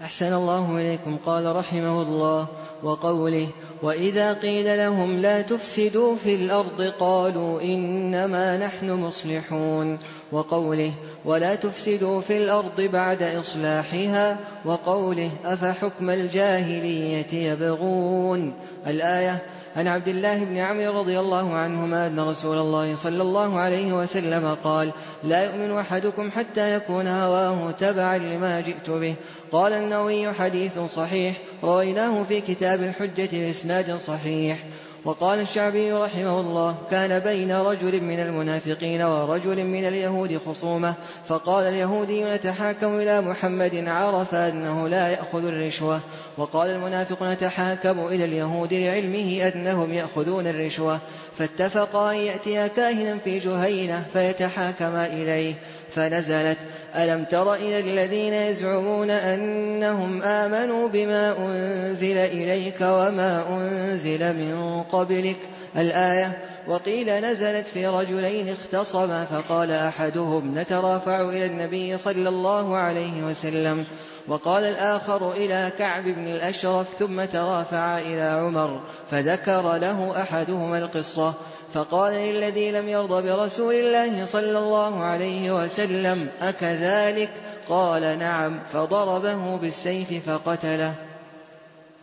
أحسن 0.04 0.34
الله 0.34 0.78
إليكم. 0.78 1.18
قال 1.26 1.56
رحمه 1.56 2.02
الله 2.02 2.48
وقوله 2.84 3.48
وإذا 3.82 4.34
قيل 4.34 4.78
لهم 4.78 5.18
لا 5.18 5.42
تفسدوا 5.42 6.16
في 6.16 6.36
الأرض 6.36 6.82
قالوا 7.00 7.62
إنما 7.62 8.58
نحن 8.58 8.92
مصلحون. 8.92 10.00
وقوله 10.32 10.92
ولا 11.26 11.56
تفسدوا 11.56 12.22
في 12.22 12.38
الأرض 12.38 12.82
بعد 12.82 13.24
إصلاحها. 13.24 14.38
وقوله 14.66 15.30
أفحكم 15.46 16.10
الجاهلية 16.10 17.52
يبغون. 17.52 18.54
الآية 18.88 19.44
عن 19.76 19.88
عبد 19.88 20.08
الله 20.08 20.44
بن 20.44 20.58
عمرو 20.58 21.00
رضي 21.00 21.20
الله 21.20 21.54
عنهما 21.54 22.08
أن 22.08 22.20
رسول 22.20 22.58
الله 22.58 22.96
صلى 22.96 23.22
الله 23.22 23.60
عليه 23.60 23.94
وسلم 23.94 24.58
قال 24.64 24.92
لا 25.24 25.44
يؤمن 25.44 25.78
أحدكم 25.78 26.32
حتى 26.32 26.76
يكون 26.76 27.08
هواه 27.08 27.72
تبعا 27.72 28.18
لما 28.18 28.62
جئت 28.62 28.90
به. 28.90 29.16
قال 29.52 29.74
النووي 29.74 30.34
حديث 30.34 30.80
صحيح 30.80 31.36
رويناه 31.64 32.24
في 32.24 32.42
كتاب 32.42 32.84
الحجة 32.84 33.30
بإسناد 33.32 33.98
صحيح. 33.98 34.58
وقال 35.06 35.40
الشعبي 35.40 35.94
رحمه 35.94 36.40
الله 36.40 36.76
كان 36.92 37.20
بين 37.20 37.52
رجل 37.52 38.04
من 38.04 38.20
المنافقين 38.20 39.02
ورجل 39.02 39.64
من 39.64 39.88
اليهود 39.88 40.40
خصومة 40.46 40.94
فقال 41.28 41.66
اليهودي 41.66 42.24
نتحاكم 42.24 43.00
إلى 43.00 43.22
محمد 43.22 43.84
عرف 43.88 44.36
أنه 44.36 44.88
لا 44.88 45.10
يأخذ 45.10 45.46
الرشوة. 45.46 46.00
وقال 46.38 46.70
المنافق 46.70 47.24
نتحاكم 47.24 48.08
إلى 48.08 48.26
اليهود 48.26 48.74
لعلمه 48.74 49.52
أنهم 49.56 49.94
يأخذون 49.94 50.48
الرشوة. 50.48 51.00
فاتفقا 51.38 52.12
أن 52.12 52.18
يأتيا 52.18 52.68
كاهنا 52.68 53.18
في 53.24 53.40
جهينة 53.40 54.06
فيتحاكما 54.14 55.06
إليه. 55.06 55.54
فنزلت. 55.96 56.58
ألم 56.96 57.24
تر 57.24 57.54
إلى 57.54 57.80
الذين 57.80 58.34
يزعمون 58.34 59.10
أنهم 59.10 60.24
آمنوا 60.24 60.88
بما 60.88 61.36
أنزل 61.38 62.18
إليك 62.18 62.82
وما 62.82 63.44
أنزل 63.50 64.34
من 64.34 64.84
قبلك؟ 64.84 65.38
الآية 65.78 66.38
وقيل 66.68 67.22
نزلت 67.22 67.68
في 67.68 67.88
رجلين 67.88 68.50
اختصما 68.50 69.26
فقال 69.26 69.72
أحدهم 69.72 70.60
نترافع 70.60 71.22
إلى 71.22 71.46
النبي 71.46 71.98
صلى 71.98 72.30
الله 72.30 72.78
عليه 72.78 73.24
وسلم. 73.24 73.86
وقال 74.28 74.64
الآخر 74.64 75.32
إلى 75.32 75.72
كعب 75.78 76.04
بن 76.04 76.28
الأشرف 76.28 76.88
ثم 77.00 77.26
ترافع 77.26 78.00
إلى 78.00 78.22
عمر 78.22 78.80
فذكر 79.12 79.78
له 79.78 80.14
أحدهما 80.22 80.78
القصة. 80.78 81.34
فقال 81.74 82.14
للذي 82.14 82.72
لم 82.72 82.90
يرضى 82.90 83.30
برسول 83.30 83.74
الله 83.74 84.26
صلى 84.26 84.60
الله 84.60 85.00
عليه 85.00 85.64
وسلم 85.64 86.30
أكذلك؟ 86.42 87.30
قال 87.70 88.20
نعم. 88.20 88.60
فضربه 88.74 89.58
بالسيف 89.58 90.30
فقتله. 90.30 90.96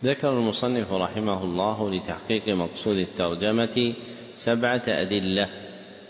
ذكر 0.03 0.29
المصنف 0.29 0.93
رحمه 0.93 1.43
الله 1.43 1.91
لتحقيق 1.91 2.47
مقصود 2.47 2.97
الترجمة 2.97 3.93
سبعة 4.35 4.83
أدلة 4.87 5.47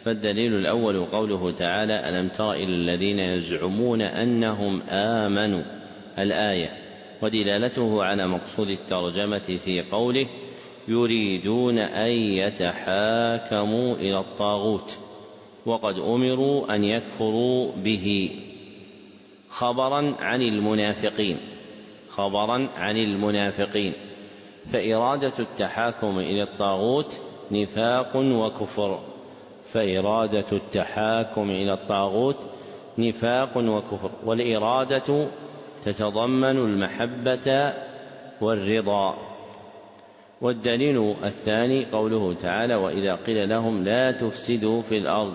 فالدليل 0.06 0.56
الأول 0.56 1.06
قوله 1.06 1.52
تعالى 1.52 2.10
ألم 2.10 2.28
تر 2.28 2.54
إلى 2.54 2.76
الذين 2.76 3.20
يزعمون 3.20 4.02
أنهم 4.02 4.82
آمنوا؟ 4.90 5.64
الآية 6.20 6.78
ودلالته 7.22 8.04
على 8.04 8.28
مقصود 8.28 8.70
الترجمة 8.70 9.60
في 9.66 9.82
قوله 9.92 10.28
يريدون 10.90 11.78
أن 11.78 12.12
يتحاكموا 12.12 13.96
إلى 13.96 14.20
الطاغوت 14.20 14.98
وقد 15.66 16.00
أمروا 16.00 16.76
أن 16.76 16.84
يكفروا 16.84 17.72
به. 17.76 18.36
خبرا 19.50 20.16
عن 20.20 20.42
المنافقين 20.42 21.38
خبرا 22.10 22.68
عن 22.78 22.98
المنافقين. 22.98 23.94
فإرادة 24.74 25.34
التحاكم 25.40 26.20
إلى 26.20 26.44
الطاغوت 26.44 27.20
نفاق 27.52 28.16
وكفر. 28.16 29.00
فإرادة 29.74 30.46
التحاكم 30.52 31.50
إلى 31.50 31.74
الطاغوت 31.74 32.38
نفاق 32.98 33.58
وكفر. 33.58 34.12
والإرادة 34.26 35.28
تتضمن 35.86 36.58
المحبة 36.58 37.74
والرضا. 38.42 39.29
والدليل 40.42 41.16
الثاني 41.24 41.86
قوله 41.86 42.34
تعالى 42.34 42.76
وإذا 42.76 43.16
قيل 43.16 43.50
لهم 43.50 43.84
لا 43.84 44.12
تفسدوا 44.12 44.82
في 44.82 44.98
الأرض. 44.98 45.34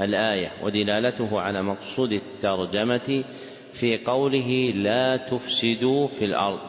الآية 0.00 0.52
ودلالته 0.62 1.40
على 1.40 1.62
مقصود 1.62 2.12
الترجمة 2.12 3.24
في 3.72 3.98
قوله 3.98 4.72
لا 4.74 5.16
تفسدوا 5.16 6.08
في 6.08 6.24
الأرض. 6.24 6.60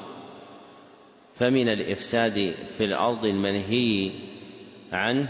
فمن 1.35 1.69
الإفساد 1.69 2.53
في 2.77 2.83
الأرض 2.83 3.25
المنهي 3.25 4.11
عنه 4.91 5.29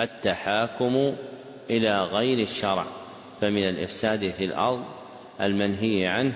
التحاكم 0.00 1.14
إلى 1.70 2.00
غير 2.00 2.38
الشرع. 2.38 2.86
فمن 3.40 3.68
الإفساد 3.68 4.30
في 4.30 4.44
الأرض 4.44 4.84
المنهي 5.40 6.06
عنه 6.06 6.34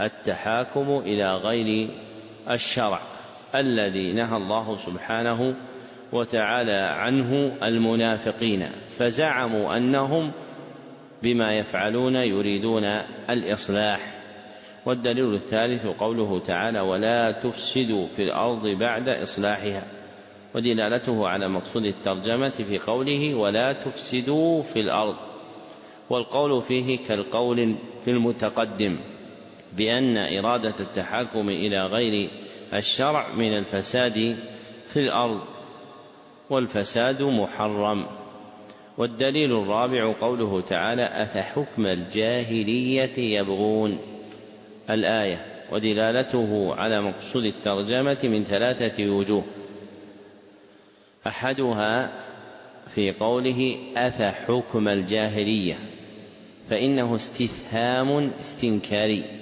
التحاكم 0.00 1.02
إلى 1.06 1.36
غير 1.36 1.88
الشرع. 2.50 3.00
الذي 3.54 4.12
نهى 4.12 4.36
الله 4.36 4.76
سبحانه 4.76 5.54
وتعالى 6.12 6.76
عنه 6.76 7.56
المنافقين 7.62 8.66
فزعموا 8.98 9.76
أنهم 9.76 10.32
بما 11.22 11.58
يفعلون 11.58 12.16
يريدون 12.16 12.84
الإصلاح. 13.30 14.22
والدليل 14.86 15.34
الثالث 15.34 15.86
قوله 15.86 16.38
تعالى 16.38 16.80
ولا 16.80 17.30
تفسدوا 17.30 18.06
في 18.16 18.22
الأرض 18.22 18.66
بعد 18.66 19.08
إصلاحها 19.08 19.84
ودلالته 20.54 21.28
على 21.28 21.48
مقصود 21.48 21.84
الترجمة 21.84 22.50
في 22.50 22.78
قوله 22.78 23.34
ولا 23.34 23.72
تفسدوا 23.72 24.62
في 24.62 24.80
الأرض 24.80 25.16
والقول 26.10 26.62
فيه 26.62 26.98
كالقول 27.08 27.74
في 28.04 28.10
المتقدم 28.10 28.96
بأن 29.76 30.16
إرادة 30.16 30.74
التحاكم 30.80 31.48
إلى 31.48 31.86
غير 31.86 32.30
الشرع 32.72 33.26
من 33.36 33.58
الفساد 33.58 34.36
في 34.86 35.00
الأرض 35.00 35.40
والفساد 36.50 37.22
محرم. 37.22 38.06
والدليل 38.98 39.52
الرابع 39.52 40.14
قوله 40.20 40.60
تعالى 40.60 41.02
أفحكم 41.02 41.86
الجاهلية 41.86 43.18
يبغون؟ 43.18 43.98
الآية 44.90 45.46
ودلالته 45.72 46.74
على 46.74 47.02
مقصود 47.02 47.44
الترجمة 47.44 48.18
من 48.22 48.44
ثلاثة 48.44 49.10
وجوه. 49.10 49.44
أحدها 51.26 52.12
في 52.94 53.12
قوله 53.12 53.76
أفحكم 53.96 54.88
الجاهلية 54.88 55.78
فإنه 56.70 57.16
استفهام 57.16 58.30
استنكاري. 58.40 59.41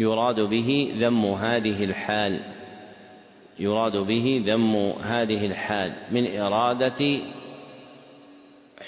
يراد 0.00 0.40
به 0.40 0.92
ذم 0.98 1.24
هذه 1.26 1.84
الحال. 1.84 2.40
يراد 3.58 3.96
به 3.96 4.42
ذم 4.46 4.76
هذه 5.02 5.46
الحال 5.46 5.92
من 6.10 6.36
إرادة 6.36 7.20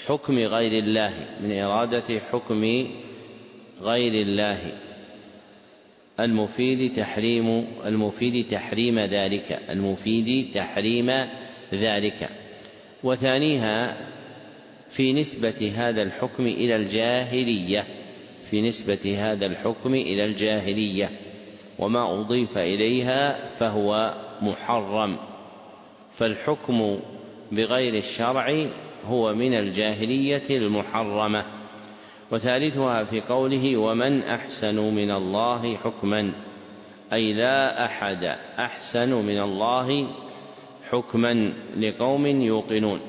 حكم 0.07 0.37
غير 0.39 0.83
الله 0.83 1.13
من 1.43 1.59
إرادة 1.59 2.19
حكم 2.31 2.87
غير 3.81 4.13
الله. 4.21 4.71
المفيد 6.19 6.93
تحريم 6.93 7.67
المفيد 7.85 8.47
تحريم 8.47 8.99
ذلك 8.99 9.59
المفيد 9.69 10.51
تحريم 10.53 11.11
ذلك. 11.73 12.29
وثانيها 13.03 14.07
في 14.89 15.13
نسبة 15.13 15.73
هذا 15.75 16.01
الحكم 16.01 16.47
إلى 16.47 16.75
الجاهلية. 16.75 18.02
في 18.43 18.61
نسبة 18.61 19.17
هذا 19.19 19.45
الحكم 19.45 19.93
إلى 19.93 20.25
الجاهلية 20.25 21.09
وما 21.79 22.21
أضيف 22.21 22.57
إليها 22.57 23.47
فهو 23.47 24.13
محرم. 24.41 25.17
فالحكم 26.11 26.99
بغير 27.51 27.93
الشرع 27.93 28.65
هو 29.07 29.33
من 29.33 29.53
الجاهلية 29.53 30.43
المحرمة. 30.49 31.45
وثالثها 32.31 33.03
في 33.03 33.21
قوله 33.21 33.77
ومن 33.77 34.23
أحسن 34.23 34.75
من 34.75 35.11
الله 35.11 35.77
حكما 35.77 36.33
أي 37.13 37.33
لا 37.33 37.85
أحد 37.85 38.23
أحسن 38.59 39.13
من 39.13 39.41
الله 39.41 40.07
حكما 40.89 41.53
لقوم 41.77 42.25
يوقنون. 42.25 42.99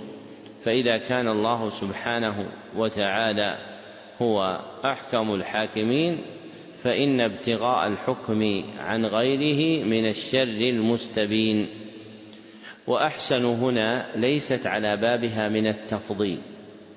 فإذا 0.61 0.97
كان 0.97 1.29
الله 1.29 1.71
سبحانه 1.71 2.49
وتعالى 2.77 3.74
هو 4.23 4.61
أحكم 4.85 5.35
الحاكمين 5.35 6.19
فإن 6.83 7.21
ابتغاء 7.21 7.87
الحكم 7.87 8.65
عن 8.79 9.07
غيره 9.07 9.85
من 9.85 10.07
الشر 10.07 10.43
المستبين. 10.43 11.69
وأحسن 12.87 13.45
هنا 13.45 14.07
ليست 14.17 14.67
على 14.67 14.97
بابها 14.97 15.49
من 15.49 15.67
التفضيل. 15.67 16.39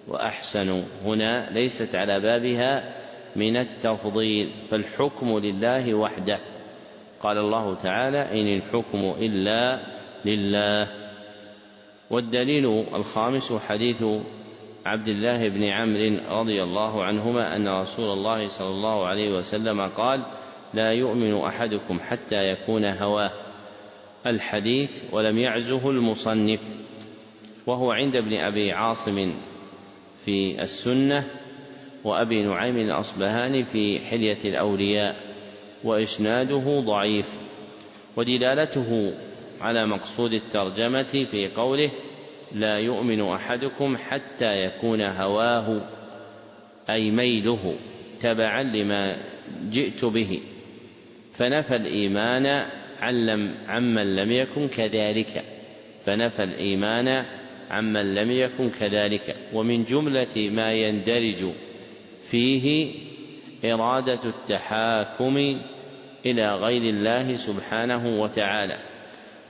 وأحسن 0.07 0.83
هنا 1.05 1.49
ليست 1.51 1.95
على 1.95 2.19
بابها 2.19 2.95
من 3.35 3.57
التفضيل. 3.57 4.51
فالحكم 4.69 5.39
لله 5.39 5.93
وحده. 5.93 6.39
قال 7.19 7.37
الله 7.37 7.75
تعالى 7.75 8.41
إن 8.41 8.47
الحكم 8.47 9.15
إلا 9.19 9.79
لله. 10.25 10.87
والدليل 12.09 12.85
الخامس 12.93 13.53
حديث 13.53 14.03
عبد 14.87 15.07
الله 15.07 15.49
بن 15.49 15.63
عمرو 15.63 16.39
رضي 16.39 16.63
الله 16.63 17.03
عنهما 17.03 17.55
أن 17.55 17.67
رسول 17.67 18.13
الله 18.13 18.47
صلى 18.47 18.69
الله 18.69 19.05
عليه 19.05 19.37
وسلم 19.37 19.81
قال 19.81 20.25
لا 20.73 20.91
يؤمن 20.91 21.37
أحدكم 21.37 21.99
حتى 21.99 22.35
يكون 22.35 22.85
هواه. 22.85 23.31
الحديث 24.25 25.03
ولم 25.11 25.37
يعزه 25.37 25.89
المصنف. 25.89 26.59
وهو 27.67 27.91
عند 27.91 28.15
ابن 28.15 28.33
أبي 28.33 28.71
عاصم 28.71 29.33
في 30.25 30.61
السنة 30.61 31.27
وأبي 32.03 32.43
نعيم 32.43 32.77
الأصبهاني 32.77 33.63
في 33.63 33.99
حلية 33.99 34.39
الأولياء 34.45 35.15
وإسناده 35.83 36.79
ضعيف 36.79 37.25
ودلالته 38.15 39.13
على 39.61 39.87
مقصود 39.87 40.33
الترجمة 40.33 41.25
في 41.31 41.47
قوله 41.47 41.91
لا 42.51 42.77
يؤمن 42.77 43.21
أحدكم 43.21 43.97
حتى 43.97 44.65
يكون 44.65 45.01
هواه 45.01 45.81
أي 46.89 47.11
ميله 47.11 47.75
تبعا 48.19 48.63
لما 48.63 49.17
جئت 49.69 50.05
به. 50.05 50.41
فنفى 51.33 51.75
الإيمان 51.75 52.65
عمن 53.67 54.15
لم 54.15 54.31
يكن 54.31 54.67
كذلك. 54.67 55.43
فنفى 56.05 56.43
الإيمان 56.43 57.25
عمن 57.69 58.15
لم 58.15 58.31
يكن 58.31 58.69
كذلك. 58.69 59.35
ومن 59.53 59.83
جملة 59.83 60.49
ما 60.51 60.73
يندرج 60.73 61.51
فيه 62.21 62.91
إرادة 63.65 64.19
التحاكم 64.25 65.59
إلى 66.25 66.55
غير 66.55 66.81
الله 66.81 67.35
سبحانه 67.35 68.21
وتعالى. 68.21 68.77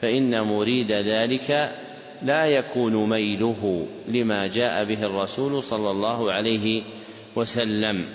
فإن 0.02 0.42
مريد 0.42 0.92
ذلك 0.92 1.78
لا 2.22 2.46
يكون 2.46 3.10
ميله 3.10 3.88
لما 4.08 4.48
جاء 4.48 4.84
به 4.84 5.04
الرسول 5.04 5.64
صلى 5.64 5.92
الله 5.92 6.32
عليه 6.32 6.84
وسلم. 7.36 8.06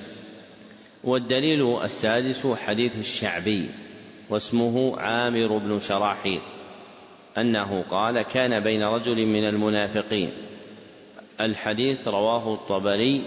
والدليل 1.04 1.82
السادس 1.82 2.46
حديث 2.46 2.96
الشعبي 2.96 3.68
واسمه 4.30 4.96
عامر 4.98 5.58
بن 5.58 5.80
شراحيل 5.80 6.40
أنه 7.38 7.84
قال 7.90 8.22
كان 8.22 8.60
بين 8.60 8.82
رجل 8.82 9.26
من 9.26 9.44
المنافقين 9.44 10.30
الحديث 11.40 12.08
رواه 12.08 12.54
الطبري 12.54 13.22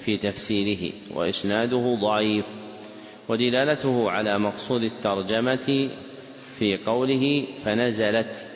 في 0.00 0.16
تفسيره 0.16 0.92
وإسناده 1.14 1.98
ضعيف 2.00 2.44
ودلالته 3.28 4.10
على 4.10 4.38
مقصود 4.38 4.82
الترجمة 4.82 5.88
في 6.58 6.76
قوله 6.76 7.44
فنزلت 7.64 8.46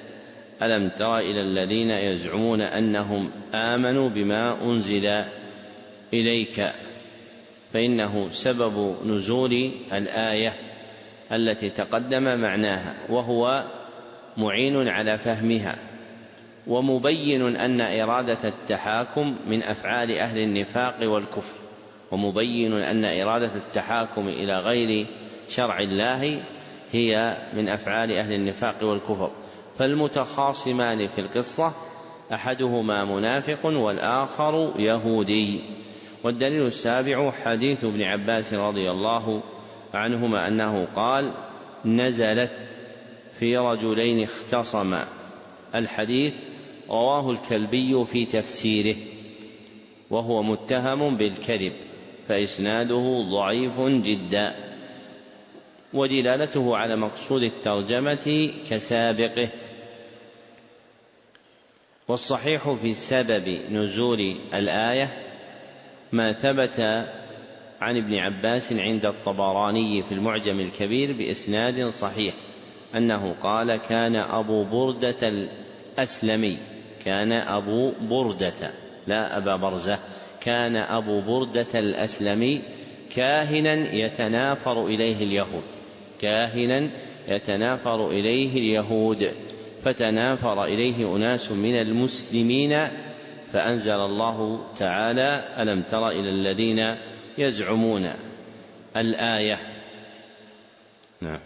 ألم 0.62 0.89
تر 0.89 1.19
إلى 1.19 1.41
الذين 1.41 1.91
يزعمون 1.91 2.61
أنهم 2.61 3.31
آمنوا 3.55 4.09
بما 4.09 4.65
أنزل 4.65 5.24
إليك 6.12 6.73
فإنه 7.73 8.28
سبب 8.31 8.97
نزول 9.07 9.70
الآية 9.93 10.55
التي 11.32 11.70
تقدم 11.70 12.39
معناها 12.39 12.95
وهو 13.09 13.65
معين 14.37 14.89
على 14.89 15.19
فهمها 15.19 15.77
ومبين 16.66 17.57
أن 17.57 17.81
إرادة 17.81 18.39
التحاكم 18.45 19.37
من 19.47 19.62
أفعال 19.62 20.19
أهل 20.19 20.39
النفاق 20.39 20.97
والكفر 21.03 21.55
ومبين 22.11 22.73
أن 22.73 23.05
إرادة 23.05 23.51
التحاكم 23.55 24.28
إلى 24.28 24.59
غير 24.59 25.07
شرع 25.49 25.81
الله 25.81 26.43
هي 26.93 27.37
من 27.53 27.69
أفعال 27.69 28.12
أهل 28.12 28.32
النفاق 28.32 28.85
والكفر. 28.85 29.31
فالمتخاصمان 29.81 31.07
في 31.07 31.20
القصة 31.20 31.73
أحدهما 32.32 33.05
منافق 33.05 33.66
والآخر 33.66 34.73
يهودي. 34.78 35.61
والدليل 36.24 36.66
السابع 36.66 37.31
حديث 37.31 37.85
ابن 37.85 38.02
عباس 38.02 38.55
رضي 38.55 38.90
الله 38.90 39.43
عنهما 39.94 40.48
أنه 40.48 40.86
قال 40.97 41.32
نزلت 41.85 42.52
في 43.39 43.57
رجلين 43.57 44.23
اختصما. 44.23 45.07
الحديث 45.74 46.35
رواه 46.89 47.31
الكلبي 47.31 48.05
في 48.05 48.24
تفسيره 48.24 48.97
وهو 50.11 50.43
متهم 50.43 51.16
بالكذب 51.16 51.73
فإسناده 52.28 53.27
ضعيف 53.31 53.81
جدا. 53.81 54.55
ودلالته 55.94 56.77
على 56.77 56.97
مقصود 56.97 57.43
الترجمة 57.43 58.51
كسابقه. 58.70 59.48
والصحيح 62.11 62.77
في 62.82 62.95
سبب 62.95 63.59
نزول 63.70 64.35
الآية 64.55 65.09
ما 66.12 66.32
ثبت 66.32 66.81
عن 67.81 67.97
ابن 67.97 68.15
عباس 68.15 68.73
عند 68.73 69.07
الطبراني 69.07 70.03
في 70.03 70.12
المعجم 70.12 70.61
الكبير 70.61 71.12
بإسناد 71.12 71.89
صحيح 71.89 72.35
أنه 72.97 73.35
قال 73.43 73.77
كان 73.77 74.16
أبو 74.16 74.65
بردة 74.65 75.49
الأسلمي 75.99 76.57
كان 77.05 77.32
أبو 77.32 77.93
بردة 78.01 78.70
لا 79.07 79.39
أبا 79.39 79.57
برزة 79.57 79.99
كان 80.41 80.77
أبو 80.77 81.20
بردة 81.20 81.78
الأسلمي 81.78 82.61
كاهنا 83.16 83.95
يتنافر 83.95 84.87
إليه 84.87 85.16
اليهود 85.16 85.62
كاهنا 86.20 86.89
يتنافر 87.28 88.11
إليه 88.11 88.59
اليهود. 88.59 89.32
فتنافر 89.85 90.65
إليه 90.65 91.16
أناس 91.16 91.51
من 91.51 91.74
المسلمين 91.74 92.89
فأنزل 93.52 93.93
الله 93.93 94.61
تعالى 94.78 95.44
ألم 95.59 95.82
تر 95.82 96.09
إلى 96.11 96.28
الذين 96.31 96.97
يزعمون 97.39 98.11
الآية؟ 98.97 99.59
نعم. 101.20 101.39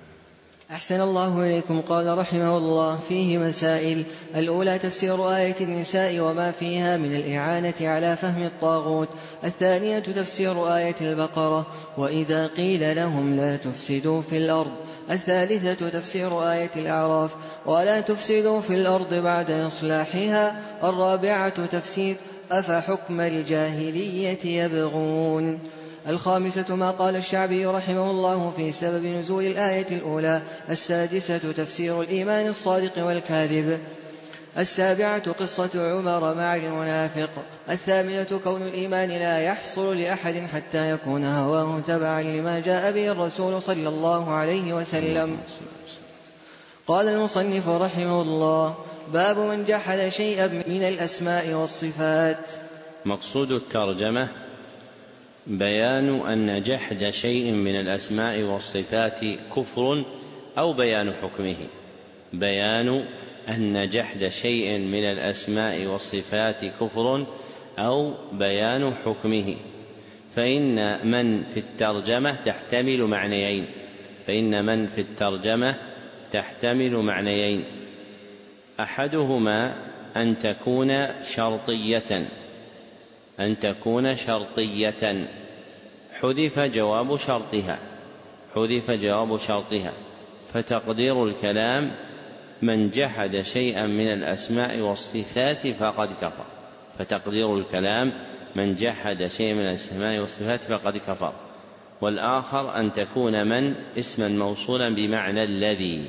أحسن 0.71 1.01
الله 1.01 1.43
إليكم. 1.47 1.81
قال 1.81 2.19
رحمه 2.19 2.59
الله 2.59 2.99
فيه 3.09 3.39
مسائل. 3.39 4.05
الأولى 4.37 4.79
تفسير 4.79 5.37
آية 5.37 5.55
النساء 5.61 6.21
وما 6.21 6.51
فيها 6.51 6.97
من 6.97 7.17
الإعانة 7.17 7.75
على 7.81 8.17
فهم 8.17 8.43
الطاغوت. 8.43 9.09
الثانية 9.45 9.99
تفسير 9.99 10.77
آية 10.77 10.95
البقرة 11.01 11.67
وإذا 11.97 12.47
قيل 12.47 12.97
لهم 12.97 13.37
لا 13.37 13.57
تفسدوا 13.57 14.23
في 14.23 14.37
الأرض. 14.37 14.73
الثالثة 15.11 15.89
تفسير 15.89 16.53
آية 16.53 16.71
الأعراف 16.77 17.31
ولا 17.67 18.01
تفسدوا 18.01 18.61
في 18.61 18.75
الأرض 18.75 19.15
بعد 19.15 19.51
إصلاحها 19.51 20.57
الرابعة 20.83 21.67
تفسير 21.67 22.17
أفحكم 22.51 23.21
الجاهلية 23.21 24.65
يبغون. 24.65 25.59
الخامسة 26.09 26.77
ما 26.77 26.91
قال 26.91 27.17
الشعبي 27.17 27.67
رحمه 27.67 28.11
الله 28.11 28.53
في 28.57 28.73
سبب 28.73 29.07
نزول 29.07 29.45
الآية 29.45 29.87
الأولى 29.91 30.43
السادسة 30.71 31.39
تفسير 31.39 32.03
الإيمان 32.03 32.49
الصادق 32.49 33.07
والكاذب. 33.07 33.79
السابعة 34.59 35.33
قصة 35.33 35.71
عمر 35.75 36.35
مع 36.35 36.57
المنافق. 36.57 37.31
الثامنة 37.71 38.41
كون 38.45 38.63
الإيمان 38.63 39.09
لا 39.09 39.39
يحصل 39.39 39.99
لأحد 39.99 40.35
حتى 40.55 40.91
يكون 40.91 41.25
هواه 41.25 41.81
تبعا 41.87 42.23
لما 42.23 42.61
جاء 42.61 42.93
به 42.93 43.13
الرسول 43.13 43.63
صلى 43.63 43.89
الله 43.89 44.31
عليه 44.31 44.73
وسلم. 44.73 45.39
قال 46.87 47.09
المصنف 47.09 47.69
رحمه 47.69 48.23
الله 48.23 48.75
باب 49.13 49.39
من 49.39 49.65
جحد 49.65 50.09
شيئا 50.09 50.47
من 50.47 50.83
الأسماء 50.83 51.53
والصفات. 51.53 52.51
مقصود 53.05 53.53
الترجمة 53.53 54.29
بيان 55.47 56.27
أن 56.27 56.63
جحد 56.63 57.11
شيء 57.11 57.53
من 57.53 57.81
الأسماء 57.81 58.43
والصفات 58.43 59.21
كفر 59.57 60.05
أو 60.59 60.73
بيان 60.73 61.13
حكمه. 61.13 61.57
بيان 62.33 63.05
أن 63.49 63.89
جحد 63.89 64.29
شيء 64.29 64.79
من 64.79 65.05
الأسماء 65.05 65.87
والصفات 65.87 66.65
كفر 66.65 67.27
أو 67.79 68.15
بيان 68.33 68.95
حكمه. 69.05 69.57
فإن 70.37 71.07
من 71.07 71.45
في 71.45 71.61
الترجمة 71.61 72.33
تحتمل 72.33 73.03
معنيين. 73.03 73.67
فإن 74.27 74.65
من 74.65 74.87
في 74.87 75.01
الترجمة 75.01 75.75
تحتمل 76.33 76.97
معنيين. 76.97 77.65
أحدهما 78.81 79.75
أن 80.17 80.39
تكون 80.39 81.07
شرطية. 81.25 82.29
أن 83.41 83.59
تكون 83.59 84.17
شرطية. 84.17 85.29
حذف 86.21 86.61
جواب 86.61 87.17
شرطها. 87.17 87.79
حذف 88.55 88.91
جواب 88.91 89.39
شرطها. 89.39 89.93
فتقدير 90.53 91.25
الكلام 91.25 91.91
من 92.65 92.91
جحد 92.91 93.41
شيئا 93.41 93.87
من 93.87 94.13
الأسماء 94.13 94.81
والصفات 94.81 95.67
فقد 95.67 96.09
كفر. 96.21 96.45
فتقدير 96.99 97.57
الكلام 97.57 98.13
من 98.57 98.75
جحد 98.75 99.27
شيئا 99.27 99.55
من 99.55 99.61
الأسماء 99.61 100.19
والصفات 100.19 100.61
فقد 100.61 100.97
كفر. 100.97 101.33
والآخر 102.01 102.77
أن 102.81 102.93
تكون 102.93 103.47
من 103.47 103.75
اسما 103.99 104.29
موصولا 104.29 104.95
بمعنى 104.95 105.45
الذي. 105.45 106.05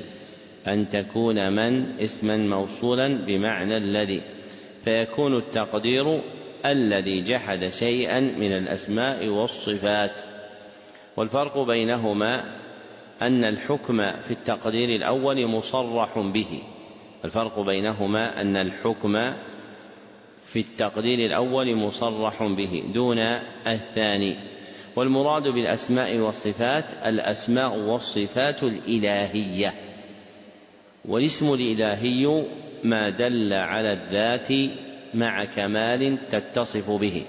أن 0.66 0.88
تكون 0.88 1.52
من 1.52 2.00
اسما 2.00 2.36
موصولا 2.36 3.08
بمعنى 3.08 3.76
الذي. 3.76 4.22
فيكون 4.84 5.36
التقدير 5.36 6.20
الذي 6.66 7.20
جحد 7.20 7.68
شيئا 7.68 8.20
من 8.20 8.52
الأسماء 8.52 9.26
والصفات. 9.26 10.12
والفرق 11.16 11.58
بينهما 11.58 12.44
أن 13.22 13.44
الحكم 13.44 13.96
في 13.96 14.30
التقدير 14.30 14.88
الأول 14.88 15.46
مصرح 15.46 16.18
به. 16.18 16.62
الفرق 17.24 17.60
بينهما 17.60 18.40
أن 18.40 18.56
الحكم 18.56 19.32
في 20.46 20.60
التقدير 20.60 21.18
الأول 21.18 21.76
مصرح 21.76 22.42
به 22.42 22.84
دون 22.94 23.18
الثاني. 23.66 24.36
والمراد 24.96 25.48
بالأسماء 25.48 26.16
والصفات 26.16 26.84
الأسماء 27.06 27.78
والصفات 27.78 28.62
الإلهية. 28.62 29.74
والاسم 31.04 31.54
الإلهي 31.54 32.44
ما 32.84 33.10
دل 33.10 33.52
على 33.52 33.92
الذات 33.92 34.48
مع 35.14 35.44
كمال 35.44 36.18
تتصف 36.30 36.90
به. 36.90 37.22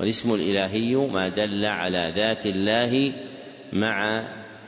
والاسم 0.00 0.34
الإلهي 0.34 0.94
ما 0.94 1.28
دل 1.28 1.64
على 1.64 2.12
ذات 2.16 2.46
الله 2.46 3.12
مع 3.72 4.22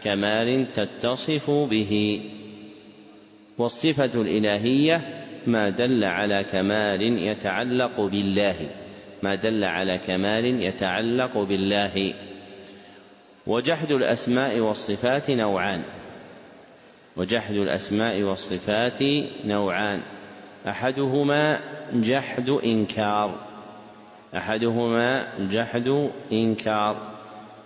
كمال 0.05 0.72
تتصف 0.72 1.51
به. 1.51 2.22
والصفة 3.59 4.10
الإلهية 4.14 5.01
ما 5.47 5.68
دل 5.68 6.05
على 6.05 6.44
كمال 6.52 7.02
يتعلق 7.02 8.01
بالله. 8.01 8.56
ما 9.22 9.35
دل 9.35 9.64
على 9.64 9.98
كمال 9.98 10.62
يتعلق 10.62 11.39
بالله. 11.39 12.14
وجحد 13.47 13.90
الأسماء 13.90 14.59
والصفات 14.59 15.31
نوعان. 15.31 15.82
وجحد 17.16 17.55
الأسماء 17.55 18.22
والصفات 18.22 19.02
نوعان. 19.44 20.02
أحدهما 20.68 21.60
جحد 21.93 22.48
إنكار. 22.48 23.35
أحدهما 24.36 25.28
جحد 25.39 26.10
إنكار. 26.32 27.14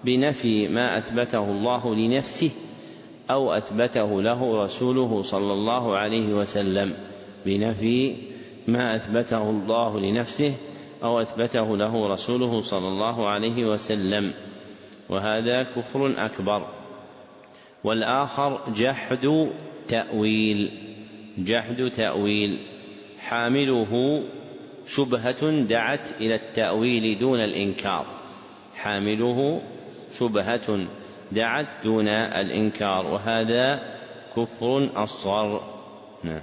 بنفي 0.04 0.68
ما 0.68 0.98
أثبته 0.98 1.50
الله 1.50 1.94
لنفسه 1.94 2.50
أو 3.30 3.52
أثبته 3.52 4.22
له 4.22 4.64
رسوله 4.64 5.22
صلى 5.22 5.52
الله 5.52 5.96
عليه 5.96 6.26
وسلم. 6.26 6.94
بنفي 7.46 8.16
ما 8.68 8.96
أثبته 8.96 9.50
الله 9.50 10.00
لنفسه 10.00 10.54
أو 11.02 11.20
أثبته 11.20 11.76
له 11.76 12.14
رسوله 12.14 12.60
صلى 12.60 12.88
الله 12.88 13.28
عليه 13.28 13.64
وسلم. 13.64 14.32
وهذا 15.08 15.62
كفر 15.62 16.14
أكبر. 16.18 16.66
والآخر 17.84 18.60
جحد 18.76 19.50
تأويل. 19.88 20.70
جحد 21.38 21.90
تأويل. 21.96 22.58
حامله 23.18 24.22
شبهة 24.86 25.50
دعت 25.50 26.20
إلى 26.20 26.34
التأويل 26.34 27.18
دون 27.18 27.40
الإنكار. 27.40 28.06
حامله 28.74 29.60
شبهة 30.18 30.86
دعت 31.32 31.66
دون 31.84 32.08
الإنكار 32.08 33.06
وهذا 33.06 33.80
كفر 34.36 34.88
أصغر. 34.96 35.60
نعم. 36.24 36.40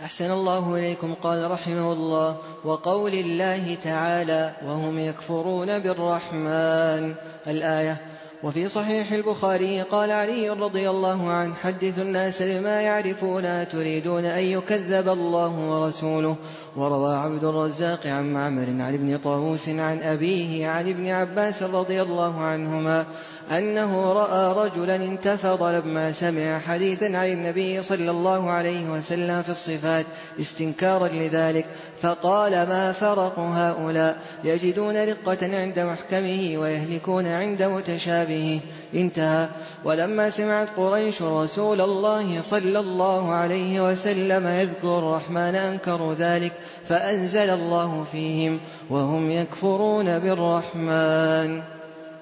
أحسن 0.00 0.30
الله 0.30 0.74
إليكم 0.74 1.14
قال 1.14 1.50
رحمه 1.50 1.92
الله 1.92 2.36
وقول 2.64 3.12
الله 3.12 3.76
تعالى 3.84 4.52
وهم 4.66 4.98
يكفرون 4.98 5.78
بالرحمن. 5.78 7.14
الآية 7.46 7.96
وفي 8.42 8.68
صحيح 8.68 9.12
البخاري 9.12 9.82
قال 9.82 10.10
علي 10.10 10.50
رضي 10.50 10.90
الله 10.90 11.30
عنه 11.30 11.54
حدثوا 11.54 12.04
الناس 12.04 12.42
بما 12.42 12.80
يعرفون 12.80 13.68
تريدون 13.68 14.24
أن 14.24 14.42
يكذب 14.42 15.08
الله 15.08 15.48
ورسوله؟ 15.48 16.36
وروى 16.76 17.16
عبد 17.16 17.44
الرزاق 17.44 18.06
عن 18.06 18.32
معمر 18.32 18.82
عن 18.82 18.94
ابن 18.94 19.18
طاووس 19.18 19.68
عن 19.68 20.02
أبيه 20.02 20.68
عن 20.68 20.88
ابن 20.88 21.08
عباس 21.08 21.62
رضي 21.62 22.02
الله 22.02 22.40
عنهما 22.40 23.06
أنه 23.50 24.12
رأى 24.12 24.66
رجلا 24.66 24.96
انتفض 24.96 25.62
لما 25.62 26.12
سمع 26.12 26.58
حديثا 26.58 27.04
عن 27.04 27.32
النبي 27.32 27.82
صلى 27.82 28.10
الله 28.10 28.50
عليه 28.50 28.90
وسلم 28.90 29.42
في 29.42 29.48
الصفات 29.48 30.06
استنكارا 30.40 31.08
لذلك 31.08 31.66
فقال 32.02 32.52
ما 32.52 32.92
فرق 32.92 33.38
هؤلاء؟ 33.38 34.18
يجدون 34.44 34.96
رقة 34.96 35.38
عند 35.42 35.78
محكمه 35.78 36.58
ويهلكون 36.58 37.26
عند 37.26 37.62
متشابهه 37.62 38.60
انتهى. 38.94 39.48
ولما 39.84 40.30
سمعت 40.30 40.68
قريش 40.76 41.22
رسول 41.22 41.80
الله 41.80 42.40
صلى 42.40 42.78
الله 42.78 43.32
عليه 43.32 43.90
وسلم 43.90 44.46
يذكر 44.46 44.98
الرحمن 44.98 45.54
أنكروا 45.54 46.14
ذلك 46.14 46.52
فأنزل 46.88 47.50
الله 47.50 48.04
فيهم 48.12 48.60
وهم 48.90 49.30
يكفرون 49.30 50.18
بالرحمن. 50.18 51.62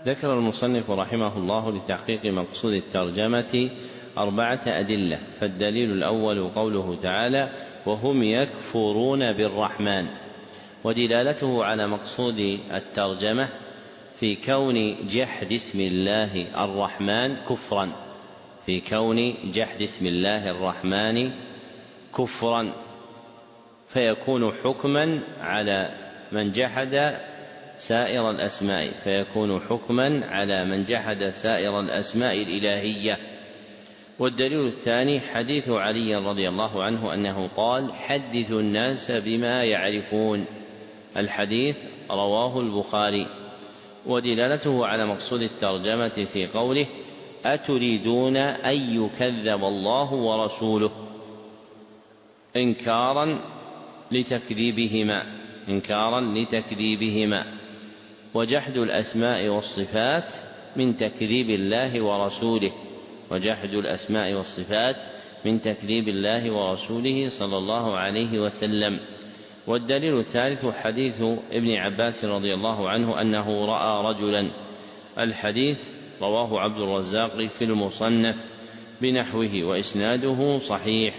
ذكر 0.07 0.33
المصنف 0.35 0.91
رحمه 0.91 1.37
الله 1.37 1.73
لتحقيق 1.73 2.27
مقصود 2.27 2.73
الترجمة 2.73 3.71
أربعة 4.19 4.61
أدلة 4.67 5.19
فالدليل 5.41 5.93
الأول 5.93 6.49
قوله 6.49 6.99
تعالى 7.03 7.49
وهم 7.87 8.23
يكفرون 8.23 9.33
بالرحمن 9.33 10.07
ودلالته 10.85 11.65
على 11.65 11.87
مقصود 11.87 12.59
الترجمة 12.75 13.49
في 14.21 14.37
كون 14.37 15.07
جحد 15.09 15.53
اسم 15.53 15.81
الله 15.81 16.65
الرحمن 16.65 17.37
كفرا 17.37 17.93
في 18.67 18.81
كون 18.81 19.35
جحد 19.45 19.83
اسم 19.83 20.07
الله 20.07 20.51
الرحمن 20.51 21.31
كفرا 22.19 22.73
فيكون 23.89 24.53
حكما 24.65 25.21
على 25.41 25.91
من 26.33 26.53
جحد 26.53 27.21
سائر 27.81 28.31
الأسماء 28.31 28.91
فيكون 29.05 29.61
حكما 29.61 30.27
على 30.27 30.65
من 30.65 30.85
جحد 30.85 31.29
سائر 31.29 31.81
الأسماء 31.81 32.43
الإلهية. 32.43 33.19
والدليل 34.19 34.67
الثاني 34.67 35.21
حديث 35.21 35.69
علي 35.69 36.17
رضي 36.17 36.49
الله 36.49 36.83
عنه 36.83 37.15
أنه 37.15 37.49
قال 37.57 37.95
حدثوا 37.95 38.61
الناس 38.61 39.11
بما 39.11 39.63
يعرفون 39.63 40.45
الحديث 41.17 41.77
رواه 42.11 42.61
البخاري. 42.61 43.27
ودلالته 44.07 44.87
على 44.87 45.07
مقصود 45.07 45.43
الترجمة 45.43 46.27
في 46.33 46.47
قوله 46.47 46.87
أتريدون 47.45 48.37
أن 48.37 49.05
يكذب 49.05 49.65
الله 49.65 50.13
ورسوله 50.13 50.91
إنكارا 52.57 53.41
لتكذيبهما. 54.13 55.27
إنكارا 55.69 56.21
لتكذيبهما. 56.21 57.60
وجحد 58.35 58.77
الأسماء 58.77 59.49
والصفات 59.49 60.35
من 60.77 60.97
تكذيب 60.97 61.51
الله 61.51 62.01
ورسوله. 62.01 62.73
وجحد 63.31 63.75
الأسماء 63.75 64.33
والصفات 64.33 64.97
من 65.45 65.63
تكذيب 65.63 66.09
الله 66.09 66.51
ورسوله 66.51 67.29
صلى 67.29 67.59
الله 67.59 67.97
عليه 67.97 68.39
وسلم. 68.39 68.99
والدليل 69.67 70.19
الثالث 70.19 70.67
حديث 70.67 71.23
ابن 71.53 71.71
عباس 71.71 72.25
رضي 72.25 72.55
الله 72.55 72.89
عنه 72.91 73.21
أنه 73.21 73.65
رأى 73.67 74.13
رجلا. 74.13 74.51
الحديث 75.19 75.79
رواه 76.23 76.61
عبد 76.61 76.81
الرزاق 76.81 77.47
في 77.47 77.65
المصنف 77.65 78.37
بنحوه 79.01 79.63
وإسناده 79.63 80.59
صحيح. 80.59 81.15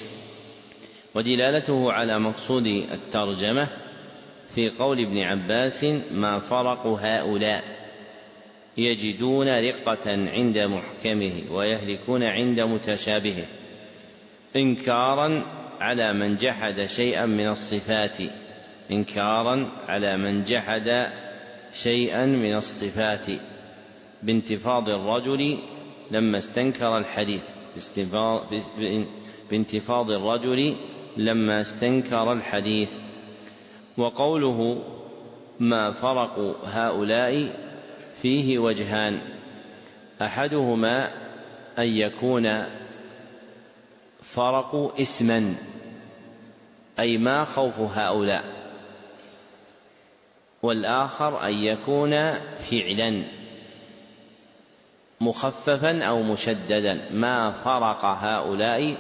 ودلالته 1.16 1.92
على 1.92 2.20
مقصود 2.20 2.66
الترجمة 2.66 3.68
في 4.56 4.69
قول 4.69 4.99
ابن 4.99 5.18
عباس 5.18 5.84
ما 6.11 6.40
فرق 6.40 6.88
هؤلاء 6.88 7.64
يجدون 8.78 9.48
رقة 9.48 10.11
عند 10.11 10.57
محكمه 10.57 11.32
ويهلكون 11.49 12.23
عند 12.23 12.60
متشابهه 12.60 13.45
إنكارا 14.56 15.44
على 15.80 16.14
من 16.14 16.36
جحد 16.36 16.86
شيئا 16.86 17.26
من 17.26 17.48
الصفات 17.48 18.18
إنكارا 18.91 19.72
على 19.88 20.18
من 20.18 20.44
جحد 20.44 21.11
شيئا 21.73 22.26
من 22.26 22.56
الصفات 22.56 23.26
بانتفاض 24.23 24.90
الرجل 24.90 25.57
لما 26.11 26.38
استنكر 26.38 26.98
الحديث 26.98 27.41
بانتفاض 29.52 30.11
الرجل 30.11 30.76
لما 31.18 31.61
استنكر 31.61 32.34
الحديث 32.34 32.90
وقوله 33.97 34.84
ما 35.59 35.91
فرق 35.91 36.55
هؤلاء 36.65 37.55
فيه 38.22 38.59
وجهان. 38.59 39.19
أحدهما 40.22 41.11
أن 41.80 41.88
يكون 41.88 42.65
فرق 44.23 44.93
اسما 44.99 45.55
أي 46.99 47.18
ما 47.18 47.43
خوف 47.43 47.80
هؤلاء. 47.80 48.43
والآخر 50.63 51.47
أن 51.47 51.53
يكون 51.53 52.34
فعلا 52.59 53.23
مخففا 55.22 56.03
أو 56.03 56.23
مشددا. 56.23 57.09
ما 57.11 57.51
فرق 57.51 58.05
هؤلاء 58.05 58.95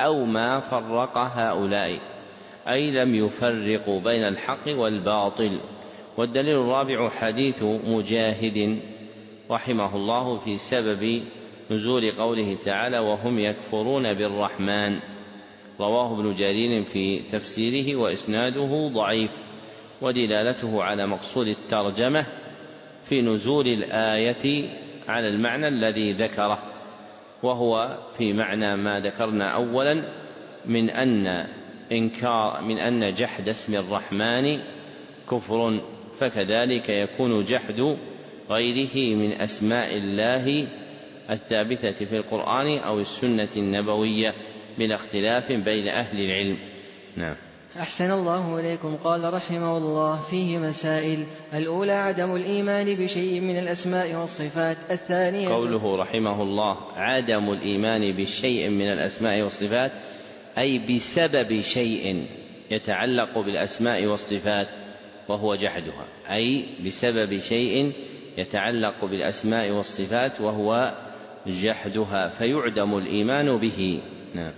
أو 0.00 0.24
ما 0.24 0.60
فرق 0.60 1.18
هؤلاء. 1.18 2.15
أي 2.68 2.90
لم 2.90 3.14
يفرقوا 3.14 4.00
بين 4.00 4.24
الحق 4.24 4.68
والباطل. 4.68 5.60
والدليل 6.16 6.56
الرابع 6.56 7.08
حديث 7.08 7.62
مجاهد 7.62 8.78
رحمه 9.50 9.96
الله 9.96 10.38
في 10.38 10.58
سبب 10.58 11.22
نزول 11.70 12.10
قوله 12.10 12.56
تعالى 12.64 12.98
وهم 12.98 13.38
يكفرون 13.38 14.14
بالرحمن. 14.14 14.98
رواه 15.80 16.20
ابن 16.20 16.34
جرير 16.34 16.84
في 16.84 17.18
تفسيره 17.18 17.96
وإسناده 17.96 18.90
ضعيف 18.94 19.30
ودلالته 20.02 20.82
على 20.82 21.06
مقصود 21.06 21.48
الترجمة 21.48 22.26
في 23.04 23.22
نزول 23.22 23.66
الآية 23.66 24.70
على 25.08 25.28
المعنى 25.28 25.68
الذي 25.68 26.12
ذكره 26.12 26.58
وهو 27.42 27.98
في 28.18 28.32
معنى 28.32 28.76
ما 28.76 29.00
ذكرنا 29.00 29.48
اولا 29.48 30.02
من 30.66 30.90
أن 30.90 31.46
إنكار 31.92 32.60
من 32.60 32.78
أن 32.78 33.14
جحد 33.14 33.48
اسم 33.48 33.74
الرحمن 33.74 34.58
كفر 35.30 35.80
فكذلك 36.20 36.88
يكون 36.88 37.44
جحد 37.44 37.96
غيره 38.50 39.16
من 39.16 39.32
أسماء 39.32 39.96
الله 39.96 40.66
الثابتة 41.30 42.04
في 42.04 42.16
القرآن 42.16 42.78
أو 42.78 43.00
السنة 43.00 43.48
النبوية 43.56 44.34
بلا 44.78 44.94
اختلاف 44.94 45.52
بين 45.52 45.88
أهل 45.88 46.20
العلم. 46.20 46.58
نعم. 47.16 47.34
أحسن 47.80 48.10
الله 48.10 48.60
إليكم. 48.60 48.96
قال 49.04 49.34
رحمه 49.34 49.76
الله 49.76 50.20
فيه 50.30 50.58
مسائل. 50.58 51.24
الأولى 51.54 51.92
عدم 51.92 52.36
الإيمان 52.36 52.94
بشيء 52.94 53.40
من 53.40 53.58
الأسماء 53.58 54.14
والصفات. 54.14 54.76
الثانية 54.90 55.48
قوله 55.48 55.96
رحمه 55.96 56.42
الله 56.42 56.76
عدم 56.96 57.52
الإيمان 57.52 58.12
بشيء 58.12 58.68
من 58.68 58.92
الأسماء 58.92 59.42
والصفات. 59.42 59.92
أي 60.58 60.78
بسبب 60.78 61.60
شيء 61.60 62.26
يتعلق 62.70 63.38
بالأسماء 63.38 64.04
والصفات 64.04 64.68
وهو 65.28 65.54
جحدها. 65.54 66.06
أي 66.30 66.64
بسبب 66.86 67.40
شيء 67.40 67.92
يتعلق 68.38 69.04
بالأسماء 69.04 69.70
والصفات 69.70 70.40
وهو 70.40 70.94
جحدها 71.46 72.28
فيعدم 72.28 72.98
الإيمان 72.98 73.58
به. 73.58 74.00
نعم. 74.34 74.52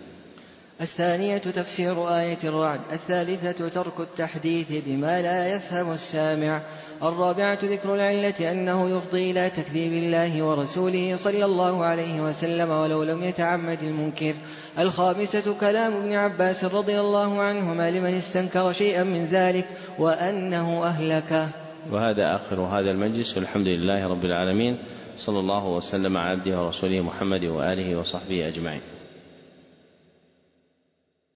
الثانية 0.81 1.39
تفسير 1.39 2.19
آية 2.19 2.39
الرعد 2.45 2.81
الثالثة 2.93 3.69
ترك 3.69 4.01
التحديث 4.01 4.67
بما 4.71 5.23
لا 5.23 5.55
يفهم 5.55 5.93
السامع 5.93 6.63
الرابعة 7.03 7.59
ذكر 7.63 7.95
العلة 7.95 8.53
أنه 8.53 8.97
يفضي 8.97 9.31
إلى 9.31 9.51
تكذيب 9.51 9.93
الله 9.93 10.43
ورسوله 10.43 11.17
صلى 11.17 11.45
الله 11.45 11.85
عليه 11.85 12.21
وسلم 12.21 12.71
ولو 12.71 13.03
لم 13.03 13.25
يتعمد 13.25 13.79
المنكر. 13.83 14.35
الخامسة 14.79 15.55
كلام 15.61 15.93
ابن 15.93 16.13
عباس 16.13 16.65
رضي 16.65 17.01
الله 17.01 17.41
عنهما 17.41 17.91
لمن 17.91 18.15
استنكر 18.15 18.73
شيئا 18.73 19.05
من 19.05 19.27
ذلك 19.27 19.67
وأنه 19.99 20.85
أهلكه 20.85 21.49
وهذا 21.91 22.37
آخر 22.37 22.61
هذا 22.61 22.91
المجلس 22.91 23.37
والحمد 23.37 23.67
لله 23.67 24.09
رب 24.09 24.25
العالمين. 24.25 24.79
صلى 25.19 25.41
الله 25.41 25.67
وسلم 25.67 26.17
على 26.17 26.31
عبده 26.31 26.63
ورسوله 26.63 27.01
محمد 27.01 27.45
وآله 27.45 27.97
وصحبه 27.97 28.49
أجمعين. 28.49 28.81